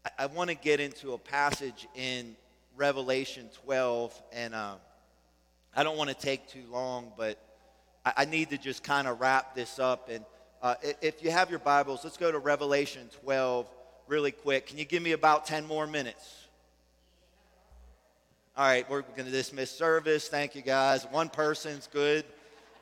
I, 0.03 0.23
I 0.23 0.25
want 0.25 0.49
to 0.49 0.55
get 0.55 0.79
into 0.79 1.13
a 1.13 1.19
passage 1.19 1.87
in 1.93 2.35
Revelation 2.75 3.51
12, 3.65 4.19
and 4.33 4.55
uh, 4.55 4.73
I 5.75 5.83
don't 5.83 5.95
want 5.95 6.09
to 6.09 6.15
take 6.15 6.49
too 6.49 6.63
long, 6.71 7.11
but 7.15 7.37
I, 8.03 8.13
I 8.17 8.25
need 8.25 8.49
to 8.49 8.57
just 8.57 8.83
kind 8.83 9.07
of 9.07 9.21
wrap 9.21 9.53
this 9.53 9.77
up. 9.77 10.09
And 10.09 10.25
uh, 10.63 10.73
if 11.03 11.23
you 11.23 11.29
have 11.29 11.51
your 11.51 11.59
Bibles, 11.59 12.03
let's 12.03 12.17
go 12.17 12.31
to 12.31 12.39
Revelation 12.39 13.07
12 13.21 13.67
really 14.07 14.31
quick. 14.31 14.65
Can 14.65 14.79
you 14.79 14.85
give 14.85 15.03
me 15.03 15.11
about 15.11 15.45
10 15.45 15.67
more 15.67 15.85
minutes? 15.85 16.46
All 18.57 18.65
right, 18.65 18.89
we're 18.89 19.03
going 19.03 19.25
to 19.25 19.31
dismiss 19.31 19.69
service. 19.69 20.29
Thank 20.29 20.55
you, 20.55 20.63
guys. 20.63 21.05
One 21.11 21.29
person's 21.29 21.85
good. 21.85 22.25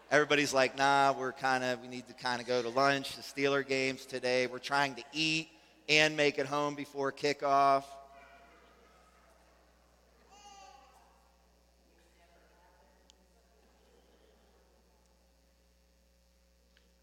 Everybody's 0.10 0.54
like, 0.54 0.78
nah, 0.78 1.12
we're 1.12 1.34
kind 1.34 1.66
of, 1.66 1.82
we 1.82 1.90
need 1.90 2.08
to 2.08 2.14
kind 2.14 2.40
of 2.40 2.48
go 2.48 2.62
to 2.62 2.70
lunch. 2.70 3.18
The 3.18 3.22
Steeler 3.22 3.68
games 3.68 4.06
today. 4.06 4.48
We're 4.48 4.60
trying 4.60 4.96
to 4.96 5.04
eat 5.12 5.50
and 5.90 6.16
make 6.16 6.40
it 6.40 6.46
home 6.46 6.76
before 6.76 7.12
kickoff. 7.12 7.84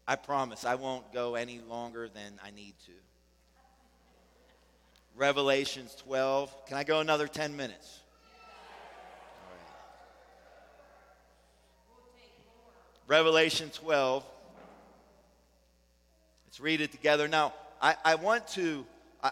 I 0.07 0.15
promise 0.15 0.65
I 0.65 0.73
won't 0.73 1.13
go 1.13 1.35
any 1.35 1.59
longer 1.59 2.09
than 2.09 2.39
I 2.43 2.49
need 2.49 2.73
to. 2.87 2.91
Revelations 5.15 5.93
12. 5.93 6.65
Can 6.65 6.77
I 6.77 6.83
go 6.83 7.01
another 7.01 7.27
10 7.27 7.55
minutes? 7.55 7.99
Revelation 13.07 13.69
12. 13.69 14.23
Let's 16.45 16.59
read 16.59 16.81
it 16.81 16.91
together. 16.91 17.27
Now, 17.27 17.53
I, 17.81 17.95
I 18.05 18.15
want 18.15 18.47
to 18.49 18.85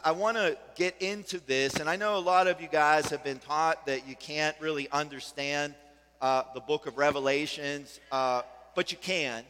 I, 0.06 0.12
want 0.12 0.38
to 0.38 0.58
get 0.76 1.02
into 1.02 1.42
this, 1.42 1.76
and 1.76 1.90
I 1.90 1.98
know 1.98 2.18
a 2.18 2.20
lot 2.20 2.48
of 2.48 2.62
you 2.62 2.70
guys 2.70 3.10
have 3.10 3.26
been 3.26 3.40
taught 3.40 3.86
that 3.88 4.08
you 4.08 4.16
can't 4.16 4.56
really 4.62 4.90
understand 4.90 5.76
uh, 6.22 6.44
the 6.54 6.62
book 6.62 6.88
of 6.88 6.98
Revelations, 6.98 8.00
uh, 8.10 8.44
but 8.74 8.94
you 8.94 8.98
can. 8.98 9.44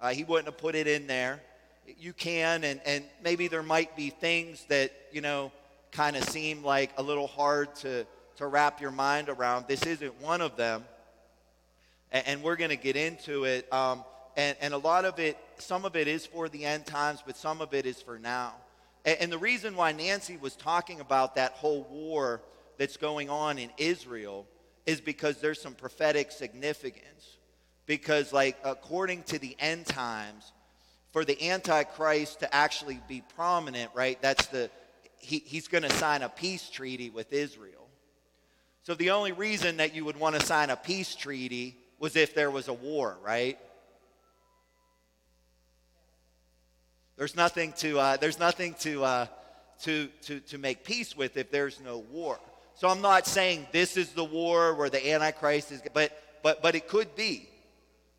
Uh, 0.00 0.08
he 0.08 0.24
wouldn't 0.24 0.46
have 0.46 0.58
put 0.58 0.74
it 0.74 0.88
in 0.88 1.06
there. 1.06 1.40
You 2.00 2.12
can, 2.12 2.64
and, 2.64 2.80
and 2.84 3.04
maybe 3.22 3.46
there 3.46 3.62
might 3.62 3.94
be 3.96 4.10
things 4.10 4.64
that, 4.68 4.90
you 5.12 5.20
know, 5.20 5.52
kind 5.92 6.16
of 6.16 6.24
seem 6.24 6.64
like 6.64 6.90
a 6.96 7.02
little 7.02 7.28
hard 7.28 7.72
to, 7.76 8.04
to 8.38 8.46
wrap 8.48 8.80
your 8.80 8.90
mind 8.90 9.28
around. 9.28 9.68
This 9.68 9.86
isn't 9.86 10.20
one 10.20 10.40
of 10.40 10.56
them. 10.56 10.84
And, 12.12 12.26
and 12.26 12.42
we're 12.42 12.56
going 12.56 12.70
to 12.70 12.76
get 12.76 12.96
into 12.96 13.44
it. 13.44 13.72
Um, 13.72 14.04
and, 14.36 14.56
and 14.60 14.74
a 14.74 14.78
lot 14.78 15.04
of 15.04 15.18
it, 15.18 15.38
some 15.58 15.84
of 15.84 15.96
it 15.96 16.08
is 16.08 16.26
for 16.26 16.48
the 16.48 16.64
end 16.64 16.86
times, 16.86 17.22
but 17.24 17.36
some 17.36 17.60
of 17.60 17.72
it 17.74 17.86
is 17.86 18.02
for 18.02 18.18
now. 18.18 18.54
And, 19.04 19.18
and 19.20 19.32
the 19.32 19.38
reason 19.38 19.76
why 19.76 19.92
Nancy 19.92 20.36
was 20.36 20.56
talking 20.56 21.00
about 21.00 21.36
that 21.36 21.52
whole 21.52 21.84
war 21.90 22.42
that's 22.78 22.96
going 22.96 23.30
on 23.30 23.58
in 23.58 23.70
Israel 23.78 24.46
is 24.84 25.00
because 25.00 25.38
there's 25.38 25.60
some 25.60 25.74
prophetic 25.74 26.30
significance. 26.30 27.38
Because, 27.86 28.32
like, 28.32 28.56
according 28.64 29.22
to 29.24 29.38
the 29.38 29.56
end 29.60 29.86
times, 29.86 30.52
for 31.12 31.24
the 31.24 31.50
Antichrist 31.50 32.40
to 32.40 32.54
actually 32.54 33.00
be 33.08 33.22
prominent, 33.36 33.90
right, 33.94 34.20
that's 34.20 34.46
the, 34.46 34.70
he, 35.18 35.38
he's 35.38 35.68
going 35.68 35.84
to 35.84 35.92
sign 35.92 36.22
a 36.22 36.28
peace 36.28 36.68
treaty 36.68 37.10
with 37.10 37.32
Israel. 37.32 37.88
So 38.82 38.94
the 38.94 39.10
only 39.10 39.32
reason 39.32 39.78
that 39.78 39.94
you 39.94 40.04
would 40.04 40.18
want 40.18 40.38
to 40.38 40.44
sign 40.44 40.68
a 40.68 40.76
peace 40.76 41.14
treaty 41.14 41.76
was 41.98 42.16
if 42.16 42.34
there 42.34 42.50
was 42.50 42.68
a 42.68 42.72
war, 42.72 43.16
right? 43.22 43.58
There's 47.16 47.36
nothing 47.36 47.72
to, 47.78 47.98
uh, 47.98 48.16
there's 48.18 48.38
nothing 48.38 48.74
to, 48.80 49.04
uh, 49.04 49.26
to, 49.82 50.08
to, 50.22 50.40
to 50.40 50.58
make 50.58 50.84
peace 50.84 51.16
with 51.16 51.36
if 51.36 51.50
there's 51.50 51.80
no 51.80 51.98
war. 51.98 52.38
So 52.74 52.88
I'm 52.88 53.00
not 53.00 53.26
saying 53.26 53.66
this 53.72 53.96
is 53.96 54.10
the 54.10 54.24
war 54.24 54.74
where 54.74 54.90
the 54.90 55.12
Antichrist 55.12 55.72
is, 55.72 55.80
but, 55.94 56.12
but, 56.42 56.62
but 56.62 56.74
it 56.74 56.88
could 56.88 57.16
be. 57.16 57.48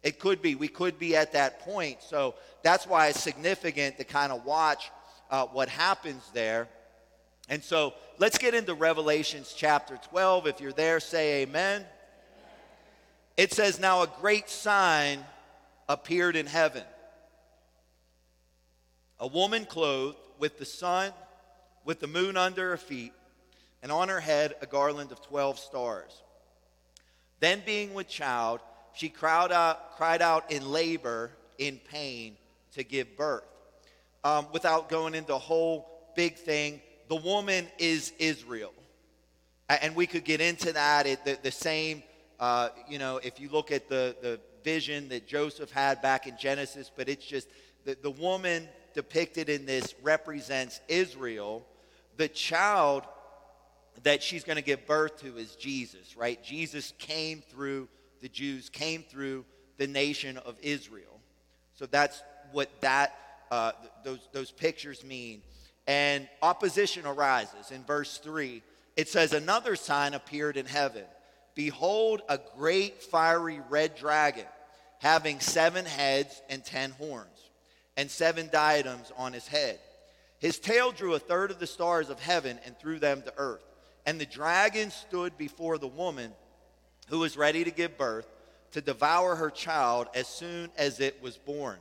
It 0.01 0.19
could 0.19 0.41
be. 0.41 0.55
We 0.55 0.67
could 0.67 0.97
be 0.97 1.15
at 1.15 1.33
that 1.33 1.59
point. 1.59 2.01
So 2.01 2.35
that's 2.63 2.87
why 2.87 3.07
it's 3.07 3.19
significant 3.19 3.97
to 3.97 4.03
kind 4.03 4.31
of 4.31 4.45
watch 4.45 4.89
uh, 5.29 5.45
what 5.45 5.69
happens 5.69 6.23
there. 6.33 6.67
And 7.49 7.63
so 7.63 7.93
let's 8.17 8.37
get 8.37 8.53
into 8.53 8.73
Revelations 8.73 9.53
chapter 9.55 9.99
12. 10.09 10.47
If 10.47 10.59
you're 10.59 10.71
there, 10.71 10.99
say 10.99 11.43
amen. 11.43 11.85
It 13.37 13.53
says, 13.53 13.79
Now 13.79 14.01
a 14.01 14.07
great 14.19 14.49
sign 14.49 15.23
appeared 15.87 16.35
in 16.35 16.47
heaven 16.47 16.83
a 19.19 19.27
woman 19.27 19.65
clothed 19.65 20.17
with 20.37 20.57
the 20.57 20.65
sun, 20.65 21.11
with 21.83 21.99
the 21.99 22.07
moon 22.07 22.37
under 22.37 22.69
her 22.69 22.77
feet, 22.77 23.13
and 23.81 23.91
on 23.91 24.09
her 24.09 24.19
head 24.19 24.55
a 24.61 24.65
garland 24.65 25.11
of 25.11 25.21
12 25.21 25.59
stars. 25.59 26.21
Then, 27.39 27.61
being 27.65 27.93
with 27.93 28.07
child, 28.07 28.61
she 28.93 29.09
cried 29.09 29.51
out, 29.51 29.95
cried 29.97 30.21
out 30.21 30.51
in 30.51 30.71
labor, 30.71 31.31
in 31.57 31.79
pain, 31.89 32.35
to 32.73 32.83
give 32.83 33.15
birth. 33.15 33.43
Um, 34.23 34.47
without 34.51 34.89
going 34.89 35.15
into 35.15 35.27
the 35.27 35.39
whole 35.39 35.87
big 36.15 36.35
thing, 36.35 36.81
the 37.07 37.15
woman 37.15 37.67
is 37.77 38.11
Israel. 38.19 38.73
And 39.69 39.95
we 39.95 40.07
could 40.07 40.23
get 40.23 40.41
into 40.41 40.73
that. 40.73 41.05
It, 41.05 41.25
the, 41.25 41.37
the 41.41 41.51
same, 41.51 42.01
uh, 42.39 42.69
you 42.87 42.99
know, 42.99 43.17
if 43.17 43.39
you 43.39 43.49
look 43.49 43.71
at 43.71 43.89
the, 43.89 44.15
the 44.21 44.39
vision 44.63 45.09
that 45.09 45.27
Joseph 45.27 45.71
had 45.71 46.01
back 46.01 46.27
in 46.27 46.37
Genesis, 46.37 46.91
but 46.95 47.09
it's 47.09 47.25
just 47.25 47.47
the, 47.85 47.97
the 48.01 48.11
woman 48.11 48.67
depicted 48.93 49.49
in 49.49 49.65
this 49.65 49.95
represents 50.01 50.81
Israel. 50.87 51.65
The 52.17 52.27
child 52.27 53.03
that 54.03 54.21
she's 54.21 54.43
going 54.43 54.57
to 54.57 54.63
give 54.63 54.85
birth 54.85 55.21
to 55.21 55.37
is 55.37 55.55
Jesus, 55.55 56.15
right? 56.15 56.43
Jesus 56.43 56.93
came 56.99 57.41
through 57.49 57.87
the 58.21 58.29
Jews, 58.29 58.69
came 58.69 59.03
through 59.03 59.45
the 59.77 59.87
nation 59.87 60.37
of 60.37 60.55
Israel. 60.61 61.19
So 61.75 61.85
that's 61.85 62.21
what 62.51 62.69
that 62.81 63.17
uh, 63.51 63.71
those 64.03 64.27
those 64.33 64.51
pictures 64.51 65.03
mean. 65.03 65.41
And 65.85 66.27
opposition 66.41 67.05
arises 67.05 67.71
in 67.71 67.83
verse 67.83 68.17
three. 68.17 68.63
It 68.95 69.07
says, 69.07 69.33
"Another 69.33 69.75
sign 69.75 70.13
appeared 70.13 70.57
in 70.57 70.65
heaven. 70.65 71.05
Behold, 71.57 72.21
a 72.29 72.39
great 72.55 73.01
fiery 73.01 73.59
red 73.67 73.95
dragon, 73.95 74.45
having 74.99 75.39
seven 75.39 75.85
heads 75.85 76.39
and 76.51 76.63
ten 76.63 76.91
horns, 76.91 77.49
and 77.97 78.11
seven 78.11 78.47
diadems 78.51 79.11
on 79.17 79.33
his 79.33 79.47
head." 79.47 79.79
His 80.37 80.59
tail 80.59 80.91
drew 80.91 81.15
a 81.15 81.19
third 81.19 81.49
of 81.49 81.57
the 81.57 81.65
stars 81.65 82.11
of 82.11 82.19
heaven 82.19 82.59
and 82.63 82.77
threw 82.77 82.99
them 82.99 83.23
to 83.23 83.33
earth. 83.37 83.63
And 84.05 84.21
the 84.21 84.25
dragon 84.27 84.91
stood 84.91 85.35
before 85.35 85.79
the 85.79 85.87
woman 85.87 86.31
who 87.07 87.17
was 87.17 87.35
ready 87.35 87.63
to 87.63 87.71
give 87.71 87.97
birth 87.97 88.27
to 88.73 88.81
devour 88.81 89.35
her 89.35 89.49
child 89.49 90.09
as 90.13 90.27
soon 90.27 90.69
as 90.77 90.99
it 90.99 91.23
was 91.23 91.37
born. 91.37 91.79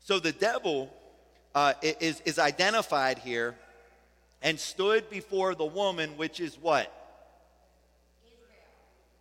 So 0.00 0.18
the 0.18 0.32
devil 0.32 0.92
uh, 1.54 1.72
is, 1.80 2.20
is 2.26 2.38
identified 2.38 3.18
here 3.18 3.56
and 4.42 4.60
stood 4.60 5.08
before 5.08 5.54
the 5.54 5.64
woman, 5.64 6.18
which 6.18 6.38
is 6.38 6.58
what? 6.58 6.92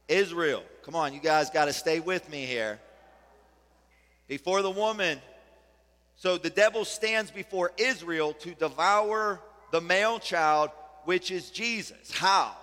Israel. 0.07 0.64
Come 0.84 0.95
on, 0.95 1.14
you 1.14 1.19
guys 1.19 1.49
got 1.49 1.65
to 1.65 1.73
stay 1.73 1.99
with 1.99 2.30
me 2.30 2.45
here. 2.45 2.80
Before 4.27 4.61
the 4.61 4.72
woman. 4.72 5.19
So 6.15 6.38
the 6.38 6.49
devil 6.49 6.86
stands 6.86 7.32
before 7.32 7.72
Israel 7.77 8.34
to 8.34 8.53
devour 8.56 9.41
the 9.72 9.82
male 9.82 10.19
child 10.19 10.72
which 11.06 11.32
is 11.32 11.49
Jesus. 11.52 12.11
How? 12.11 12.56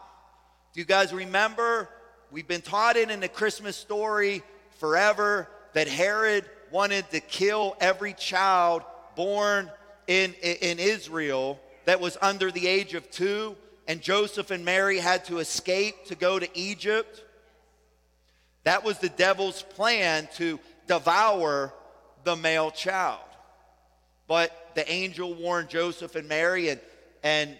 Do 0.75 0.81
you 0.81 0.87
guys 0.87 1.13
remember? 1.13 1.89
We've 2.31 2.49
been 2.49 2.63
taught 2.63 2.97
it 2.97 3.11
in 3.11 3.21
the 3.21 3.29
Christmas 3.29 3.77
story 3.77 4.43
forever 4.79 5.49
that 5.75 5.89
Herod 5.89 6.45
wanted 6.71 7.09
to 7.11 7.21
kill 7.21 7.77
every 7.81 8.15
child 8.15 8.83
born 9.15 9.71
in, 10.07 10.35
in 10.43 10.79
Israel 10.79 11.61
that 11.85 12.01
was 12.01 12.17
under 12.21 12.51
the 12.51 12.67
age 12.67 12.95
of 12.95 13.11
two, 13.11 13.57
and 13.87 14.01
Joseph 14.01 14.51
and 14.51 14.65
Mary 14.65 14.99
had 14.99 15.25
to 15.27 15.39
escape 15.39 16.07
to 16.07 16.15
go 16.15 16.39
to 16.39 16.49
Egypt. 16.59 17.25
That 18.65 18.85
was 18.85 18.99
the 18.99 19.09
devil's 19.09 19.63
plan 19.63 20.29
to 20.37 20.61
devour 20.87 21.73
the 22.25 22.37
male 22.37 22.71
child. 22.71 23.21
But 24.29 24.53
the 24.75 24.91
angel 24.91 25.35
warned 25.35 25.69
Joseph 25.69 26.15
and 26.15 26.29
Mary, 26.29 26.69
and, 26.69 26.81
and 27.23 27.59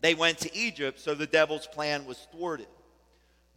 they 0.00 0.14
went 0.14 0.38
to 0.38 0.54
Egypt, 0.56 1.00
so 1.00 1.14
the 1.14 1.26
devil's 1.26 1.66
plan 1.66 2.06
was 2.06 2.18
thwarted. 2.32 2.66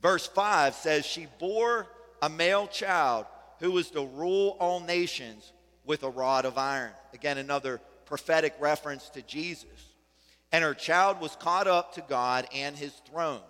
Verse 0.02 0.28
5 0.28 0.76
says, 0.76 1.06
She 1.06 1.28
bore 1.40 1.88
a 2.22 2.30
male 2.30 2.68
child 2.68 3.26
who 3.60 3.72
was 3.72 3.92
to 3.92 4.06
rule 4.06 4.58
all 4.60 4.80
nations 4.80 5.54
with 5.86 6.04
a 6.04 6.10
rod 6.10 6.46
of 6.46 6.58
iron. 6.58 6.92
Again, 7.14 7.38
another 7.38 7.82
prophetic 8.06 8.56
reference 8.60 9.10
to 9.10 9.22
Jesus. 9.22 9.68
And 10.52 10.64
her 10.64 10.74
child 10.74 11.22
was 11.22 11.36
caught 11.36 11.68
up 11.68 11.94
to 11.96 12.02
God 12.02 12.48
and 12.54 12.76
his 12.76 12.94
throne. 13.10 13.42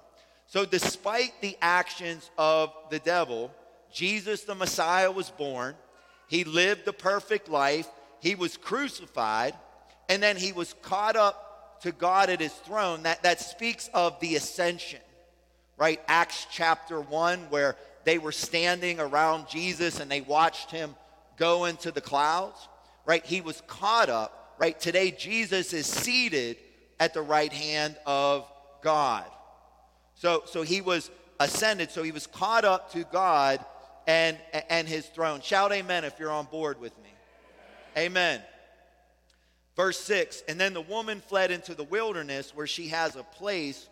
So, 0.51 0.65
despite 0.65 1.39
the 1.39 1.55
actions 1.61 2.29
of 2.37 2.73
the 2.89 2.99
devil, 2.99 3.51
Jesus 3.89 4.43
the 4.43 4.53
Messiah 4.53 5.09
was 5.09 5.29
born. 5.29 5.75
He 6.27 6.43
lived 6.43 6.83
the 6.83 6.91
perfect 6.91 7.47
life. 7.47 7.87
He 8.19 8.35
was 8.35 8.57
crucified. 8.57 9.53
And 10.09 10.21
then 10.21 10.35
he 10.35 10.51
was 10.51 10.75
caught 10.81 11.15
up 11.15 11.79
to 11.83 11.93
God 11.93 12.29
at 12.29 12.41
his 12.41 12.51
throne, 12.51 13.03
that, 13.03 13.23
that 13.23 13.39
speaks 13.39 13.89
of 13.93 14.19
the 14.19 14.35
ascension, 14.35 14.99
right? 15.77 16.01
Acts 16.09 16.45
chapter 16.51 16.99
1, 16.99 17.49
where 17.49 17.77
they 18.03 18.17
were 18.17 18.33
standing 18.33 18.99
around 18.99 19.47
Jesus 19.47 20.01
and 20.01 20.11
they 20.11 20.19
watched 20.19 20.69
him 20.69 20.95
go 21.37 21.63
into 21.63 21.91
the 21.91 22.01
clouds, 22.01 22.67
right? 23.05 23.25
He 23.25 23.39
was 23.39 23.61
caught 23.67 24.09
up, 24.09 24.57
right? 24.59 24.77
Today, 24.77 25.11
Jesus 25.11 25.71
is 25.71 25.85
seated 25.85 26.57
at 26.99 27.13
the 27.13 27.21
right 27.21 27.53
hand 27.53 27.95
of 28.05 28.45
God. 28.81 29.23
So, 30.21 30.43
so 30.45 30.61
he 30.61 30.79
was 30.81 31.09
ascended, 31.39 31.89
so 31.89 32.03
he 32.03 32.11
was 32.11 32.27
caught 32.27 32.63
up 32.63 32.91
to 32.91 33.03
God 33.05 33.65
and, 34.05 34.37
and 34.69 34.87
his 34.87 35.07
throne. 35.07 35.41
Shout 35.41 35.71
amen 35.71 36.03
if 36.03 36.19
you're 36.19 36.29
on 36.29 36.45
board 36.45 36.79
with 36.79 36.95
me. 37.01 37.09
Amen. 37.97 38.39
Verse 39.75 39.99
6 40.01 40.43
And 40.47 40.61
then 40.61 40.75
the 40.75 40.81
woman 40.81 41.21
fled 41.21 41.49
into 41.49 41.73
the 41.73 41.85
wilderness 41.85 42.53
where 42.53 42.67
she 42.67 42.89
has 42.89 43.15
a 43.15 43.23
place 43.23 43.89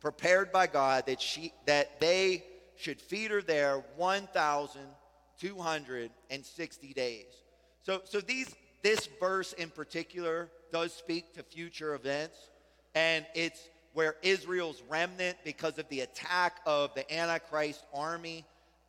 prepared 0.00 0.50
by 0.50 0.66
God 0.66 1.06
that, 1.06 1.22
she, 1.22 1.52
that 1.66 2.00
they 2.00 2.42
should 2.76 3.00
feed 3.00 3.30
her 3.30 3.40
there 3.40 3.84
1,260 3.94 6.92
days. 6.92 7.26
So, 7.82 8.00
so 8.02 8.20
these, 8.20 8.52
this 8.82 9.08
verse 9.20 9.52
in 9.52 9.70
particular 9.70 10.50
does 10.72 10.92
speak 10.92 11.34
to 11.34 11.44
future 11.44 11.94
events, 11.94 12.36
and 12.96 13.24
it's 13.36 13.60
where 13.98 14.14
Israel's 14.22 14.80
remnant, 14.88 15.36
because 15.42 15.76
of 15.76 15.88
the 15.88 16.02
attack 16.02 16.60
of 16.64 16.94
the 16.94 17.12
Antichrist 17.12 17.84
army, 17.92 18.44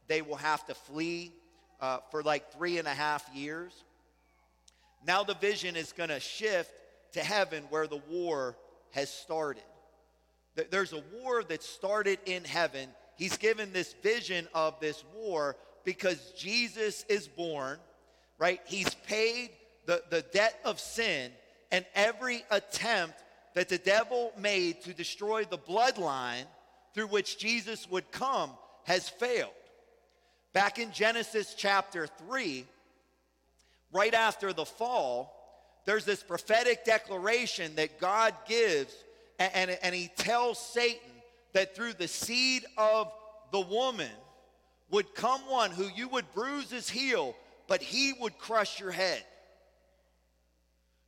they 0.07 0.21
will 0.21 0.35
have 0.35 0.63
to 0.67 0.75
flee 0.75 1.33
uh, 1.81 1.97
for 2.11 2.21
like 2.21 2.53
three 2.53 2.77
and 2.77 2.87
a 2.87 2.93
half 2.93 3.27
years. 3.33 3.73
Now 5.07 5.23
the 5.23 5.33
vision 5.33 5.75
is 5.75 5.93
going 5.93 6.09
to 6.09 6.19
shift 6.19 6.71
to 7.13 7.21
heaven 7.21 7.63
where 7.71 7.87
the 7.87 7.99
war 8.07 8.55
has 8.91 9.09
started. 9.09 9.63
There's 10.69 10.93
a 10.93 11.01
war 11.23 11.43
that 11.43 11.63
started 11.63 12.19
in 12.27 12.43
heaven. 12.43 12.87
He's 13.17 13.35
given 13.35 13.73
this 13.73 13.95
vision 14.03 14.47
of 14.53 14.79
this 14.79 15.03
war 15.15 15.55
because 15.85 16.33
Jesus 16.37 17.03
is 17.09 17.27
born, 17.27 17.79
right? 18.37 18.61
He's 18.67 18.93
paid 18.93 19.49
the, 19.87 20.03
the 20.11 20.21
debt 20.21 20.59
of 20.63 20.79
sin, 20.79 21.31
and 21.71 21.83
every 21.95 22.43
attempt 22.51 23.23
that 23.53 23.69
the 23.69 23.77
devil 23.77 24.31
made 24.37 24.81
to 24.81 24.93
destroy 24.93 25.43
the 25.43 25.57
bloodline 25.57 26.45
through 26.93 27.07
which 27.07 27.37
Jesus 27.37 27.89
would 27.89 28.11
come 28.11 28.51
has 28.85 29.09
failed. 29.09 29.51
Back 30.53 30.79
in 30.79 30.91
Genesis 30.91 31.53
chapter 31.55 32.07
3, 32.07 32.65
right 33.91 34.13
after 34.13 34.53
the 34.53 34.65
fall, 34.65 35.35
there's 35.85 36.05
this 36.05 36.23
prophetic 36.23 36.85
declaration 36.85 37.75
that 37.75 37.99
God 37.99 38.33
gives, 38.47 38.93
and, 39.37 39.51
and, 39.53 39.79
and 39.83 39.95
he 39.95 40.09
tells 40.17 40.59
Satan 40.59 41.11
that 41.53 41.75
through 41.75 41.93
the 41.93 42.07
seed 42.07 42.63
of 42.77 43.11
the 43.51 43.61
woman 43.61 44.11
would 44.91 45.13
come 45.13 45.41
one 45.41 45.71
who 45.71 45.87
you 45.95 46.07
would 46.09 46.31
bruise 46.33 46.69
his 46.69 46.89
heel, 46.89 47.35
but 47.67 47.81
he 47.81 48.13
would 48.19 48.37
crush 48.37 48.79
your 48.79 48.91
head. 48.91 49.23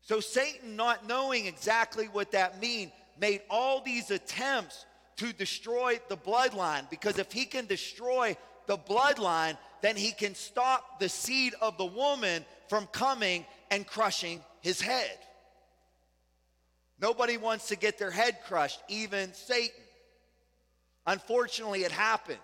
So 0.01 0.19
Satan, 0.19 0.75
not 0.75 1.07
knowing 1.07 1.45
exactly 1.45 2.05
what 2.05 2.31
that 2.31 2.59
mean, 2.59 2.91
made 3.19 3.41
all 3.49 3.81
these 3.81 4.11
attempts 4.11 4.85
to 5.17 5.31
destroy 5.33 5.99
the 6.09 6.17
bloodline 6.17 6.89
because 6.89 7.19
if 7.19 7.31
he 7.31 7.45
can 7.45 7.67
destroy 7.67 8.35
the 8.67 8.77
bloodline, 8.77 9.57
then 9.81 9.95
he 9.95 10.11
can 10.11 10.33
stop 10.33 10.99
the 10.99 11.09
seed 11.09 11.53
of 11.61 11.77
the 11.77 11.85
woman 11.85 12.43
from 12.67 12.87
coming 12.87 13.45
and 13.69 13.85
crushing 13.85 14.41
his 14.61 14.81
head. 14.81 15.17
Nobody 16.99 17.37
wants 17.37 17.67
to 17.69 17.75
get 17.75 17.97
their 17.97 18.11
head 18.11 18.39
crushed, 18.47 18.81
even 18.87 19.33
Satan. 19.33 19.83
Unfortunately, 21.07 21.83
it 21.83 21.91
happened. 21.91 22.39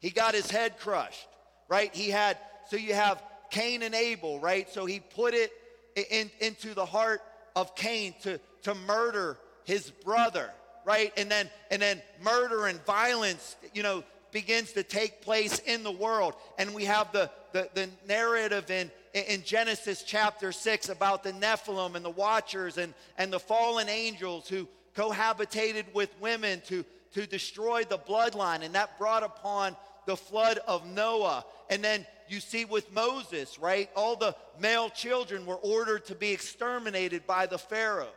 He 0.00 0.10
got 0.10 0.34
his 0.34 0.50
head 0.50 0.78
crushed, 0.78 1.28
right? 1.68 1.94
He 1.94 2.10
had, 2.10 2.36
so 2.68 2.76
you 2.76 2.92
have 2.94 3.22
Cain 3.50 3.82
and 3.82 3.94
Abel, 3.94 4.40
right? 4.40 4.68
So 4.68 4.84
he 4.84 5.00
put 5.00 5.32
it 5.32 5.52
in, 5.96 6.30
into 6.40 6.74
the 6.74 6.86
heart 6.86 7.22
of 7.56 7.74
Cain 7.74 8.14
to, 8.22 8.40
to 8.62 8.74
murder 8.74 9.38
his 9.64 9.90
brother, 9.90 10.50
right? 10.84 11.12
And 11.16 11.30
then, 11.30 11.48
and 11.70 11.80
then 11.80 12.02
murder 12.22 12.66
and 12.66 12.84
violence, 12.84 13.56
you 13.72 13.82
know, 13.82 14.04
begins 14.32 14.72
to 14.72 14.82
take 14.82 15.22
place 15.22 15.60
in 15.60 15.82
the 15.82 15.92
world. 15.92 16.34
And 16.58 16.74
we 16.74 16.84
have 16.84 17.12
the, 17.12 17.30
the, 17.52 17.68
the 17.74 17.88
narrative 18.06 18.70
in, 18.70 18.90
in 19.14 19.42
Genesis 19.44 20.02
chapter 20.02 20.50
6 20.50 20.88
about 20.88 21.22
the 21.22 21.32
Nephilim 21.32 21.94
and 21.94 22.04
the 22.04 22.10
Watchers 22.10 22.76
and, 22.76 22.92
and 23.16 23.32
the 23.32 23.38
fallen 23.38 23.88
angels 23.88 24.48
who 24.48 24.68
cohabitated 24.96 25.84
with 25.94 26.10
women 26.20 26.60
to, 26.66 26.84
to 27.12 27.26
destroy 27.26 27.84
the 27.84 27.98
bloodline. 27.98 28.62
And 28.62 28.74
that 28.74 28.98
brought 28.98 29.22
upon 29.22 29.76
the 30.06 30.16
flood 30.16 30.58
of 30.66 30.84
Noah. 30.86 31.44
And 31.70 31.82
then 31.82 32.04
you 32.28 32.40
see 32.40 32.64
with 32.64 32.92
Moses, 32.92 33.58
right? 33.58 33.88
All 33.96 34.16
the 34.16 34.34
male 34.60 34.90
children 34.90 35.46
were 35.46 35.56
ordered 35.56 36.06
to 36.06 36.14
be 36.14 36.32
exterminated 36.32 37.26
by 37.26 37.46
the 37.46 37.58
Pharaoh. 37.58 38.12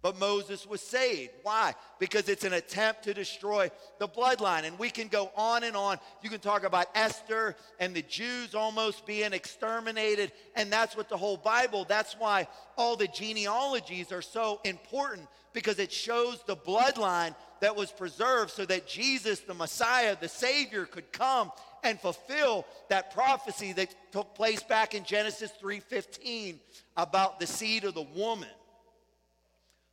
But 0.00 0.20
Moses 0.20 0.64
was 0.64 0.80
saved. 0.80 1.32
Why? 1.42 1.74
Because 1.98 2.28
it's 2.28 2.44
an 2.44 2.52
attempt 2.52 3.02
to 3.04 3.14
destroy 3.14 3.68
the 3.98 4.06
bloodline. 4.06 4.62
And 4.62 4.78
we 4.78 4.90
can 4.90 5.08
go 5.08 5.32
on 5.36 5.64
and 5.64 5.76
on. 5.76 5.98
You 6.22 6.30
can 6.30 6.38
talk 6.38 6.62
about 6.62 6.86
Esther 6.94 7.56
and 7.80 7.94
the 7.94 8.02
Jews 8.02 8.54
almost 8.54 9.06
being 9.06 9.32
exterminated. 9.32 10.30
And 10.54 10.72
that's 10.72 10.96
what 10.96 11.08
the 11.08 11.16
whole 11.16 11.36
Bible, 11.36 11.84
that's 11.84 12.14
why 12.14 12.46
all 12.76 12.94
the 12.94 13.08
genealogies 13.08 14.12
are 14.12 14.22
so 14.22 14.60
important 14.62 15.26
because 15.52 15.80
it 15.80 15.90
shows 15.90 16.44
the 16.46 16.56
bloodline 16.56 17.34
that 17.60 17.76
was 17.76 17.90
preserved 17.90 18.50
so 18.50 18.64
that 18.66 18.86
Jesus, 18.86 19.40
the 19.40 19.54
Messiah, 19.54 20.16
the 20.20 20.28
Savior, 20.28 20.86
could 20.86 21.12
come 21.12 21.50
and 21.82 22.00
fulfill 22.00 22.66
that 22.88 23.12
prophecy 23.12 23.72
that 23.72 23.94
took 24.12 24.34
place 24.34 24.62
back 24.62 24.94
in 24.94 25.04
Genesis 25.04 25.50
3:15 25.60 26.60
about 26.96 27.40
the 27.40 27.46
seed 27.46 27.84
of 27.84 27.94
the 27.94 28.02
woman 28.02 28.48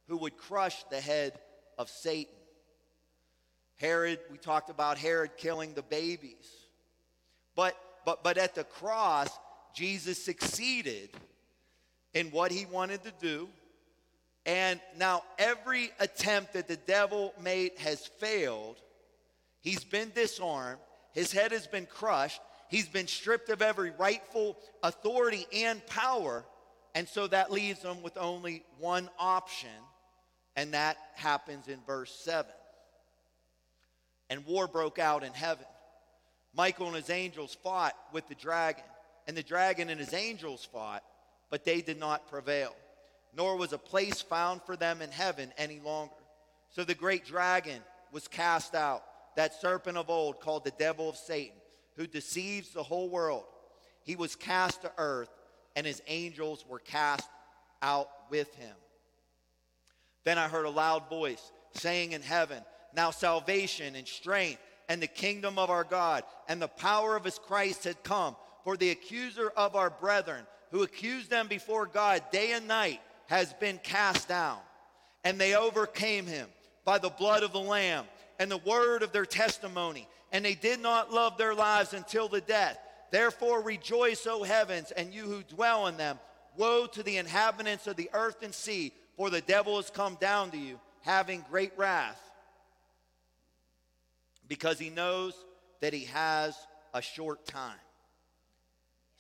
who 0.08 0.18
would 0.18 0.38
crush 0.38 0.84
the 0.86 1.00
head 1.00 1.40
of 1.78 1.90
Satan. 1.90 2.34
Herod, 3.78 4.20
we 4.32 4.38
talked 4.38 4.70
about 4.70 4.98
Herod 4.98 5.38
killing 5.38 5.74
the 5.74 5.84
babies. 5.84 6.50
But 7.56 7.76
but 8.06 8.24
but 8.24 8.38
at 8.38 8.56
the 8.56 8.64
cross, 8.64 9.30
Jesus 9.74 10.24
succeeded 10.24 11.10
in 12.14 12.32
what 12.32 12.52
he 12.52 12.66
wanted 12.66 13.04
to 13.04 13.12
do. 13.20 13.50
And 14.46 14.80
now 14.98 15.24
every 15.40 15.92
attempt 16.00 16.54
that 16.54 16.68
the 16.68 16.78
devil 16.78 17.34
made 17.42 17.72
has 17.78 18.06
failed. 18.06 18.78
He's 19.62 19.84
been 19.84 20.12
disarmed. 20.14 20.80
His 21.14 21.32
head 21.32 21.52
has 21.52 21.66
been 21.66 21.88
crushed. 21.88 22.42
He's 22.70 22.88
been 22.88 23.08
stripped 23.08 23.50
of 23.50 23.62
every 23.62 23.92
rightful 23.92 24.58
authority 24.84 25.46
and 25.54 25.86
power. 25.88 26.46
And 26.94 27.08
so 27.08 27.28
that 27.28 27.52
leaves 27.52 27.82
him 27.82 28.02
with 28.04 28.18
only 28.18 28.64
one 28.80 29.10
option, 29.20 29.70
and 30.56 30.74
that 30.74 30.98
happens 31.16 31.68
in 31.68 31.80
verse 31.86 32.14
7. 32.24 32.50
And 34.30 34.46
war 34.46 34.68
broke 34.68 34.98
out 34.98 35.24
in 35.24 35.34
heaven. 35.34 35.66
Michael 36.56 36.88
and 36.88 36.96
his 36.96 37.10
angels 37.10 37.58
fought 37.64 37.96
with 38.14 38.28
the 38.28 38.36
dragon, 38.36 38.84
and 39.28 39.36
the 39.36 39.44
dragon 39.44 39.90
and 39.90 40.00
his 40.00 40.14
angels 40.14 40.68
fought, 40.72 41.04
but 41.50 41.66
they 41.66 41.82
did 41.82 42.00
not 42.00 42.30
prevail, 42.30 42.74
nor 43.36 43.58
was 43.58 43.74
a 43.74 43.78
place 43.78 44.22
found 44.22 44.62
for 44.64 44.76
them 44.76 45.02
in 45.02 45.12
heaven 45.12 45.52
any 45.58 45.80
longer. 45.80 46.14
So 46.70 46.84
the 46.84 46.96
great 46.96 47.26
dragon 47.26 47.82
was 48.12 48.28
cast 48.28 48.76
out, 48.76 49.04
that 49.36 49.60
serpent 49.60 49.98
of 49.98 50.10
old 50.10 50.40
called 50.40 50.64
the 50.64 50.72
devil 50.72 51.10
of 51.10 51.18
Satan, 51.18 51.58
who 51.96 52.08
deceives 52.08 52.70
the 52.70 52.84
whole 52.84 53.10
world. 53.10 53.44
He 54.04 54.16
was 54.16 54.36
cast 54.36 54.82
to 54.84 54.92
earth, 54.98 55.30
and 55.76 55.86
his 55.86 56.02
angels 56.08 56.66
were 56.68 56.80
cast 56.80 57.28
out 57.82 58.10
with 58.30 58.54
him. 58.56 58.76
Then 60.24 60.38
I 60.38 60.48
heard 60.48 60.66
a 60.66 60.70
loud 60.70 61.10
voice 61.10 61.52
saying 61.74 62.14
in 62.14 62.22
heaven, 62.22 62.64
Now 62.96 63.12
salvation 63.12 63.96
and 63.96 64.08
strength 64.08 64.62
and 64.88 65.02
the 65.02 65.08
kingdom 65.08 65.58
of 65.60 65.70
our 65.70 65.84
God 65.84 66.24
and 66.48 66.62
the 66.62 66.68
power 66.68 67.16
of 67.16 67.26
his 67.26 67.40
Christ 67.40 67.84
had 67.84 68.04
come. 68.04 68.36
For 68.64 68.78
the 68.78 68.90
accuser 68.90 69.52
of 69.56 69.76
our 69.76 69.92
brethren, 69.92 70.44
who 70.72 70.82
accused 70.82 71.30
them 71.30 71.48
before 71.48 71.86
God 71.86 72.24
day 72.32 72.54
and 72.54 72.68
night, 72.68 73.00
has 73.28 73.54
been 73.54 73.80
cast 73.80 74.28
down. 74.28 74.58
And 75.24 75.40
they 75.40 75.56
overcame 75.56 76.28
him 76.28 76.48
by 76.84 77.00
the 77.00 77.10
blood 77.10 77.44
of 77.44 77.52
the 77.52 77.60
Lamb 77.60 78.06
and 78.40 78.50
the 78.50 78.58
word 78.58 79.02
of 79.02 79.12
their 79.12 79.26
testimony. 79.26 80.08
And 80.32 80.46
they 80.46 80.56
did 80.56 80.80
not 80.80 81.12
love 81.12 81.38
their 81.38 81.56
lives 81.56 81.94
until 81.94 82.28
the 82.28 82.42
death. 82.42 82.78
Therefore 83.12 83.62
rejoice, 83.62 84.28
O 84.28 84.44
heavens, 84.44 84.92
and 84.92 85.14
you 85.14 85.24
who 85.24 85.42
dwell 85.44 85.88
in 85.88 85.98
them. 85.98 86.20
Woe 86.58 86.86
to 86.88 87.04
the 87.04 87.18
inhabitants 87.18 87.88
of 87.88 87.96
the 87.96 88.10
earth 88.14 88.44
and 88.44 88.54
sea, 88.54 88.94
for 89.18 89.30
the 89.30 89.42
devil 89.42 89.78
has 89.78 89.90
come 89.90 90.18
down 90.20 90.52
to 90.52 90.58
you, 90.58 90.80
having 91.02 91.44
great 91.50 91.74
wrath, 91.78 92.20
because 94.48 94.80
he 94.80 94.90
knows 94.90 95.34
that 95.82 95.94
he 95.94 96.06
has 96.06 96.56
a 96.94 97.02
short 97.02 97.46
time. 97.46 97.78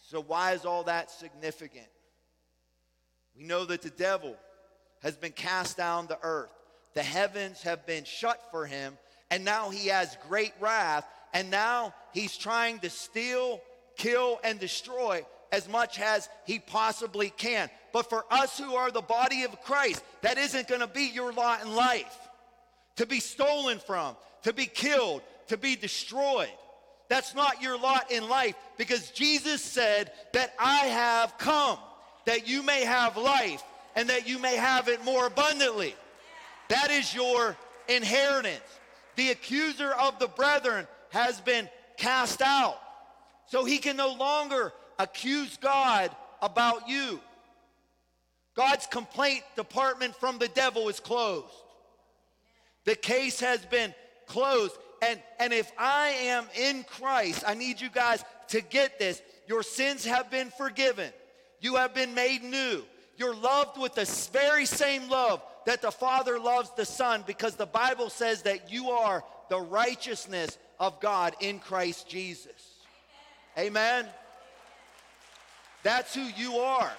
So, 0.07 0.21
why 0.21 0.53
is 0.53 0.65
all 0.65 0.83
that 0.83 1.11
significant? 1.11 1.87
We 3.37 3.43
know 3.45 3.65
that 3.65 3.81
the 3.81 3.89
devil 3.89 4.35
has 5.01 5.15
been 5.15 5.33
cast 5.33 5.77
down 5.77 6.07
to 6.07 6.17
earth, 6.23 6.51
the 6.93 7.03
heavens 7.03 7.61
have 7.63 7.85
been 7.85 8.05
shut 8.05 8.41
for 8.51 8.65
him, 8.65 8.97
and 9.29 9.43
now 9.43 9.69
he 9.69 9.87
has 9.87 10.17
great 10.27 10.53
wrath, 10.59 11.05
and 11.33 11.51
now 11.51 11.93
he's 12.13 12.37
trying 12.37 12.79
to 12.79 12.89
steal, 12.89 13.61
kill, 13.97 14.39
and 14.43 14.59
destroy 14.59 15.25
as 15.51 15.67
much 15.67 15.99
as 15.99 16.29
he 16.45 16.59
possibly 16.59 17.29
can. 17.29 17.69
But 17.91 18.09
for 18.09 18.25
us 18.31 18.57
who 18.57 18.75
are 18.75 18.91
the 18.91 19.01
body 19.01 19.43
of 19.43 19.61
Christ, 19.61 20.03
that 20.21 20.37
isn't 20.37 20.67
going 20.67 20.81
to 20.81 20.87
be 20.87 21.11
your 21.13 21.33
lot 21.33 21.61
in 21.61 21.75
life. 21.75 22.17
To 22.97 23.05
be 23.05 23.19
stolen 23.19 23.79
from, 23.79 24.15
to 24.43 24.53
be 24.53 24.65
killed, 24.65 25.21
to 25.47 25.57
be 25.57 25.75
destroyed. 25.75 26.49
That's 27.09 27.35
not 27.35 27.61
your 27.61 27.77
lot 27.77 28.11
in 28.11 28.29
life 28.29 28.55
because 28.77 29.11
Jesus 29.11 29.61
said 29.61 30.11
that 30.33 30.53
I 30.57 30.85
have 30.87 31.37
come 31.37 31.77
that 32.25 32.47
you 32.47 32.63
may 32.63 32.83
have 32.83 33.17
life 33.17 33.63
and 33.95 34.09
that 34.09 34.27
you 34.27 34.39
may 34.39 34.55
have 34.55 34.87
it 34.87 35.03
more 35.03 35.27
abundantly. 35.27 35.95
That 36.69 36.91
is 36.91 37.13
your 37.13 37.55
inheritance. 37.87 38.63
The 39.15 39.31
accuser 39.31 39.91
of 39.91 40.19
the 40.19 40.27
brethren 40.27 40.87
has 41.11 41.39
been 41.39 41.69
cast 41.97 42.41
out. 42.41 42.77
So 43.47 43.63
he 43.63 43.77
can 43.77 43.95
no 43.95 44.13
longer 44.13 44.73
accuse 44.99 45.57
God 45.57 46.11
about 46.41 46.89
you. 46.89 47.19
God's 48.55 48.87
complaint 48.87 49.43
department 49.55 50.15
from 50.15 50.37
the 50.39 50.47
devil 50.47 50.89
is 50.89 50.99
closed. 50.99 51.53
The 52.85 52.95
case 52.95 53.39
has 53.41 53.65
been 53.65 53.93
closed. 54.27 54.75
And, 55.01 55.21
and 55.39 55.53
if 55.53 55.71
I 55.77 56.09
am 56.09 56.45
in 56.57 56.83
Christ, 56.83 57.43
I 57.45 57.53
need 57.53 57.81
you 57.81 57.89
guys 57.89 58.23
to 58.49 58.61
get 58.61 58.97
this. 58.97 59.21
Your 59.47 59.61
sins 59.61 60.05
have 60.05 60.31
been 60.31 60.49
forgiven. 60.57 61.11
You 61.59 61.75
have 61.75 61.93
been 61.93 62.13
made 62.13 62.43
new. 62.43 62.83
You're 63.17 63.35
loved 63.35 63.79
with 63.79 63.95
the 63.95 64.29
very 64.33 64.65
same 64.65 65.09
love 65.09 65.41
that 65.65 65.81
the 65.81 65.91
Father 65.91 66.39
loves 66.39 66.69
the 66.75 66.85
Son 66.85 67.23
because 67.25 67.55
the 67.55 67.65
Bible 67.65 68.09
says 68.09 68.43
that 68.43 68.71
you 68.71 68.91
are 68.91 69.23
the 69.49 69.59
righteousness 69.59 70.57
of 70.79 70.99
God 70.99 71.35
in 71.39 71.59
Christ 71.59 72.07
Jesus. 72.07 72.51
Amen. 73.57 74.05
That's 75.83 76.13
who 76.13 76.23
you 76.23 76.57
are. 76.57 76.91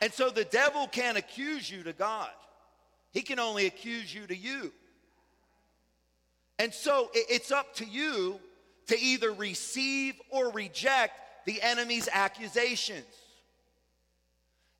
And 0.00 0.12
so 0.12 0.30
the 0.30 0.44
devil 0.44 0.86
can't 0.86 1.18
accuse 1.18 1.70
you 1.70 1.82
to 1.82 1.92
God, 1.92 2.30
he 3.12 3.22
can 3.22 3.38
only 3.38 3.66
accuse 3.66 4.14
you 4.14 4.26
to 4.26 4.36
you. 4.36 4.72
And 6.58 6.72
so 6.72 7.10
it's 7.14 7.50
up 7.50 7.74
to 7.76 7.84
you 7.84 8.38
to 8.86 8.98
either 8.98 9.32
receive 9.32 10.14
or 10.30 10.52
reject 10.52 11.18
the 11.46 11.60
enemy's 11.62 12.08
accusations. 12.12 13.04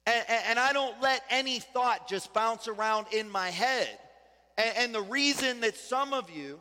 And, 0.07 0.25
and, 0.49 0.59
I 0.59 0.75
don't 0.75 1.01
let 1.01 1.23
any 1.31 1.61
thought 1.61 2.09
just 2.09 2.35
bounce 2.35 2.69
around 2.69 3.07
in 3.13 3.31
my 3.31 3.49
head. 3.49 3.89
And, 4.59 4.77
and 4.77 4.95
the 4.95 5.01
reason 5.01 5.61
that 5.61 5.77
some 5.77 6.13
of 6.13 6.31
you, 6.31 6.61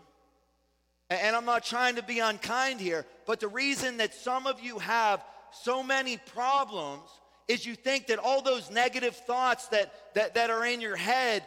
and 1.09 1.35
I'm 1.35 1.43
not 1.43 1.65
trying 1.65 1.95
to 1.97 2.03
be 2.03 2.19
unkind 2.19 2.79
here, 2.79 3.05
but 3.25 3.41
the 3.41 3.49
reason 3.49 3.97
that 3.97 4.13
some 4.13 4.47
of 4.47 4.61
you 4.61 4.79
have 4.79 5.23
so 5.51 5.83
many 5.83 6.17
problems 6.17 7.09
is 7.49 7.65
you 7.65 7.75
think 7.75 8.07
that 8.07 8.17
all 8.17 8.41
those 8.41 8.71
negative 8.71 9.15
thoughts 9.15 9.67
that, 9.67 9.93
that, 10.15 10.35
that 10.35 10.49
are 10.49 10.65
in 10.65 10.79
your 10.79 10.95
head 10.95 11.43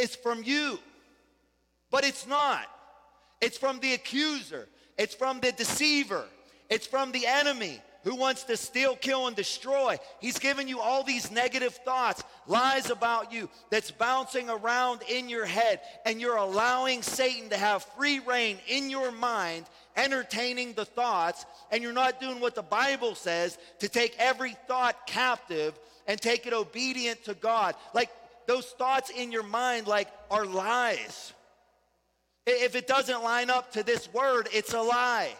is 0.00 0.16
from 0.16 0.42
you. 0.42 0.78
But 1.90 2.04
it's 2.04 2.26
not. 2.26 2.66
It's 3.40 3.58
from 3.58 3.80
the 3.80 3.94
accuser, 3.94 4.66
it's 4.98 5.14
from 5.14 5.40
the 5.40 5.52
deceiver, 5.52 6.24
it's 6.68 6.86
from 6.86 7.12
the 7.12 7.26
enemy 7.26 7.80
who 8.06 8.14
wants 8.14 8.44
to 8.44 8.56
steal, 8.56 8.94
kill, 8.94 9.26
and 9.26 9.34
destroy. 9.34 9.96
He's 10.20 10.38
giving 10.38 10.68
you 10.68 10.78
all 10.78 11.02
these 11.02 11.32
negative 11.32 11.74
thoughts, 11.74 12.22
lies 12.46 12.88
about 12.88 13.32
you 13.32 13.48
that's 13.68 13.90
bouncing 13.90 14.48
around 14.48 15.00
in 15.08 15.28
your 15.28 15.44
head, 15.44 15.80
and 16.04 16.20
you're 16.20 16.36
allowing 16.36 17.02
Satan 17.02 17.48
to 17.50 17.56
have 17.56 17.82
free 17.96 18.20
reign 18.20 18.58
in 18.68 18.90
your 18.90 19.10
mind, 19.10 19.66
entertaining 19.96 20.74
the 20.74 20.84
thoughts, 20.84 21.46
and 21.72 21.82
you're 21.82 21.92
not 21.92 22.20
doing 22.20 22.38
what 22.38 22.54
the 22.54 22.62
Bible 22.62 23.16
says 23.16 23.58
to 23.80 23.88
take 23.88 24.14
every 24.20 24.56
thought 24.68 25.08
captive 25.08 25.76
and 26.06 26.20
take 26.20 26.46
it 26.46 26.52
obedient 26.52 27.24
to 27.24 27.34
God. 27.34 27.74
Like 27.92 28.10
those 28.46 28.66
thoughts 28.66 29.10
in 29.10 29.32
your 29.32 29.42
mind, 29.42 29.88
like, 29.88 30.08
are 30.30 30.46
lies. 30.46 31.32
If 32.46 32.76
it 32.76 32.86
doesn't 32.86 33.24
line 33.24 33.50
up 33.50 33.72
to 33.72 33.82
this 33.82 34.12
word, 34.12 34.48
it's 34.52 34.74
a 34.74 34.80
lie. 34.80 35.34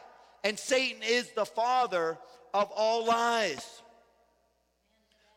And 0.46 0.56
Satan 0.56 1.02
is 1.02 1.28
the 1.30 1.44
father 1.44 2.16
of 2.54 2.70
all 2.70 3.04
lies. 3.04 3.82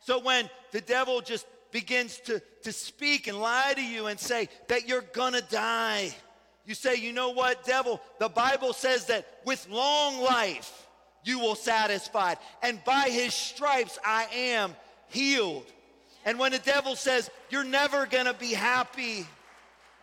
So 0.01 0.19
when 0.19 0.47
the 0.71 0.81
devil 0.81 1.21
just 1.21 1.47
begins 1.71 2.19
to, 2.25 2.39
to 2.61 2.71
speak 2.71 3.25
and 3.25 3.41
lie 3.41 3.73
to 3.75 3.83
you 3.83 4.05
and 4.05 4.19
say 4.19 4.49
that 4.67 4.87
you're 4.87 5.01
gonna 5.01 5.41
die, 5.41 6.15
you 6.63 6.75
say, 6.75 6.93
you 6.97 7.11
know 7.11 7.31
what, 7.31 7.65
devil? 7.65 7.99
The 8.19 8.29
Bible 8.29 8.71
says 8.71 9.05
that 9.05 9.25
with 9.45 9.67
long 9.71 10.21
life 10.21 10.87
you 11.23 11.39
will 11.39 11.55
satisfy, 11.55 12.35
and 12.61 12.79
by 12.85 13.09
his 13.09 13.33
stripes 13.33 13.97
I 14.05 14.27
am 14.31 14.75
healed. 15.07 15.65
And 16.23 16.37
when 16.37 16.51
the 16.51 16.59
devil 16.59 16.95
says, 16.95 17.31
you're 17.49 17.63
never 17.63 18.05
gonna 18.05 18.35
be 18.35 18.53
happy, 18.53 19.25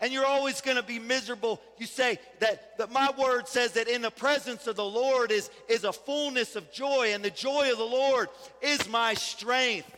and 0.00 0.12
you're 0.12 0.26
always 0.26 0.60
going 0.60 0.76
to 0.76 0.82
be 0.82 0.98
miserable. 0.98 1.60
You 1.78 1.86
say 1.86 2.18
that, 2.40 2.76
that 2.78 2.92
my 2.92 3.10
word 3.18 3.48
says 3.48 3.72
that 3.72 3.88
in 3.88 4.02
the 4.02 4.10
presence 4.10 4.66
of 4.66 4.76
the 4.76 4.84
Lord 4.84 5.30
is, 5.30 5.50
is 5.68 5.84
a 5.84 5.92
fullness 5.92 6.56
of 6.56 6.70
joy, 6.72 7.12
and 7.12 7.24
the 7.24 7.30
joy 7.30 7.70
of 7.70 7.78
the 7.78 7.84
Lord 7.84 8.28
is 8.60 8.88
my 8.88 9.14
strength. 9.14 9.90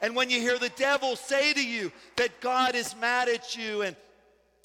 And 0.00 0.16
when 0.16 0.30
you 0.30 0.40
hear 0.40 0.58
the 0.58 0.70
devil 0.70 1.14
say 1.14 1.52
to 1.52 1.64
you 1.64 1.92
that 2.16 2.40
God 2.40 2.74
is 2.74 2.96
mad 2.96 3.28
at 3.28 3.56
you 3.56 3.82
and, 3.82 3.94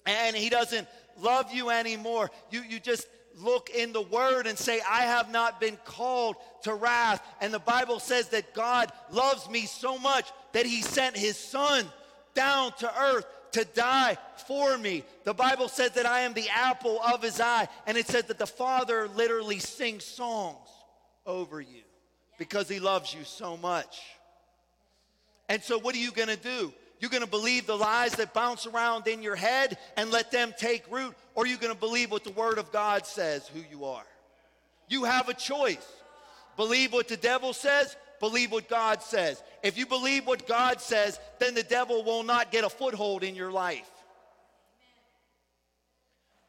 and 0.08 0.36
he 0.36 0.50
doesn't 0.50 0.88
love 1.20 1.54
you 1.54 1.70
anymore, 1.70 2.32
you, 2.50 2.64
you 2.68 2.80
just 2.80 3.08
look 3.40 3.70
in 3.70 3.94
the 3.94 4.02
word 4.02 4.48
and 4.48 4.58
say, 4.58 4.82
I 4.90 5.02
have 5.02 5.32
not 5.32 5.62
been 5.62 5.78
called 5.86 6.38
to 6.64 6.74
wrath. 6.74 7.22
And 7.40 7.54
the 7.54 7.60
Bible 7.60 8.00
says 8.00 8.30
that 8.30 8.56
God 8.56 8.92
loves 9.12 9.48
me 9.48 9.68
so 9.68 10.00
much 10.00 10.28
that 10.54 10.66
he 10.66 10.82
sent 10.82 11.16
his 11.16 11.38
son 11.38 11.86
down 12.34 12.72
to 12.80 13.02
earth 13.02 13.26
to 13.54 13.66
die 13.66 14.18
for 14.48 14.78
me. 14.78 15.04
The 15.24 15.34
Bible 15.34 15.68
says 15.68 15.92
that 15.92 16.06
I 16.06 16.22
am 16.22 16.34
the 16.34 16.50
apple 16.50 17.02
of 17.02 17.22
his 17.22 17.40
eye, 17.40 17.68
and 17.86 17.98
it 17.98 18.08
says 18.08 18.26
that 18.26 18.40
the 18.40 18.48
Father 18.48 19.08
literally 19.10 19.60
sings 19.60 20.06
songs 20.06 20.68
over 21.26 21.60
you 21.62 21.84
because 22.38 22.70
he 22.70 22.80
loves 22.80 23.14
you 23.14 23.24
so 23.24 23.58
much. 23.58 24.02
And 25.50 25.64
so, 25.64 25.80
what 25.80 25.96
are 25.96 26.00
you 26.00 26.12
going 26.12 26.28
to 26.28 26.38
do? 26.38 26.74
You're 27.00 27.12
going 27.12 27.24
to 27.24 27.30
believe 27.30 27.68
the 27.68 27.76
lies 27.76 28.14
that 28.14 28.34
bounce 28.34 28.66
around 28.66 29.08
in 29.08 29.22
your 29.22 29.36
head 29.36 29.78
and 29.98 30.10
let 30.12 30.32
them 30.32 30.54
take 30.58 30.84
root, 30.92 31.16
or 31.36 31.44
are 31.44 31.48
you 31.48 31.58
going 31.58 31.74
to 31.74 31.80
believe 31.80 32.12
what 32.12 32.24
the 32.24 32.32
Word 32.32 32.58
of 32.58 32.72
God 32.72 33.06
says 33.06 33.48
who 33.48 33.62
you 33.72 33.86
are? 33.86 34.06
You 34.90 35.04
have 35.04 35.30
a 35.30 35.34
choice. 35.34 35.86
Believe 36.56 36.92
what 36.92 37.08
the 37.08 37.18
devil 37.18 37.54
says, 37.54 37.96
believe 38.20 38.52
what 38.52 38.70
God 38.70 39.02
says. 39.02 39.42
If 39.64 39.78
you 39.78 39.86
believe 39.86 40.26
what 40.26 40.48
God 40.48 40.82
says, 40.82 41.20
then 41.40 41.54
the 41.54 41.64
devil 41.64 42.04
will 42.04 42.24
not 42.24 42.52
get 42.52 42.64
a 42.64 42.70
foothold 42.70 43.24
in 43.24 43.36
your 43.36 43.52
life. 43.52 43.90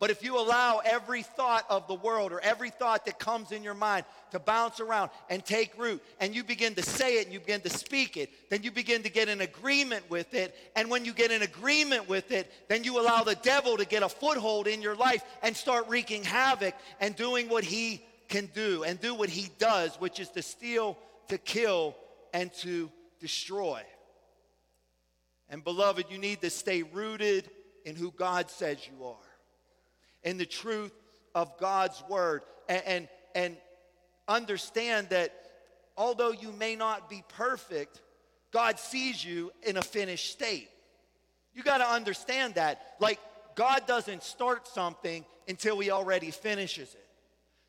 But 0.01 0.11
if 0.11 0.23
you 0.23 0.39
allow 0.39 0.81
every 0.85 1.23
thought 1.23 1.65
of 1.69 1.89
the 1.89 1.95
world 1.95 2.31
or 2.31 2.41
every 2.41 2.71
thought 2.71 3.05
that 3.07 3.19
comes 3.19 3.51
in 3.51 3.65
your 3.65 3.75
mind 3.75 4.05
to 4.31 4.39
bounce 4.39 4.79
around 4.79 5.11
and 5.29 5.45
take 5.45 5.77
root, 5.77 6.01
and 6.21 6.37
you 6.37 6.45
begin 6.45 6.77
to 6.77 6.83
say 6.83 7.19
it 7.19 7.25
and 7.25 7.33
you 7.33 7.41
begin 7.41 7.63
to 7.63 7.71
speak 7.71 8.17
it, 8.17 8.31
then 8.49 8.63
you 8.63 8.71
begin 8.71 9.03
to 9.03 9.11
get 9.11 9.29
an 9.29 9.41
agreement 9.41 10.09
with 10.09 10.35
it. 10.35 10.55
And 10.77 10.89
when 10.89 11.05
you 11.05 11.13
get 11.13 11.33
an 11.33 11.43
agreement 11.43 12.09
with 12.09 12.31
it, 12.31 12.53
then 12.69 12.85
you 12.85 13.01
allow 13.01 13.25
the 13.25 13.35
devil 13.37 13.77
to 13.77 13.85
get 13.85 14.05
a 14.05 14.09
foothold 14.09 14.69
in 14.69 14.83
your 14.83 14.95
life 14.95 15.25
and 15.43 15.57
start 15.57 15.89
wreaking 15.89 16.23
havoc 16.23 16.75
and 17.01 17.17
doing 17.17 17.49
what 17.49 17.65
he 17.65 18.01
can 18.29 18.47
do 18.55 18.85
and 18.85 19.01
do 19.01 19.15
what 19.15 19.31
he 19.31 19.49
does, 19.59 19.97
which 19.97 20.21
is 20.21 20.29
to 20.31 20.43
steal, 20.43 20.97
to 21.29 21.39
kill, 21.39 21.97
and 22.33 22.53
to 22.55 22.91
destroy. 23.21 23.83
And 25.49 25.65
beloved, 25.65 26.07
you 26.11 26.19
need 26.19 26.41
to 26.43 26.51
stay 26.51 26.83
rooted 26.83 27.51
in 27.85 27.97
who 27.97 28.11
God 28.11 28.51
says 28.51 28.79
you 28.87 29.05
are, 29.07 29.17
in 30.23 30.37
the 30.37 30.47
truth 30.47 30.93
of 31.35 31.57
God's 31.59 32.03
word, 32.09 32.43
and, 32.69 32.83
and, 32.87 33.09
and 33.35 33.57
understand 34.27 35.09
that 35.09 35.33
although 35.97 36.33
you 36.33 36.53
may 36.53 36.77
not 36.77 37.09
be 37.09 37.25
perfect, 37.29 38.01
God 38.51 38.79
sees 38.79 39.25
you 39.25 39.53
in 39.63 39.77
a 39.77 39.83
finished 39.83 40.31
state. 40.31 40.69
You 41.55 41.63
got 41.63 41.79
to 41.79 41.89
understand 41.89 42.55
that. 42.55 42.95
Like, 43.01 43.19
God 43.55 43.87
doesn't 43.87 44.23
start 44.23 44.69
something 44.69 45.25
until 45.49 45.79
He 45.81 45.91
already 45.91 46.31
finishes 46.31 46.95
it. 46.95 47.07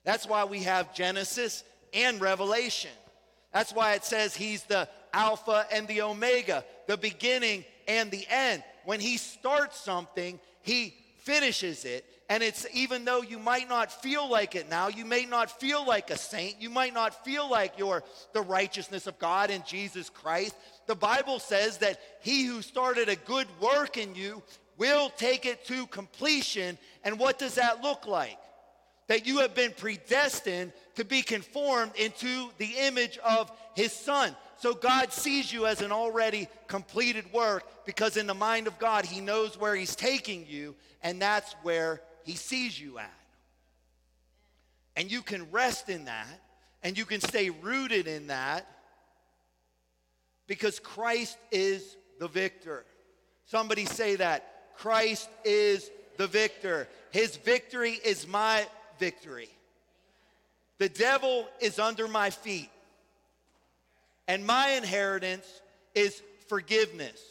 That's 0.03 0.27
why 0.27 0.45
we 0.45 0.63
have 0.63 0.93
Genesis 0.93 1.63
and 1.93 2.21
Revelation. 2.21 2.91
That's 3.53 3.73
why 3.73 3.93
it 3.93 4.03
says 4.03 4.35
He's 4.35 4.63
the 4.63 4.87
Alpha 5.13 5.65
and 5.71 5.87
the 5.87 6.01
Omega, 6.01 6.63
the 6.87 6.97
beginning 6.97 7.65
and 7.87 8.11
the 8.11 8.25
end. 8.29 8.63
When 8.85 8.99
He 8.99 9.17
starts 9.17 9.79
something, 9.79 10.39
He 10.61 10.95
finishes 11.19 11.85
it. 11.85 12.05
And 12.31 12.43
it's 12.43 12.67
even 12.73 13.05
though 13.05 13.23
you 13.23 13.39
might 13.39 13.67
not 13.67 13.91
feel 13.91 14.29
like 14.29 14.53
it 14.53 14.69
now, 14.69 14.87
you 14.87 15.03
may 15.03 15.25
not 15.25 15.59
feel 15.59 15.85
like 15.85 16.11
a 16.11 16.17
saint, 16.17 16.61
you 16.61 16.69
might 16.69 16.93
not 16.93 17.25
feel 17.25 17.49
like 17.49 17.79
you're 17.79 18.03
the 18.33 18.41
righteousness 18.41 19.07
of 19.07 19.17
God 19.17 19.49
in 19.49 19.63
Jesus 19.65 20.11
Christ. 20.11 20.55
The 20.85 20.93
Bible 20.93 21.39
says 21.39 21.79
that 21.79 21.99
he 22.21 22.45
who 22.45 22.61
started 22.61 23.09
a 23.09 23.15
good 23.15 23.47
work 23.59 23.97
in 23.97 24.13
you 24.13 24.43
will 24.77 25.09
take 25.09 25.47
it 25.47 25.65
to 25.65 25.87
completion. 25.87 26.77
And 27.03 27.17
what 27.17 27.39
does 27.39 27.55
that 27.55 27.81
look 27.81 28.05
like? 28.05 28.37
That 29.07 29.25
you 29.25 29.39
have 29.39 29.55
been 29.55 29.73
predestined 29.75 30.71
to 30.99 31.05
be 31.05 31.21
conformed 31.21 31.93
into 31.95 32.49
the 32.57 32.73
image 32.77 33.17
of 33.19 33.49
his 33.73 33.93
son. 33.93 34.35
So 34.57 34.73
God 34.73 35.13
sees 35.13 35.51
you 35.51 35.65
as 35.65 35.79
an 35.81 35.93
already 35.93 36.49
completed 36.67 37.31
work 37.31 37.63
because 37.85 38.17
in 38.17 38.27
the 38.27 38.33
mind 38.33 38.67
of 38.67 38.77
God, 38.79 39.05
He 39.05 39.21
knows 39.21 39.57
where 39.57 39.73
He's 39.73 39.95
taking 39.95 40.45
you, 40.45 40.75
and 41.01 41.21
that's 41.21 41.55
where 41.63 42.01
He 42.25 42.35
sees 42.35 42.77
you 42.77 42.99
at. 42.99 43.13
And 44.97 45.09
you 45.09 45.21
can 45.21 45.49
rest 45.51 45.87
in 45.87 46.03
that, 46.05 46.27
and 46.83 46.97
you 46.97 47.05
can 47.05 47.21
stay 47.21 47.49
rooted 47.49 48.05
in 48.05 48.27
that 48.27 48.67
because 50.47 50.79
Christ 50.79 51.37
is 51.49 51.95
the 52.19 52.27
victor. 52.27 52.83
Somebody 53.45 53.85
say 53.85 54.17
that. 54.17 54.75
Christ 54.75 55.29
is 55.45 55.89
the 56.17 56.27
victor. 56.27 56.89
His 57.11 57.37
victory 57.37 57.97
is 58.03 58.27
my 58.27 58.67
victory. 58.99 59.49
The 60.79 60.89
devil 60.89 61.47
is 61.61 61.77
under 61.77 62.07
my 62.07 62.29
feet. 62.29 62.69
And 64.27 64.45
my 64.45 64.71
inheritance 64.71 65.45
is 65.93 66.21
forgiveness. 66.47 67.21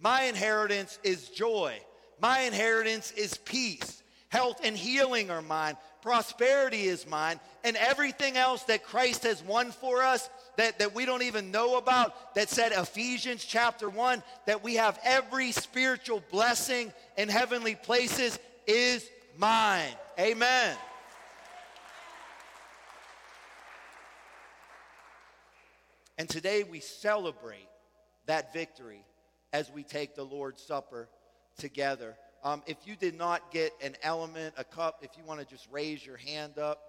My 0.00 0.24
inheritance 0.24 0.98
is 1.02 1.28
joy. 1.28 1.78
My 2.20 2.40
inheritance 2.40 3.12
is 3.12 3.36
peace. 3.38 4.02
Health 4.28 4.60
and 4.64 4.76
healing 4.76 5.30
are 5.30 5.42
mine. 5.42 5.76
Prosperity 6.02 6.82
is 6.82 7.06
mine. 7.06 7.40
And 7.64 7.76
everything 7.76 8.36
else 8.36 8.64
that 8.64 8.84
Christ 8.84 9.22
has 9.22 9.42
won 9.42 9.70
for 9.70 10.02
us 10.02 10.28
that, 10.56 10.78
that 10.78 10.94
we 10.94 11.04
don't 11.04 11.22
even 11.22 11.50
know 11.50 11.78
about, 11.78 12.34
that 12.34 12.48
said 12.48 12.72
Ephesians 12.72 13.44
chapter 13.44 13.88
1, 13.88 14.22
that 14.46 14.64
we 14.64 14.74
have 14.74 14.98
every 15.04 15.52
spiritual 15.52 16.22
blessing 16.30 16.92
in 17.16 17.28
heavenly 17.28 17.74
places 17.74 18.38
is 18.66 19.08
mine. 19.38 19.92
Amen. 20.18 20.76
And 26.18 26.28
today 26.28 26.62
we 26.62 26.80
celebrate 26.80 27.68
that 28.26 28.52
victory 28.52 29.04
as 29.52 29.70
we 29.70 29.82
take 29.82 30.14
the 30.14 30.24
Lord's 30.24 30.62
Supper 30.62 31.08
together. 31.58 32.16
Um, 32.42 32.62
if 32.66 32.78
you 32.86 32.96
did 32.96 33.16
not 33.16 33.50
get 33.50 33.72
an 33.82 33.96
element, 34.02 34.54
a 34.56 34.64
cup, 34.64 35.00
if 35.02 35.10
you 35.18 35.24
want 35.24 35.40
to 35.40 35.46
just 35.46 35.66
raise 35.70 36.04
your 36.04 36.16
hand 36.16 36.58
up, 36.58 36.80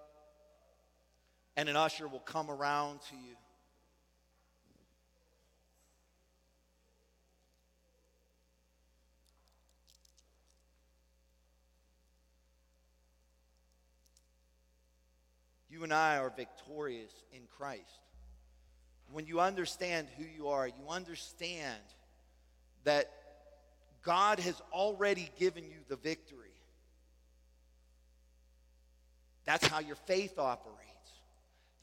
and 1.56 1.68
an 1.68 1.76
usher 1.76 2.06
will 2.06 2.20
come 2.20 2.50
around 2.50 3.00
to 3.10 3.16
you. 3.16 3.34
You 15.70 15.84
and 15.84 15.92
I 15.92 16.18
are 16.18 16.32
victorious 16.34 17.12
in 17.32 17.42
Christ. 17.56 18.07
When 19.10 19.26
you 19.26 19.40
understand 19.40 20.08
who 20.16 20.24
you 20.24 20.48
are, 20.48 20.66
you 20.66 20.88
understand 20.88 21.80
that 22.84 23.10
God 24.02 24.38
has 24.38 24.60
already 24.72 25.30
given 25.38 25.64
you 25.64 25.78
the 25.88 25.96
victory. 25.96 26.48
That's 29.44 29.66
how 29.66 29.80
your 29.80 29.96
faith 29.96 30.38
operates. 30.38 30.84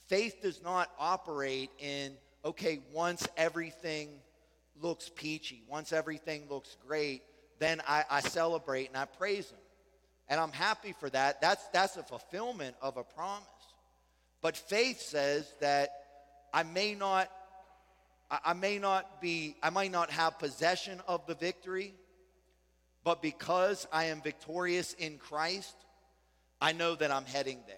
Faith 0.08 0.42
does 0.42 0.62
not 0.62 0.92
operate 1.00 1.72
in, 1.80 2.14
okay, 2.44 2.80
once 2.94 3.28
everything 3.38 4.10
looks 4.80 5.10
peachy, 5.16 5.64
once 5.68 5.92
everything 5.92 6.44
looks 6.50 6.78
great, 6.86 7.24
then 7.58 7.82
I, 7.88 8.04
I 8.10 8.22
celebrate 8.22 8.90
and 8.90 8.98
I 8.98 9.06
praise 9.06 9.50
Him. 9.50 9.58
And 10.28 10.40
I'm 10.40 10.52
happy 10.52 10.94
for 11.00 11.10
that. 11.10 11.42
That's, 11.42 11.64
that's 11.70 11.98
a 11.98 12.04
fulfillment 12.04 12.76
of 12.82 12.98
a 12.98 13.04
promise. 13.04 13.48
But 14.42 14.58
faith 14.58 15.02
says 15.02 15.52
that 15.60 15.90
I 16.56 16.64
may 16.64 16.96
not, 16.96 17.30
I 18.32 18.54
may 18.54 18.80
not 18.80 19.22
be, 19.22 19.58
I 19.62 19.70
might 19.70 19.92
not 19.92 20.10
have 20.10 20.40
possession 20.40 21.02
of 21.06 21.28
the 21.28 21.36
victory, 21.36 21.94
but 23.04 23.22
because 23.22 23.86
I 23.92 24.06
am 24.06 24.22
victorious 24.22 24.94
in 24.94 25.18
Christ, 25.18 25.76
I 26.62 26.72
know 26.72 26.96
that 26.96 27.12
I'm 27.12 27.26
heading 27.26 27.60
there. 27.68 27.76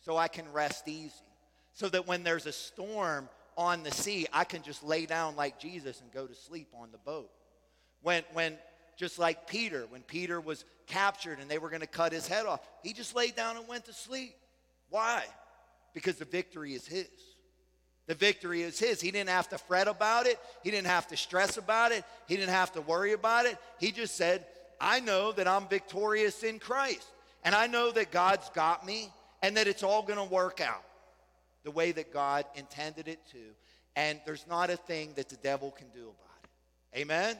So 0.00 0.16
I 0.16 0.26
can 0.26 0.50
rest 0.52 0.88
easy. 0.88 1.12
So 1.72 1.88
that 1.88 2.08
when 2.08 2.24
there's 2.24 2.46
a 2.46 2.52
storm 2.52 3.28
on 3.56 3.84
the 3.84 3.92
sea, 3.92 4.26
I 4.32 4.42
can 4.42 4.62
just 4.62 4.82
lay 4.82 5.06
down 5.06 5.36
like 5.36 5.60
Jesus 5.60 6.00
and 6.00 6.10
go 6.10 6.26
to 6.26 6.34
sleep 6.34 6.66
on 6.74 6.90
the 6.90 6.98
boat. 6.98 7.30
When, 8.02 8.24
when 8.32 8.58
just 8.96 9.20
like 9.20 9.46
Peter, 9.46 9.86
when 9.88 10.02
Peter 10.02 10.40
was 10.40 10.64
captured 10.88 11.38
and 11.38 11.48
they 11.48 11.58
were 11.58 11.68
going 11.70 11.80
to 11.80 11.86
cut 11.86 12.12
his 12.12 12.26
head 12.26 12.44
off, 12.44 12.60
he 12.82 12.92
just 12.92 13.14
laid 13.14 13.36
down 13.36 13.56
and 13.56 13.68
went 13.68 13.84
to 13.84 13.92
sleep. 13.92 14.34
Why? 14.88 15.24
because 15.92 16.16
the 16.16 16.24
victory 16.24 16.74
is 16.74 16.86
his. 16.86 17.08
The 18.10 18.16
victory 18.16 18.62
is 18.62 18.76
his. 18.76 19.00
He 19.00 19.12
didn't 19.12 19.28
have 19.28 19.48
to 19.50 19.56
fret 19.56 19.86
about 19.86 20.26
it. 20.26 20.36
He 20.64 20.72
didn't 20.72 20.88
have 20.88 21.06
to 21.06 21.16
stress 21.16 21.58
about 21.58 21.92
it. 21.92 22.02
He 22.26 22.34
didn't 22.34 22.50
have 22.50 22.72
to 22.72 22.80
worry 22.80 23.12
about 23.12 23.46
it. 23.46 23.56
He 23.78 23.92
just 23.92 24.16
said, 24.16 24.44
I 24.80 24.98
know 24.98 25.30
that 25.30 25.46
I'm 25.46 25.68
victorious 25.68 26.42
in 26.42 26.58
Christ. 26.58 27.06
And 27.44 27.54
I 27.54 27.68
know 27.68 27.92
that 27.92 28.10
God's 28.10 28.50
got 28.50 28.84
me 28.84 29.12
and 29.42 29.56
that 29.56 29.68
it's 29.68 29.84
all 29.84 30.02
going 30.02 30.18
to 30.18 30.24
work 30.24 30.60
out 30.60 30.82
the 31.62 31.70
way 31.70 31.92
that 31.92 32.12
God 32.12 32.46
intended 32.56 33.06
it 33.06 33.20
to. 33.30 33.38
And 33.94 34.20
there's 34.26 34.44
not 34.48 34.70
a 34.70 34.76
thing 34.76 35.12
that 35.14 35.28
the 35.28 35.36
devil 35.36 35.70
can 35.70 35.86
do 35.94 36.00
about 36.00 36.40
it. 36.42 36.98
Amen? 37.02 37.36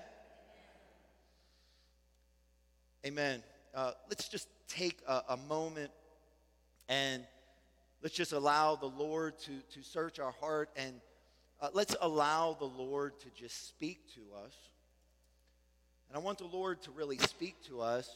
Amen. 3.05 3.43
Uh, 3.75 3.91
let's 4.09 4.29
just 4.29 4.47
take 4.69 5.01
a, 5.09 5.23
a 5.31 5.37
moment 5.37 5.91
and 6.89 7.25
Let's 8.03 8.15
just 8.15 8.33
allow 8.33 8.77
the 8.77 8.87
Lord 8.87 9.39
to, 9.41 9.61
to 9.75 9.83
search 9.83 10.19
our 10.19 10.33
heart 10.33 10.71
and 10.77 11.01
uh, 11.61 11.69
let's 11.75 11.95
allow 12.01 12.57
the 12.59 12.65
Lord 12.65 13.21
to 13.21 13.27
just 13.31 13.69
speak 13.69 13.99
to 14.15 14.23
us. 14.43 14.55
And 16.09 16.17
I 16.17 16.21
want 16.21 16.39
the 16.39 16.47
Lord 16.47 16.81
to 16.83 16.91
really 16.91 17.19
speak 17.19 17.63
to 17.67 17.83
us 17.83 18.11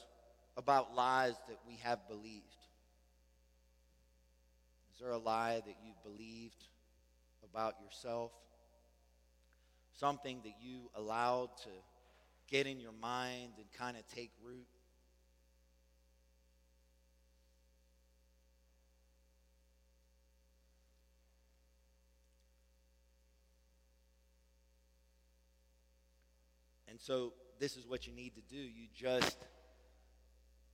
about 0.56 0.94
lies 0.94 1.35
that 1.48 1.59
we 1.69 1.77
have 1.82 2.09
believed. 2.09 2.44
Is 4.94 5.01
there 5.01 5.11
a 5.11 5.19
lie 5.19 5.61
that 5.66 5.77
you've 5.85 6.02
believed 6.02 6.65
about 7.44 7.74
yourself? 7.85 8.32
Something 9.98 10.40
that 10.44 10.55
you 10.62 10.90
allowed 10.94 11.51
to 11.65 11.70
get 12.48 12.66
in 12.66 12.81
your 12.81 12.93
mind 12.93 13.52
and 13.59 13.66
kind 13.78 13.97
of 13.97 14.09
take 14.09 14.31
root? 14.43 14.66
And 26.95 27.01
so 27.01 27.33
this 27.59 27.77
is 27.77 27.89
what 27.89 28.07
you 28.07 28.12
need 28.12 28.35
to 28.37 28.41
do. 28.49 28.57
You 28.57 28.87
just, 28.95 29.37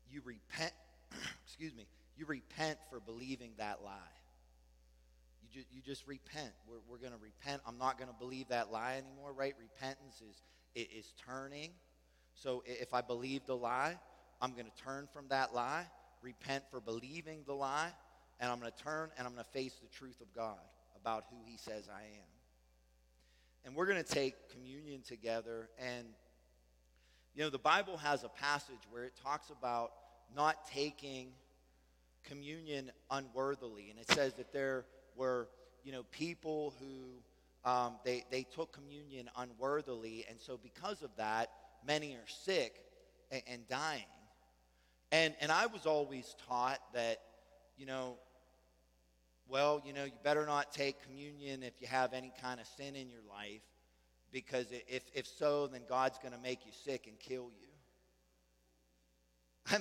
you 0.06 0.20
repent, 0.22 0.74
excuse 1.46 1.74
me, 1.74 1.86
you 2.14 2.26
repent 2.26 2.78
for 2.90 3.00
believing 3.00 3.52
that 3.56 3.78
lie. 3.82 3.94
You, 5.40 5.48
ju- 5.48 5.66
you 5.72 5.80
just 5.80 6.06
repent. 6.06 6.52
We're, 6.68 6.80
we're 6.86 6.98
going 6.98 7.14
to 7.14 7.18
repent. 7.18 7.62
I'm 7.66 7.78
not 7.78 7.96
going 7.96 8.10
to 8.10 8.16
believe 8.18 8.48
that 8.48 8.70
lie 8.70 9.02
anymore, 9.02 9.32
right? 9.32 9.54
Repentance 9.58 10.20
is, 10.20 10.42
it 10.74 10.90
is 10.94 11.14
turning. 11.24 11.70
So 12.34 12.62
if 12.66 12.92
I 12.92 13.00
believe 13.00 13.46
the 13.46 13.56
lie, 13.56 13.98
I'm 14.42 14.52
going 14.52 14.66
to 14.66 14.82
turn 14.84 15.08
from 15.14 15.26
that 15.28 15.54
lie, 15.54 15.86
repent 16.20 16.64
for 16.70 16.82
believing 16.82 17.44
the 17.46 17.54
lie, 17.54 17.92
and 18.40 18.52
I'm 18.52 18.60
going 18.60 18.70
to 18.70 18.82
turn 18.84 19.08
and 19.16 19.26
I'm 19.26 19.32
going 19.32 19.46
to 19.46 19.50
face 19.52 19.76
the 19.80 19.88
truth 19.88 20.20
of 20.20 20.30
God 20.34 20.60
about 21.00 21.24
who 21.30 21.36
He 21.46 21.56
says 21.56 21.88
I 21.90 22.02
am. 22.02 22.29
And 23.64 23.74
we're 23.74 23.86
going 23.86 24.02
to 24.02 24.08
take 24.08 24.34
communion 24.50 25.02
together. 25.02 25.68
And, 25.78 26.06
you 27.34 27.42
know, 27.42 27.50
the 27.50 27.58
Bible 27.58 27.96
has 27.98 28.24
a 28.24 28.28
passage 28.28 28.80
where 28.90 29.04
it 29.04 29.12
talks 29.22 29.50
about 29.50 29.92
not 30.34 30.66
taking 30.66 31.28
communion 32.24 32.90
unworthily. 33.10 33.90
And 33.90 33.98
it 33.98 34.10
says 34.10 34.34
that 34.34 34.52
there 34.52 34.84
were, 35.16 35.48
you 35.84 35.92
know, 35.92 36.04
people 36.10 36.74
who 36.80 37.70
um, 37.70 37.96
they, 38.04 38.24
they 38.30 38.44
took 38.44 38.72
communion 38.72 39.28
unworthily. 39.36 40.24
And 40.28 40.40
so 40.40 40.58
because 40.62 41.02
of 41.02 41.10
that, 41.16 41.50
many 41.86 42.14
are 42.14 42.28
sick 42.28 42.74
and, 43.30 43.42
and 43.46 43.68
dying. 43.68 44.04
And, 45.12 45.34
and 45.40 45.50
I 45.50 45.66
was 45.66 45.86
always 45.86 46.34
taught 46.48 46.78
that, 46.94 47.18
you 47.76 47.86
know, 47.86 48.16
well, 49.50 49.82
you 49.84 49.92
know, 49.92 50.04
you 50.04 50.12
better 50.22 50.46
not 50.46 50.72
take 50.72 51.02
communion 51.02 51.62
if 51.62 51.72
you 51.80 51.88
have 51.88 52.12
any 52.12 52.32
kind 52.40 52.60
of 52.60 52.66
sin 52.76 52.94
in 52.94 53.10
your 53.10 53.22
life, 53.28 53.62
because 54.32 54.66
if, 54.70 55.02
if 55.12 55.26
so, 55.26 55.66
then 55.66 55.82
God's 55.88 56.18
going 56.18 56.32
to 56.32 56.38
make 56.40 56.64
you 56.64 56.72
sick 56.84 57.06
and 57.08 57.18
kill 57.18 57.50
you. 57.60 57.66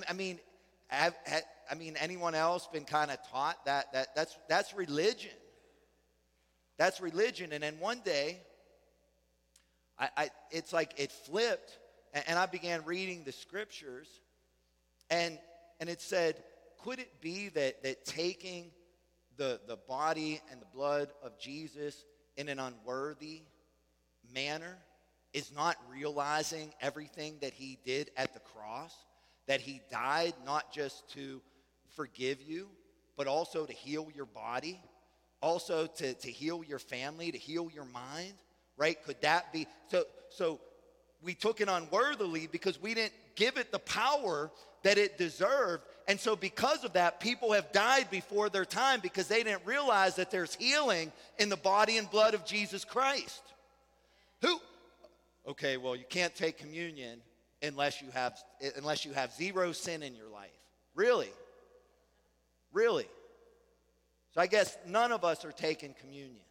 I, 0.08 0.12
mean, 0.12 0.38
have, 0.88 1.16
have, 1.24 1.42
I 1.70 1.74
mean, 1.74 1.96
anyone 2.00 2.34
else 2.34 2.68
been 2.72 2.84
kind 2.84 3.10
of 3.10 3.18
taught 3.30 3.64
that, 3.64 3.92
that 3.92 4.14
that's, 4.14 4.36
that's 4.48 4.74
religion? 4.74 5.30
That's 6.76 7.00
religion. 7.00 7.52
And 7.52 7.62
then 7.62 7.78
one 7.78 8.00
day, 8.04 8.40
I, 9.98 10.08
I, 10.16 10.30
it's 10.50 10.72
like 10.72 10.94
it 10.96 11.12
flipped, 11.12 11.78
and, 12.12 12.24
and 12.28 12.38
I 12.38 12.46
began 12.46 12.84
reading 12.84 13.22
the 13.24 13.32
scriptures, 13.32 14.08
and, 15.10 15.38
and 15.78 15.88
it 15.88 16.00
said, 16.00 16.42
could 16.82 16.98
it 16.98 17.20
be 17.20 17.48
that, 17.50 17.82
that 17.82 18.04
taking 18.04 18.70
the, 19.40 19.58
the 19.66 19.78
body 19.88 20.38
and 20.52 20.60
the 20.60 20.66
blood 20.66 21.08
of 21.22 21.38
Jesus 21.38 22.04
in 22.36 22.50
an 22.50 22.60
unworthy 22.60 23.40
manner 24.34 24.76
is 25.32 25.50
not 25.56 25.76
realizing 25.90 26.74
everything 26.82 27.36
that 27.40 27.54
he 27.54 27.78
did 27.82 28.10
at 28.18 28.34
the 28.34 28.40
cross, 28.40 28.94
that 29.46 29.62
he 29.62 29.80
died 29.90 30.34
not 30.44 30.70
just 30.70 31.08
to 31.14 31.40
forgive 31.96 32.42
you, 32.42 32.68
but 33.16 33.26
also 33.26 33.64
to 33.64 33.72
heal 33.72 34.08
your 34.14 34.26
body, 34.26 34.78
also 35.40 35.86
to, 35.86 36.12
to 36.12 36.30
heal 36.30 36.62
your 36.62 36.78
family, 36.78 37.32
to 37.32 37.38
heal 37.38 37.70
your 37.74 37.86
mind, 37.86 38.34
right? 38.76 39.02
Could 39.04 39.22
that 39.22 39.54
be? 39.54 39.66
So, 39.88 40.04
so 40.28 40.60
we 41.22 41.32
took 41.32 41.62
it 41.62 41.68
unworthily 41.70 42.46
because 42.46 42.80
we 42.80 42.92
didn't 42.92 43.14
give 43.36 43.56
it 43.56 43.72
the 43.72 43.78
power 43.78 44.50
that 44.82 44.98
it 44.98 45.16
deserved. 45.16 45.84
And 46.10 46.18
so, 46.18 46.34
because 46.34 46.82
of 46.82 46.94
that, 46.94 47.20
people 47.20 47.52
have 47.52 47.70
died 47.70 48.10
before 48.10 48.48
their 48.48 48.64
time 48.64 48.98
because 48.98 49.28
they 49.28 49.44
didn't 49.44 49.64
realize 49.64 50.16
that 50.16 50.32
there's 50.32 50.56
healing 50.56 51.12
in 51.38 51.48
the 51.48 51.56
body 51.56 51.98
and 51.98 52.10
blood 52.10 52.34
of 52.34 52.44
Jesus 52.44 52.84
Christ. 52.84 53.40
Who? 54.42 54.58
Okay, 55.46 55.76
well, 55.76 55.94
you 55.94 56.02
can't 56.08 56.34
take 56.34 56.58
communion 56.58 57.20
unless 57.62 58.02
you 58.02 58.08
have 58.12 58.36
unless 58.76 59.04
you 59.04 59.12
have 59.12 59.32
zero 59.34 59.70
sin 59.70 60.02
in 60.02 60.16
your 60.16 60.28
life. 60.28 60.50
Really? 60.96 61.30
Really? 62.72 63.06
So 64.34 64.40
I 64.40 64.48
guess 64.48 64.76
none 64.88 65.12
of 65.12 65.24
us 65.24 65.44
are 65.44 65.52
taking 65.52 65.94
communion. 66.00 66.42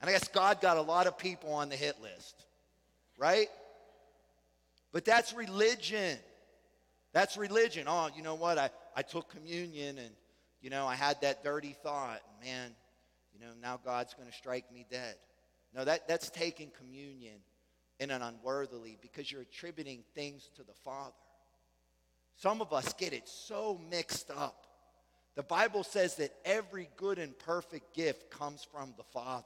And 0.00 0.08
I 0.08 0.12
guess 0.12 0.28
God 0.28 0.60
got 0.60 0.76
a 0.76 0.82
lot 0.82 1.08
of 1.08 1.18
people 1.18 1.54
on 1.54 1.70
the 1.70 1.76
hit 1.76 2.00
list, 2.00 2.44
right? 3.18 3.48
But 4.92 5.04
that's 5.04 5.32
religion. 5.32 6.20
That's 7.12 7.36
religion. 7.36 7.86
Oh, 7.88 8.08
you 8.14 8.22
know 8.22 8.34
what? 8.34 8.58
I, 8.58 8.70
I 8.96 9.02
took 9.02 9.30
communion 9.30 9.98
and, 9.98 10.10
you 10.60 10.70
know, 10.70 10.86
I 10.86 10.94
had 10.94 11.20
that 11.22 11.42
dirty 11.42 11.74
thought. 11.82 12.20
Man, 12.42 12.70
you 13.32 13.40
know, 13.40 13.52
now 13.60 13.78
God's 13.84 14.14
going 14.14 14.28
to 14.28 14.36
strike 14.36 14.72
me 14.72 14.86
dead. 14.90 15.16
No, 15.74 15.84
that, 15.84 16.08
that's 16.08 16.30
taking 16.30 16.70
communion 16.78 17.36
in 17.98 18.10
an 18.10 18.22
unworthily 18.22 18.98
because 19.00 19.30
you're 19.30 19.42
attributing 19.42 20.02
things 20.14 20.50
to 20.56 20.62
the 20.62 20.72
Father. 20.84 21.14
Some 22.36 22.60
of 22.60 22.72
us 22.72 22.92
get 22.94 23.12
it 23.12 23.28
so 23.28 23.78
mixed 23.90 24.30
up. 24.30 24.66
The 25.36 25.42
Bible 25.42 25.84
says 25.84 26.16
that 26.16 26.32
every 26.44 26.88
good 26.96 27.18
and 27.18 27.38
perfect 27.38 27.94
gift 27.94 28.30
comes 28.30 28.66
from 28.72 28.94
the 28.96 29.04
Father. 29.04 29.44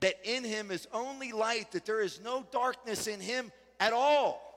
That 0.00 0.14
in 0.24 0.44
him 0.44 0.70
is 0.70 0.86
only 0.92 1.32
light, 1.32 1.72
that 1.72 1.84
there 1.84 2.00
is 2.00 2.20
no 2.22 2.46
darkness 2.52 3.06
in 3.06 3.20
him 3.20 3.52
at 3.78 3.92
all. 3.92 4.49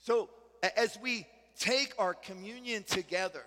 So, 0.00 0.30
as 0.76 0.98
we 1.02 1.26
take 1.58 1.94
our 1.98 2.14
communion 2.14 2.84
together, 2.84 3.44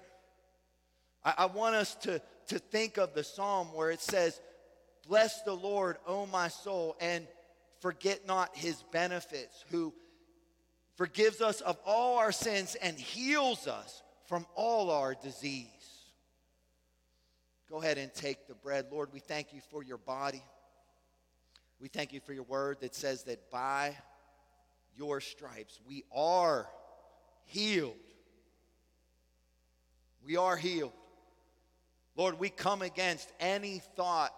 I, 1.23 1.33
I 1.39 1.45
want 1.45 1.75
us 1.75 1.95
to, 1.95 2.21
to 2.47 2.59
think 2.59 2.97
of 2.97 3.13
the 3.13 3.23
psalm 3.23 3.67
where 3.73 3.91
it 3.91 4.01
says, 4.01 4.39
Bless 5.07 5.41
the 5.41 5.53
Lord, 5.53 5.97
O 6.05 6.25
my 6.27 6.47
soul, 6.47 6.95
and 7.01 7.27
forget 7.79 8.27
not 8.27 8.55
his 8.55 8.83
benefits, 8.91 9.65
who 9.71 9.93
forgives 10.95 11.41
us 11.41 11.61
of 11.61 11.77
all 11.85 12.19
our 12.19 12.31
sins 12.31 12.75
and 12.75 12.97
heals 12.97 13.67
us 13.67 14.03
from 14.27 14.45
all 14.55 14.91
our 14.91 15.15
disease. 15.15 15.67
Go 17.69 17.81
ahead 17.81 17.97
and 17.97 18.13
take 18.13 18.47
the 18.47 18.53
bread. 18.53 18.87
Lord, 18.91 19.09
we 19.13 19.19
thank 19.19 19.53
you 19.53 19.61
for 19.71 19.81
your 19.83 19.97
body. 19.97 20.43
We 21.79 21.87
thank 21.87 22.13
you 22.13 22.19
for 22.19 22.33
your 22.33 22.43
word 22.43 22.77
that 22.81 22.93
says 22.93 23.23
that 23.23 23.49
by 23.49 23.97
your 24.97 25.21
stripes 25.21 25.79
we 25.87 26.03
are 26.13 26.67
healed. 27.45 27.95
We 30.25 30.37
are 30.37 30.55
healed. 30.55 30.93
Lord, 32.15 32.39
we 32.39 32.49
come 32.49 32.81
against 32.81 33.31
any 33.39 33.81
thought, 33.95 34.31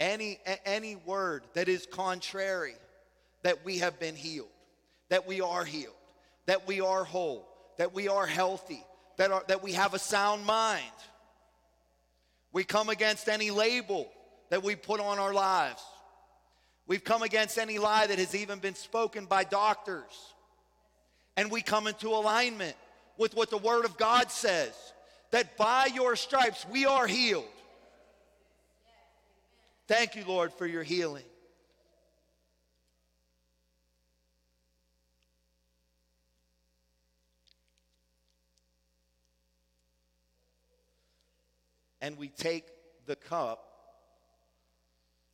any, 0.00 0.38
any 0.64 0.96
word 0.96 1.44
that 1.54 1.68
is 1.68 1.86
contrary 1.90 2.74
that 3.42 3.64
we 3.64 3.78
have 3.78 3.98
been 4.00 4.14
healed, 4.14 4.48
that 5.08 5.26
we 5.26 5.40
are 5.40 5.64
healed, 5.64 5.94
that 6.46 6.66
we 6.66 6.80
are 6.80 7.04
whole, 7.04 7.48
that 7.78 7.92
we 7.92 8.08
are 8.08 8.26
healthy, 8.26 8.82
that, 9.18 9.30
are, 9.30 9.44
that 9.48 9.62
we 9.62 9.72
have 9.72 9.94
a 9.94 9.98
sound 9.98 10.44
mind. 10.46 10.84
We 12.52 12.64
come 12.64 12.88
against 12.88 13.28
any 13.28 13.50
label 13.50 14.10
that 14.50 14.62
we 14.62 14.76
put 14.76 15.00
on 15.00 15.18
our 15.18 15.34
lives. 15.34 15.82
We've 16.86 17.02
come 17.02 17.22
against 17.22 17.58
any 17.58 17.78
lie 17.78 18.06
that 18.06 18.18
has 18.18 18.34
even 18.34 18.60
been 18.60 18.76
spoken 18.76 19.26
by 19.26 19.44
doctors. 19.44 20.34
And 21.36 21.50
we 21.50 21.60
come 21.60 21.86
into 21.86 22.08
alignment 22.08 22.76
with 23.18 23.34
what 23.34 23.50
the 23.50 23.58
Word 23.58 23.84
of 23.84 23.96
God 23.96 24.30
says 24.30 24.74
that 25.32 25.56
by 25.56 25.86
your 25.86 26.14
stripes 26.16 26.64
we 26.70 26.86
are 26.86 27.06
healed. 27.06 27.44
Thank 29.88 30.14
you, 30.14 30.24
Lord, 30.26 30.52
for 30.52 30.66
your 30.66 30.82
healing. 30.82 31.24
And 42.00 42.16
we 42.16 42.28
take 42.28 42.66
the 43.06 43.16
cup 43.16 43.64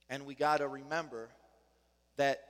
and 0.08 0.24
we 0.24 0.34
got 0.34 0.58
to 0.58 0.68
remember 0.68 1.28
that 2.16 2.40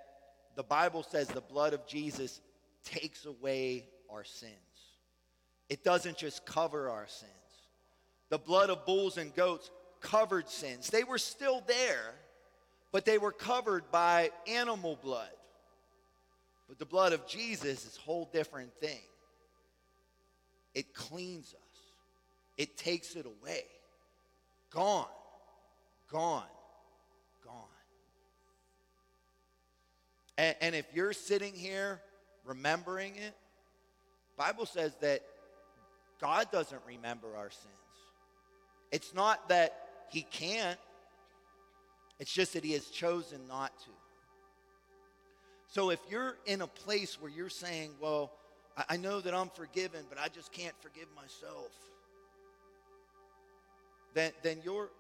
the 0.56 0.62
Bible 0.62 1.02
says 1.02 1.28
the 1.28 1.40
blood 1.40 1.72
of 1.72 1.86
Jesus 1.86 2.40
takes 2.84 3.24
away 3.24 3.86
our 4.10 4.24
sins. 4.24 4.52
It 5.68 5.84
doesn't 5.84 6.18
just 6.18 6.44
cover 6.44 6.90
our 6.90 7.06
sins. 7.06 7.30
The 8.28 8.38
blood 8.38 8.70
of 8.70 8.84
bulls 8.84 9.18
and 9.18 9.34
goats 9.34 9.70
covered 10.00 10.48
sins. 10.48 10.88
They 10.88 11.04
were 11.04 11.18
still 11.18 11.62
there, 11.66 12.14
but 12.90 13.04
they 13.04 13.18
were 13.18 13.32
covered 13.32 13.90
by 13.90 14.30
animal 14.46 14.98
blood. 15.02 15.30
But 16.68 16.78
the 16.78 16.86
blood 16.86 17.12
of 17.12 17.26
Jesus 17.26 17.86
is 17.86 17.98
a 17.98 18.00
whole 18.00 18.28
different 18.32 18.74
thing. 18.80 19.00
It 20.74 20.94
cleans 20.94 21.54
us. 21.54 21.80
It 22.56 22.76
takes 22.76 23.14
it 23.14 23.26
away. 23.26 23.64
Gone. 24.70 25.06
Gone. 26.10 26.44
And, 30.38 30.56
and 30.60 30.74
if 30.74 30.86
you're 30.94 31.12
sitting 31.12 31.54
here 31.54 32.00
remembering 32.44 33.16
it, 33.16 33.34
Bible 34.36 34.66
says 34.66 34.94
that 35.00 35.22
God 36.20 36.50
doesn't 36.50 36.80
remember 36.86 37.36
our 37.36 37.50
sins. 37.50 37.72
It's 38.90 39.14
not 39.14 39.48
that 39.48 39.88
he 40.10 40.22
can't. 40.22 40.78
It's 42.18 42.32
just 42.32 42.52
that 42.52 42.64
he 42.64 42.72
has 42.72 42.86
chosen 42.86 43.40
not 43.48 43.76
to. 43.80 43.90
So 45.68 45.90
if 45.90 46.00
you're 46.10 46.36
in 46.46 46.60
a 46.60 46.66
place 46.66 47.20
where 47.20 47.30
you're 47.30 47.48
saying, 47.48 47.92
well, 48.00 48.30
I 48.88 48.96
know 48.96 49.20
that 49.20 49.34
I'm 49.34 49.48
forgiven, 49.48 50.04
but 50.08 50.18
I 50.18 50.28
just 50.28 50.52
can't 50.52 50.74
forgive 50.80 51.06
myself, 51.16 51.72
then, 54.14 54.32
then 54.42 54.58
you're, 54.62 54.90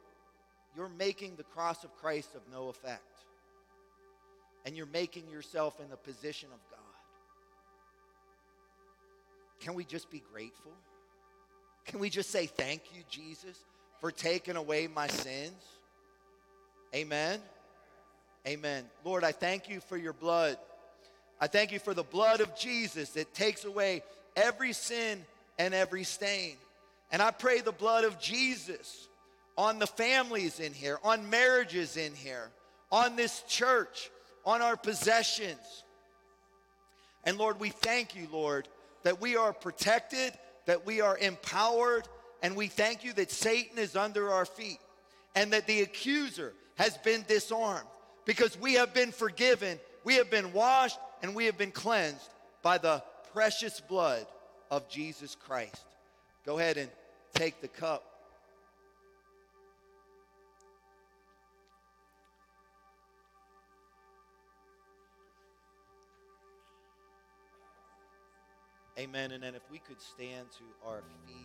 you're 0.74 0.88
making 0.88 1.36
the 1.36 1.42
cross 1.42 1.84
of 1.84 1.94
Christ 1.96 2.34
of 2.34 2.40
no 2.50 2.68
effect. 2.68 3.02
And 4.64 4.76
you're 4.76 4.86
making 4.86 5.28
yourself 5.28 5.80
in 5.80 5.90
the 5.90 5.96
position 5.96 6.48
of 6.52 6.60
God. 6.70 6.78
Can 9.60 9.74
we 9.74 9.84
just 9.84 10.10
be 10.10 10.22
grateful? 10.32 10.72
Can 11.84 11.98
we 11.98 12.10
just 12.10 12.30
say, 12.30 12.46
Thank 12.46 12.82
you, 12.94 13.02
Jesus, 13.10 13.56
for 14.00 14.10
taking 14.10 14.56
away 14.56 14.88
my 14.88 15.08
sins? 15.08 15.62
Amen. 16.94 17.40
Amen. 18.46 18.84
Lord, 19.04 19.24
I 19.24 19.32
thank 19.32 19.68
you 19.68 19.80
for 19.80 19.96
your 19.96 20.12
blood. 20.12 20.58
I 21.40 21.46
thank 21.46 21.72
you 21.72 21.78
for 21.78 21.94
the 21.94 22.02
blood 22.02 22.40
of 22.40 22.56
Jesus 22.56 23.10
that 23.10 23.34
takes 23.34 23.64
away 23.64 24.02
every 24.36 24.72
sin 24.72 25.24
and 25.58 25.74
every 25.74 26.04
stain. 26.04 26.56
And 27.10 27.20
I 27.20 27.30
pray 27.30 27.60
the 27.60 27.72
blood 27.72 28.04
of 28.04 28.20
Jesus 28.20 29.08
on 29.56 29.78
the 29.78 29.86
families 29.86 30.60
in 30.60 30.72
here, 30.72 30.98
on 31.04 31.28
marriages 31.30 31.96
in 31.96 32.14
here, 32.14 32.48
on 32.90 33.16
this 33.16 33.42
church, 33.48 34.10
on 34.44 34.62
our 34.62 34.76
possessions. 34.76 35.84
And 37.24 37.38
Lord, 37.38 37.60
we 37.60 37.70
thank 37.70 38.16
you, 38.16 38.26
Lord, 38.32 38.68
that 39.04 39.20
we 39.20 39.36
are 39.36 39.52
protected, 39.52 40.32
that 40.66 40.86
we 40.86 41.00
are 41.00 41.16
empowered, 41.18 42.08
and 42.42 42.56
we 42.56 42.66
thank 42.66 43.04
you 43.04 43.12
that 43.14 43.30
Satan 43.30 43.78
is 43.78 43.96
under 43.96 44.30
our 44.30 44.44
feet 44.44 44.78
and 45.34 45.52
that 45.52 45.66
the 45.66 45.82
accuser 45.82 46.52
has 46.76 46.98
been 46.98 47.24
disarmed 47.28 47.88
because 48.24 48.58
we 48.58 48.74
have 48.74 48.92
been 48.92 49.12
forgiven, 49.12 49.78
we 50.04 50.14
have 50.16 50.30
been 50.30 50.52
washed, 50.52 50.98
and 51.22 51.34
we 51.34 51.46
have 51.46 51.56
been 51.56 51.70
cleansed 51.70 52.30
by 52.62 52.78
the 52.78 53.02
precious 53.32 53.80
blood 53.80 54.26
of 54.70 54.88
Jesus 54.88 55.36
Christ. 55.36 55.84
Go 56.44 56.58
ahead 56.58 56.76
and 56.76 56.90
take 57.34 57.60
the 57.60 57.68
cup. 57.68 58.11
Amen. 68.98 69.32
And 69.32 69.42
then 69.42 69.54
if 69.54 69.62
we 69.70 69.78
could 69.78 70.00
stand 70.00 70.46
to 70.52 70.88
our 70.88 71.02
feet. 71.26 71.36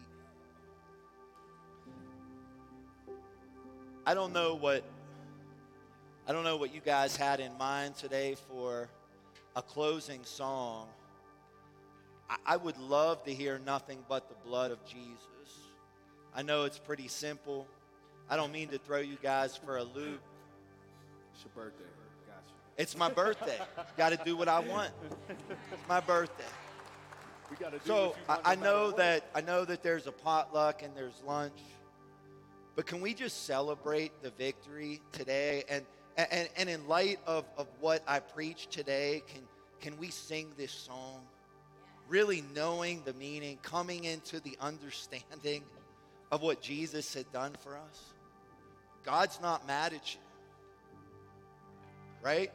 I 4.05 4.13
don't 4.13 4.33
know 4.33 4.55
what 4.55 4.83
I 6.27 6.33
don't 6.33 6.43
know 6.43 6.57
what 6.57 6.73
you 6.73 6.81
guys 6.81 7.15
had 7.15 7.39
in 7.39 7.57
mind 7.57 7.95
today 7.95 8.35
for 8.49 8.89
a 9.55 9.61
closing 9.61 10.25
song. 10.25 10.87
I, 12.29 12.35
I 12.45 12.57
would 12.57 12.77
love 12.77 13.23
to 13.23 13.33
hear 13.33 13.59
nothing 13.65 13.99
but 14.09 14.27
the 14.27 14.35
blood 14.47 14.71
of 14.71 14.83
Jesus. 14.85 15.17
I 16.35 16.41
know 16.41 16.65
it's 16.65 16.79
pretty 16.79 17.07
simple. 17.07 17.65
I 18.29 18.35
don't 18.35 18.51
mean 18.51 18.67
to 18.69 18.77
throw 18.77 18.99
you 18.99 19.17
guys 19.21 19.55
for 19.55 19.77
a 19.77 19.83
loop. 19.83 20.19
It's 21.33 21.45
your 21.45 21.63
birthday. 21.63 21.83
Got 22.27 22.43
you. 22.47 22.53
It's 22.77 22.97
my 22.97 23.09
birthday. 23.09 23.57
Got 23.95 24.09
to 24.09 24.19
do 24.25 24.35
what 24.35 24.49
I 24.49 24.59
want. 24.59 24.91
It's 25.39 25.87
my 25.87 26.01
birthday. 26.01 26.43
So 27.49 27.55
what 27.55 27.85
you 27.85 27.93
want 28.27 28.41
I, 28.45 28.51
I 28.51 28.55
know 28.55 28.91
that 28.91 29.29
I 29.33 29.41
know 29.41 29.65
that 29.65 29.83
there's 29.83 30.07
a 30.07 30.11
potluck 30.11 30.83
and 30.83 30.95
there's 30.95 31.21
lunch, 31.25 31.59
but 32.75 32.85
can 32.85 33.01
we 33.01 33.13
just 33.13 33.45
celebrate 33.45 34.21
the 34.21 34.31
victory 34.31 35.01
today? 35.11 35.63
And 35.69 35.85
and, 36.17 36.49
and 36.57 36.69
in 36.69 36.87
light 36.87 37.19
of, 37.27 37.45
of 37.57 37.67
what 37.79 38.01
I 38.07 38.19
preached 38.19 38.71
today, 38.71 39.23
can 39.27 39.41
can 39.79 39.97
we 39.97 40.09
sing 40.09 40.51
this 40.57 40.71
song? 40.71 41.21
really 42.07 42.43
knowing 42.55 43.01
the 43.05 43.13
meaning, 43.13 43.57
coming 43.61 44.05
into 44.05 44.39
the 44.39 44.57
understanding 44.59 45.63
of 46.31 46.41
what 46.41 46.61
Jesus 46.61 47.13
had 47.13 47.31
done 47.31 47.55
for 47.63 47.77
us, 47.77 48.13
God's 49.03 49.39
not 49.41 49.67
mad 49.67 49.93
at 49.93 50.13
you. 50.13 50.21
Right? 52.21 52.51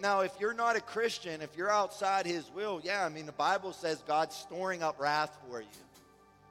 Now, 0.00 0.20
if 0.20 0.32
you're 0.40 0.54
not 0.54 0.76
a 0.76 0.80
Christian, 0.80 1.40
if 1.40 1.56
you're 1.56 1.70
outside 1.70 2.26
his 2.26 2.50
will, 2.50 2.80
yeah, 2.82 3.04
I 3.04 3.08
mean, 3.08 3.26
the 3.26 3.32
Bible 3.32 3.72
says 3.72 4.02
God's 4.06 4.34
storing 4.34 4.82
up 4.82 5.00
wrath 5.00 5.36
for 5.46 5.60
you. 5.60 5.68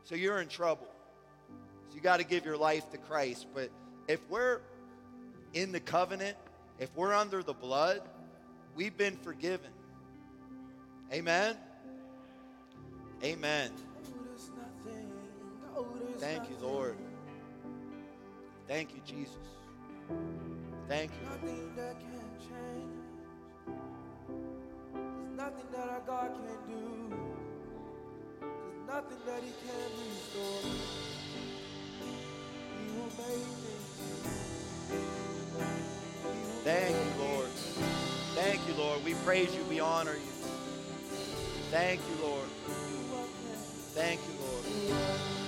So 0.05 0.15
you're 0.15 0.39
in 0.39 0.47
trouble. 0.47 0.87
So 1.89 1.95
you 1.95 2.01
got 2.01 2.17
to 2.17 2.25
give 2.25 2.45
your 2.45 2.57
life 2.57 2.89
to 2.91 2.97
Christ. 2.97 3.47
But 3.53 3.69
if 4.07 4.19
we're 4.29 4.61
in 5.53 5.73
the 5.73 5.81
covenant, 5.81 6.37
if 6.79 6.89
we're 6.95 7.13
under 7.13 7.43
the 7.43 7.53
blood, 7.53 8.01
we've 8.75 8.95
been 8.95 9.17
forgiven. 9.17 9.71
Amen. 11.11 11.57
Amen. 13.23 13.71
Thank 16.17 16.49
you, 16.49 16.55
Lord. 16.61 16.95
Thank 18.67 18.95
you, 18.95 19.01
Jesus. 19.05 19.35
Thank 20.87 21.11
you. 21.11 21.27
Nothing 25.41 25.65
that 25.71 25.89
our 25.89 26.01
God 26.05 26.29
can't 26.29 26.67
do. 26.67 26.83
There's 28.41 28.87
nothing 28.87 29.17
that 29.25 29.41
He 29.41 29.51
can't 29.65 29.93
restore. 29.97 30.61
He 32.77 32.85
will 32.95 33.11
make 33.17 33.47
things. 33.63 33.89
Thank 36.63 36.95
you, 36.95 37.23
Lord. 37.23 37.49
Thank 38.35 38.67
you, 38.67 38.73
Lord. 38.75 39.03
We 39.03 39.15
praise 39.25 39.55
you. 39.55 39.63
We 39.63 39.79
honor 39.79 40.13
you. 40.13 40.31
Thank 41.71 42.01
you, 42.01 42.23
Lord. 42.23 42.49
Thank 43.95 44.19
you, 44.21 44.33
Lord. 44.45 45.40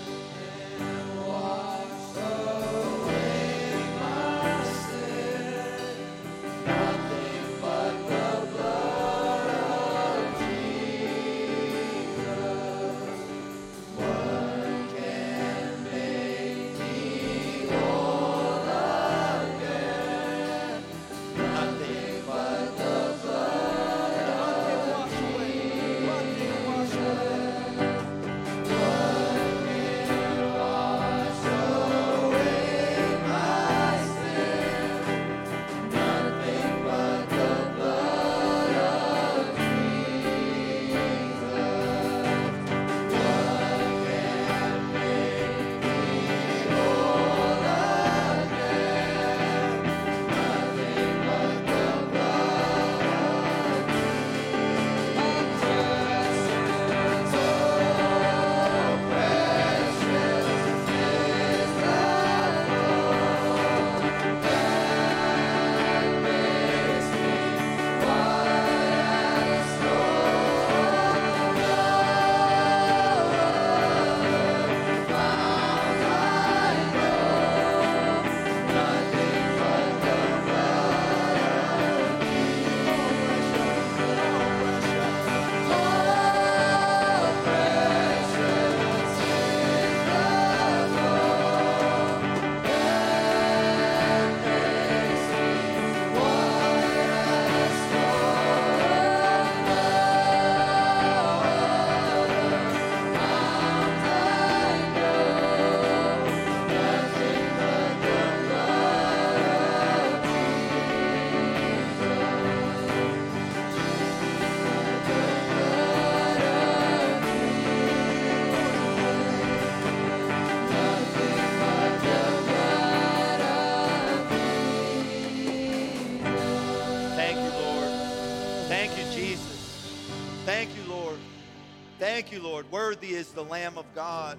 Thank 132.14 132.32
you, 132.32 132.44
Lord. 132.44 132.72
Worthy 132.72 133.16
is 133.16 133.30
the 133.30 133.44
Lamb 133.44 133.76
of 133.76 133.88
God 133.96 134.38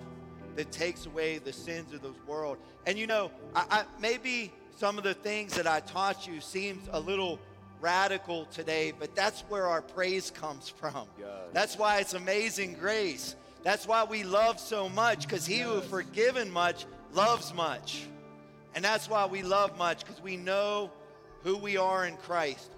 that 0.55 0.71
takes 0.71 1.07
away 1.07 1.39
the 1.39 1.53
sins 1.53 1.93
of 1.93 2.03
this 2.03 2.15
world. 2.25 2.57
And 2.87 2.97
you 2.97 3.09
know, 3.09 3.33
I, 3.53 3.65
I, 3.69 3.85
maybe 4.01 4.53
some 4.77 4.97
of 4.97 5.03
the 5.03 5.13
things 5.13 5.57
that 5.57 5.67
I 5.67 5.81
taught 5.81 6.25
you 6.25 6.41
seems 6.41 6.89
a 6.93 7.01
little 7.01 7.41
radical 7.81 8.45
today, 8.45 8.93
but 8.97 9.17
that's 9.17 9.41
where 9.49 9.67
our 9.67 9.83
praise 9.83 10.31
comes 10.31 10.69
from. 10.69 11.09
That's 11.53 11.77
why 11.77 11.99
it's 11.99 12.15
amazing 12.15 12.75
grace. 12.75 13.35
That's 13.65 13.89
why 13.89 14.05
we 14.05 14.23
love 14.23 14.61
so 14.61 14.89
much, 14.89 15.27
because 15.27 15.45
he 15.45 15.59
who 15.59 15.81
forgiven 15.81 16.53
much 16.53 16.87
loves 17.13 17.53
much. 17.53 18.07
And 18.77 18.85
that's 18.85 19.11
why 19.11 19.27
we 19.27 19.43
love 19.43 19.77
much, 19.77 20.07
because 20.07 20.23
we 20.23 20.37
know 20.37 20.93
who 21.43 21.57
we 21.57 21.77
are 21.77 22.07
in 22.07 22.19
Christ. 22.19 22.71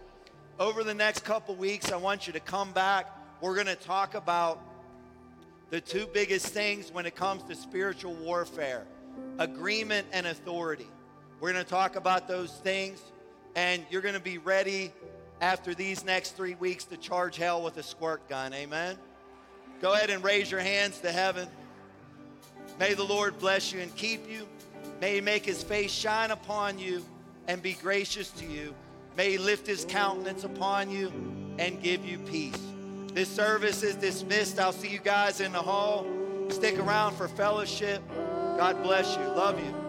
Over 0.59 0.82
the 0.85 0.94
next 0.94 1.23
couple 1.23 1.55
weeks, 1.55 1.93
I 1.93 1.97
want 1.97 2.27
you 2.27 2.32
to 2.32 2.40
come 2.40 2.73
back. 2.73 3.14
We're 3.43 3.56
going 3.56 3.66
to 3.66 3.77
talk 3.77 4.14
about 4.14 4.62
the 5.70 5.80
two 5.80 6.06
biggest 6.12 6.48
things 6.48 6.93
when 6.93 7.06
it 7.06 7.16
comes 7.16 7.43
to 7.44 7.55
spiritual 7.55 8.14
warfare 8.14 8.86
agreement 9.38 10.06
and 10.12 10.26
authority. 10.26 10.88
We're 11.40 11.52
going 11.52 11.64
to 11.64 11.70
talk 11.70 11.97
about 11.97 12.28
those 12.28 12.52
things, 12.52 13.01
and 13.55 13.84
you're 13.90 14.02
going 14.02 14.14
to 14.14 14.20
be 14.20 14.38
ready 14.38 14.93
after 15.40 15.74
these 15.74 16.05
next 16.05 16.36
three 16.36 16.55
weeks 16.55 16.84
to 16.86 16.97
charge 16.97 17.36
hell 17.36 17.62
with 17.62 17.76
a 17.76 17.82
squirt 17.82 18.26
gun. 18.28 18.55
Amen? 18.55 18.97
Go 19.82 19.93
ahead 19.93 20.10
and 20.10 20.24
raise 20.24 20.51
your 20.51 20.60
hands 20.60 21.01
to 21.01 21.12
heaven. 21.12 21.48
May 22.78 22.94
the 22.94 23.05
Lord 23.05 23.38
bless 23.38 23.72
you 23.72 23.80
and 23.80 23.94
keep 23.97 24.28
you. 24.30 24.47
May 25.01 25.16
he 25.16 25.20
make 25.20 25.44
his 25.44 25.62
face 25.62 25.93
shine 25.93 26.30
upon 26.30 26.78
you 26.78 27.05
and 27.48 27.62
be 27.62 27.74
gracious 27.74 28.30
to 28.32 28.47
you. 28.47 28.74
May 29.16 29.32
he 29.32 29.38
lift 29.38 29.66
his 29.66 29.84
countenance 29.84 30.44
upon 30.44 30.90
you 30.90 31.12
and 31.59 31.82
give 31.82 32.05
you 32.05 32.18
peace. 32.18 32.60
This 33.16 33.30
service 33.30 33.82
is 33.82 33.94
dismissed. 33.94 34.60
I'll 34.60 34.74
see 34.74 34.88
you 34.88 34.98
guys 34.98 35.40
in 35.40 35.51
the 35.52 35.59
hall. 35.59 36.06
Stick 36.51 36.78
around 36.78 37.16
for 37.16 37.28
fellowship. 37.28 38.02
God 38.59 38.82
bless 38.82 39.16
you. 39.16 39.22
Love 39.22 39.59
you. 39.59 39.85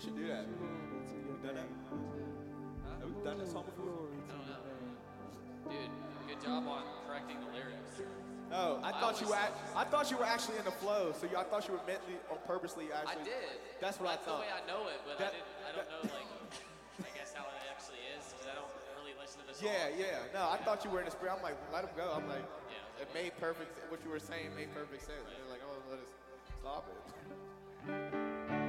We 0.00 0.08
should 0.08 0.16
do 0.16 0.32
that. 0.32 0.48
We 0.48 1.36
done 1.44 1.60
that? 1.60 1.68
Have 3.04 3.12
we 3.12 3.20
done 3.20 3.36
this 3.36 3.52
song 3.52 3.68
before? 3.68 4.08
I 4.08 4.32
don't 4.32 4.48
know. 4.48 4.64
Dude, 5.68 5.92
good 6.24 6.40
job 6.40 6.64
on 6.64 6.88
correcting 7.04 7.36
the 7.44 7.52
lyrics. 7.52 8.00
No, 8.48 8.80
I 8.80 8.96
I 8.96 8.96
thought 8.96 9.20
you 9.20 9.28
were. 9.28 9.36
Act- 9.36 9.60
I 9.76 9.84
thought 9.84 10.08
you 10.08 10.16
were 10.16 10.24
actually 10.24 10.56
in 10.56 10.64
the 10.64 10.72
flow. 10.80 11.12
So 11.12 11.28
you, 11.28 11.36
I 11.36 11.44
thought 11.44 11.68
you 11.68 11.76
were 11.76 11.84
mentally 11.84 12.16
or 12.32 12.40
purposely 12.48 12.88
actually. 12.88 13.28
I 13.28 13.28
did. 13.28 13.60
That's 13.76 14.00
what 14.00 14.08
That's 14.16 14.24
I 14.24 14.40
thought. 14.40 14.40
the 14.40 14.48
way 14.48 14.52
I 14.56 14.64
know 14.64 14.88
it, 14.88 15.04
but 15.04 15.20
That- 15.20 15.36
I. 15.36 15.68
I 15.68 15.70
don't 15.76 15.88
know 15.92 16.00
like. 16.16 16.24
I 17.04 17.12
guess 17.12 17.36
how 17.36 17.44
it 17.44 17.60
actually 17.68 18.00
is 18.16 18.24
because 18.32 18.48
I 18.48 18.56
don't 18.56 18.72
really 19.04 19.12
listen 19.20 19.44
to 19.44 19.52
the 19.52 19.52
song. 19.52 19.68
Yeah, 19.68 20.00
yeah. 20.00 20.32
No, 20.32 20.48
I 20.48 20.56
thought 20.64 20.80
you 20.80 20.88
were 20.88 21.04
in 21.04 21.12
the 21.12 21.12
spirit. 21.12 21.36
I'm 21.36 21.44
like, 21.44 21.60
let 21.76 21.84
him 21.84 21.92
go. 21.92 22.08
I'm 22.16 22.24
like, 22.24 22.40
Yeah. 22.72 23.04
it 23.04 23.08
made 23.12 23.36
perfect. 23.36 23.68
What 23.92 24.00
you 24.00 24.08
were 24.08 24.20
saying 24.20 24.48
made 24.56 24.72
perfect 24.72 25.04
sense. 25.04 25.28
And 25.28 25.36
they're 25.44 25.52
like, 25.52 25.60
oh, 25.60 25.76
let 25.92 26.00
us 26.00 26.08
stop 26.56 26.88
it. 26.88 26.96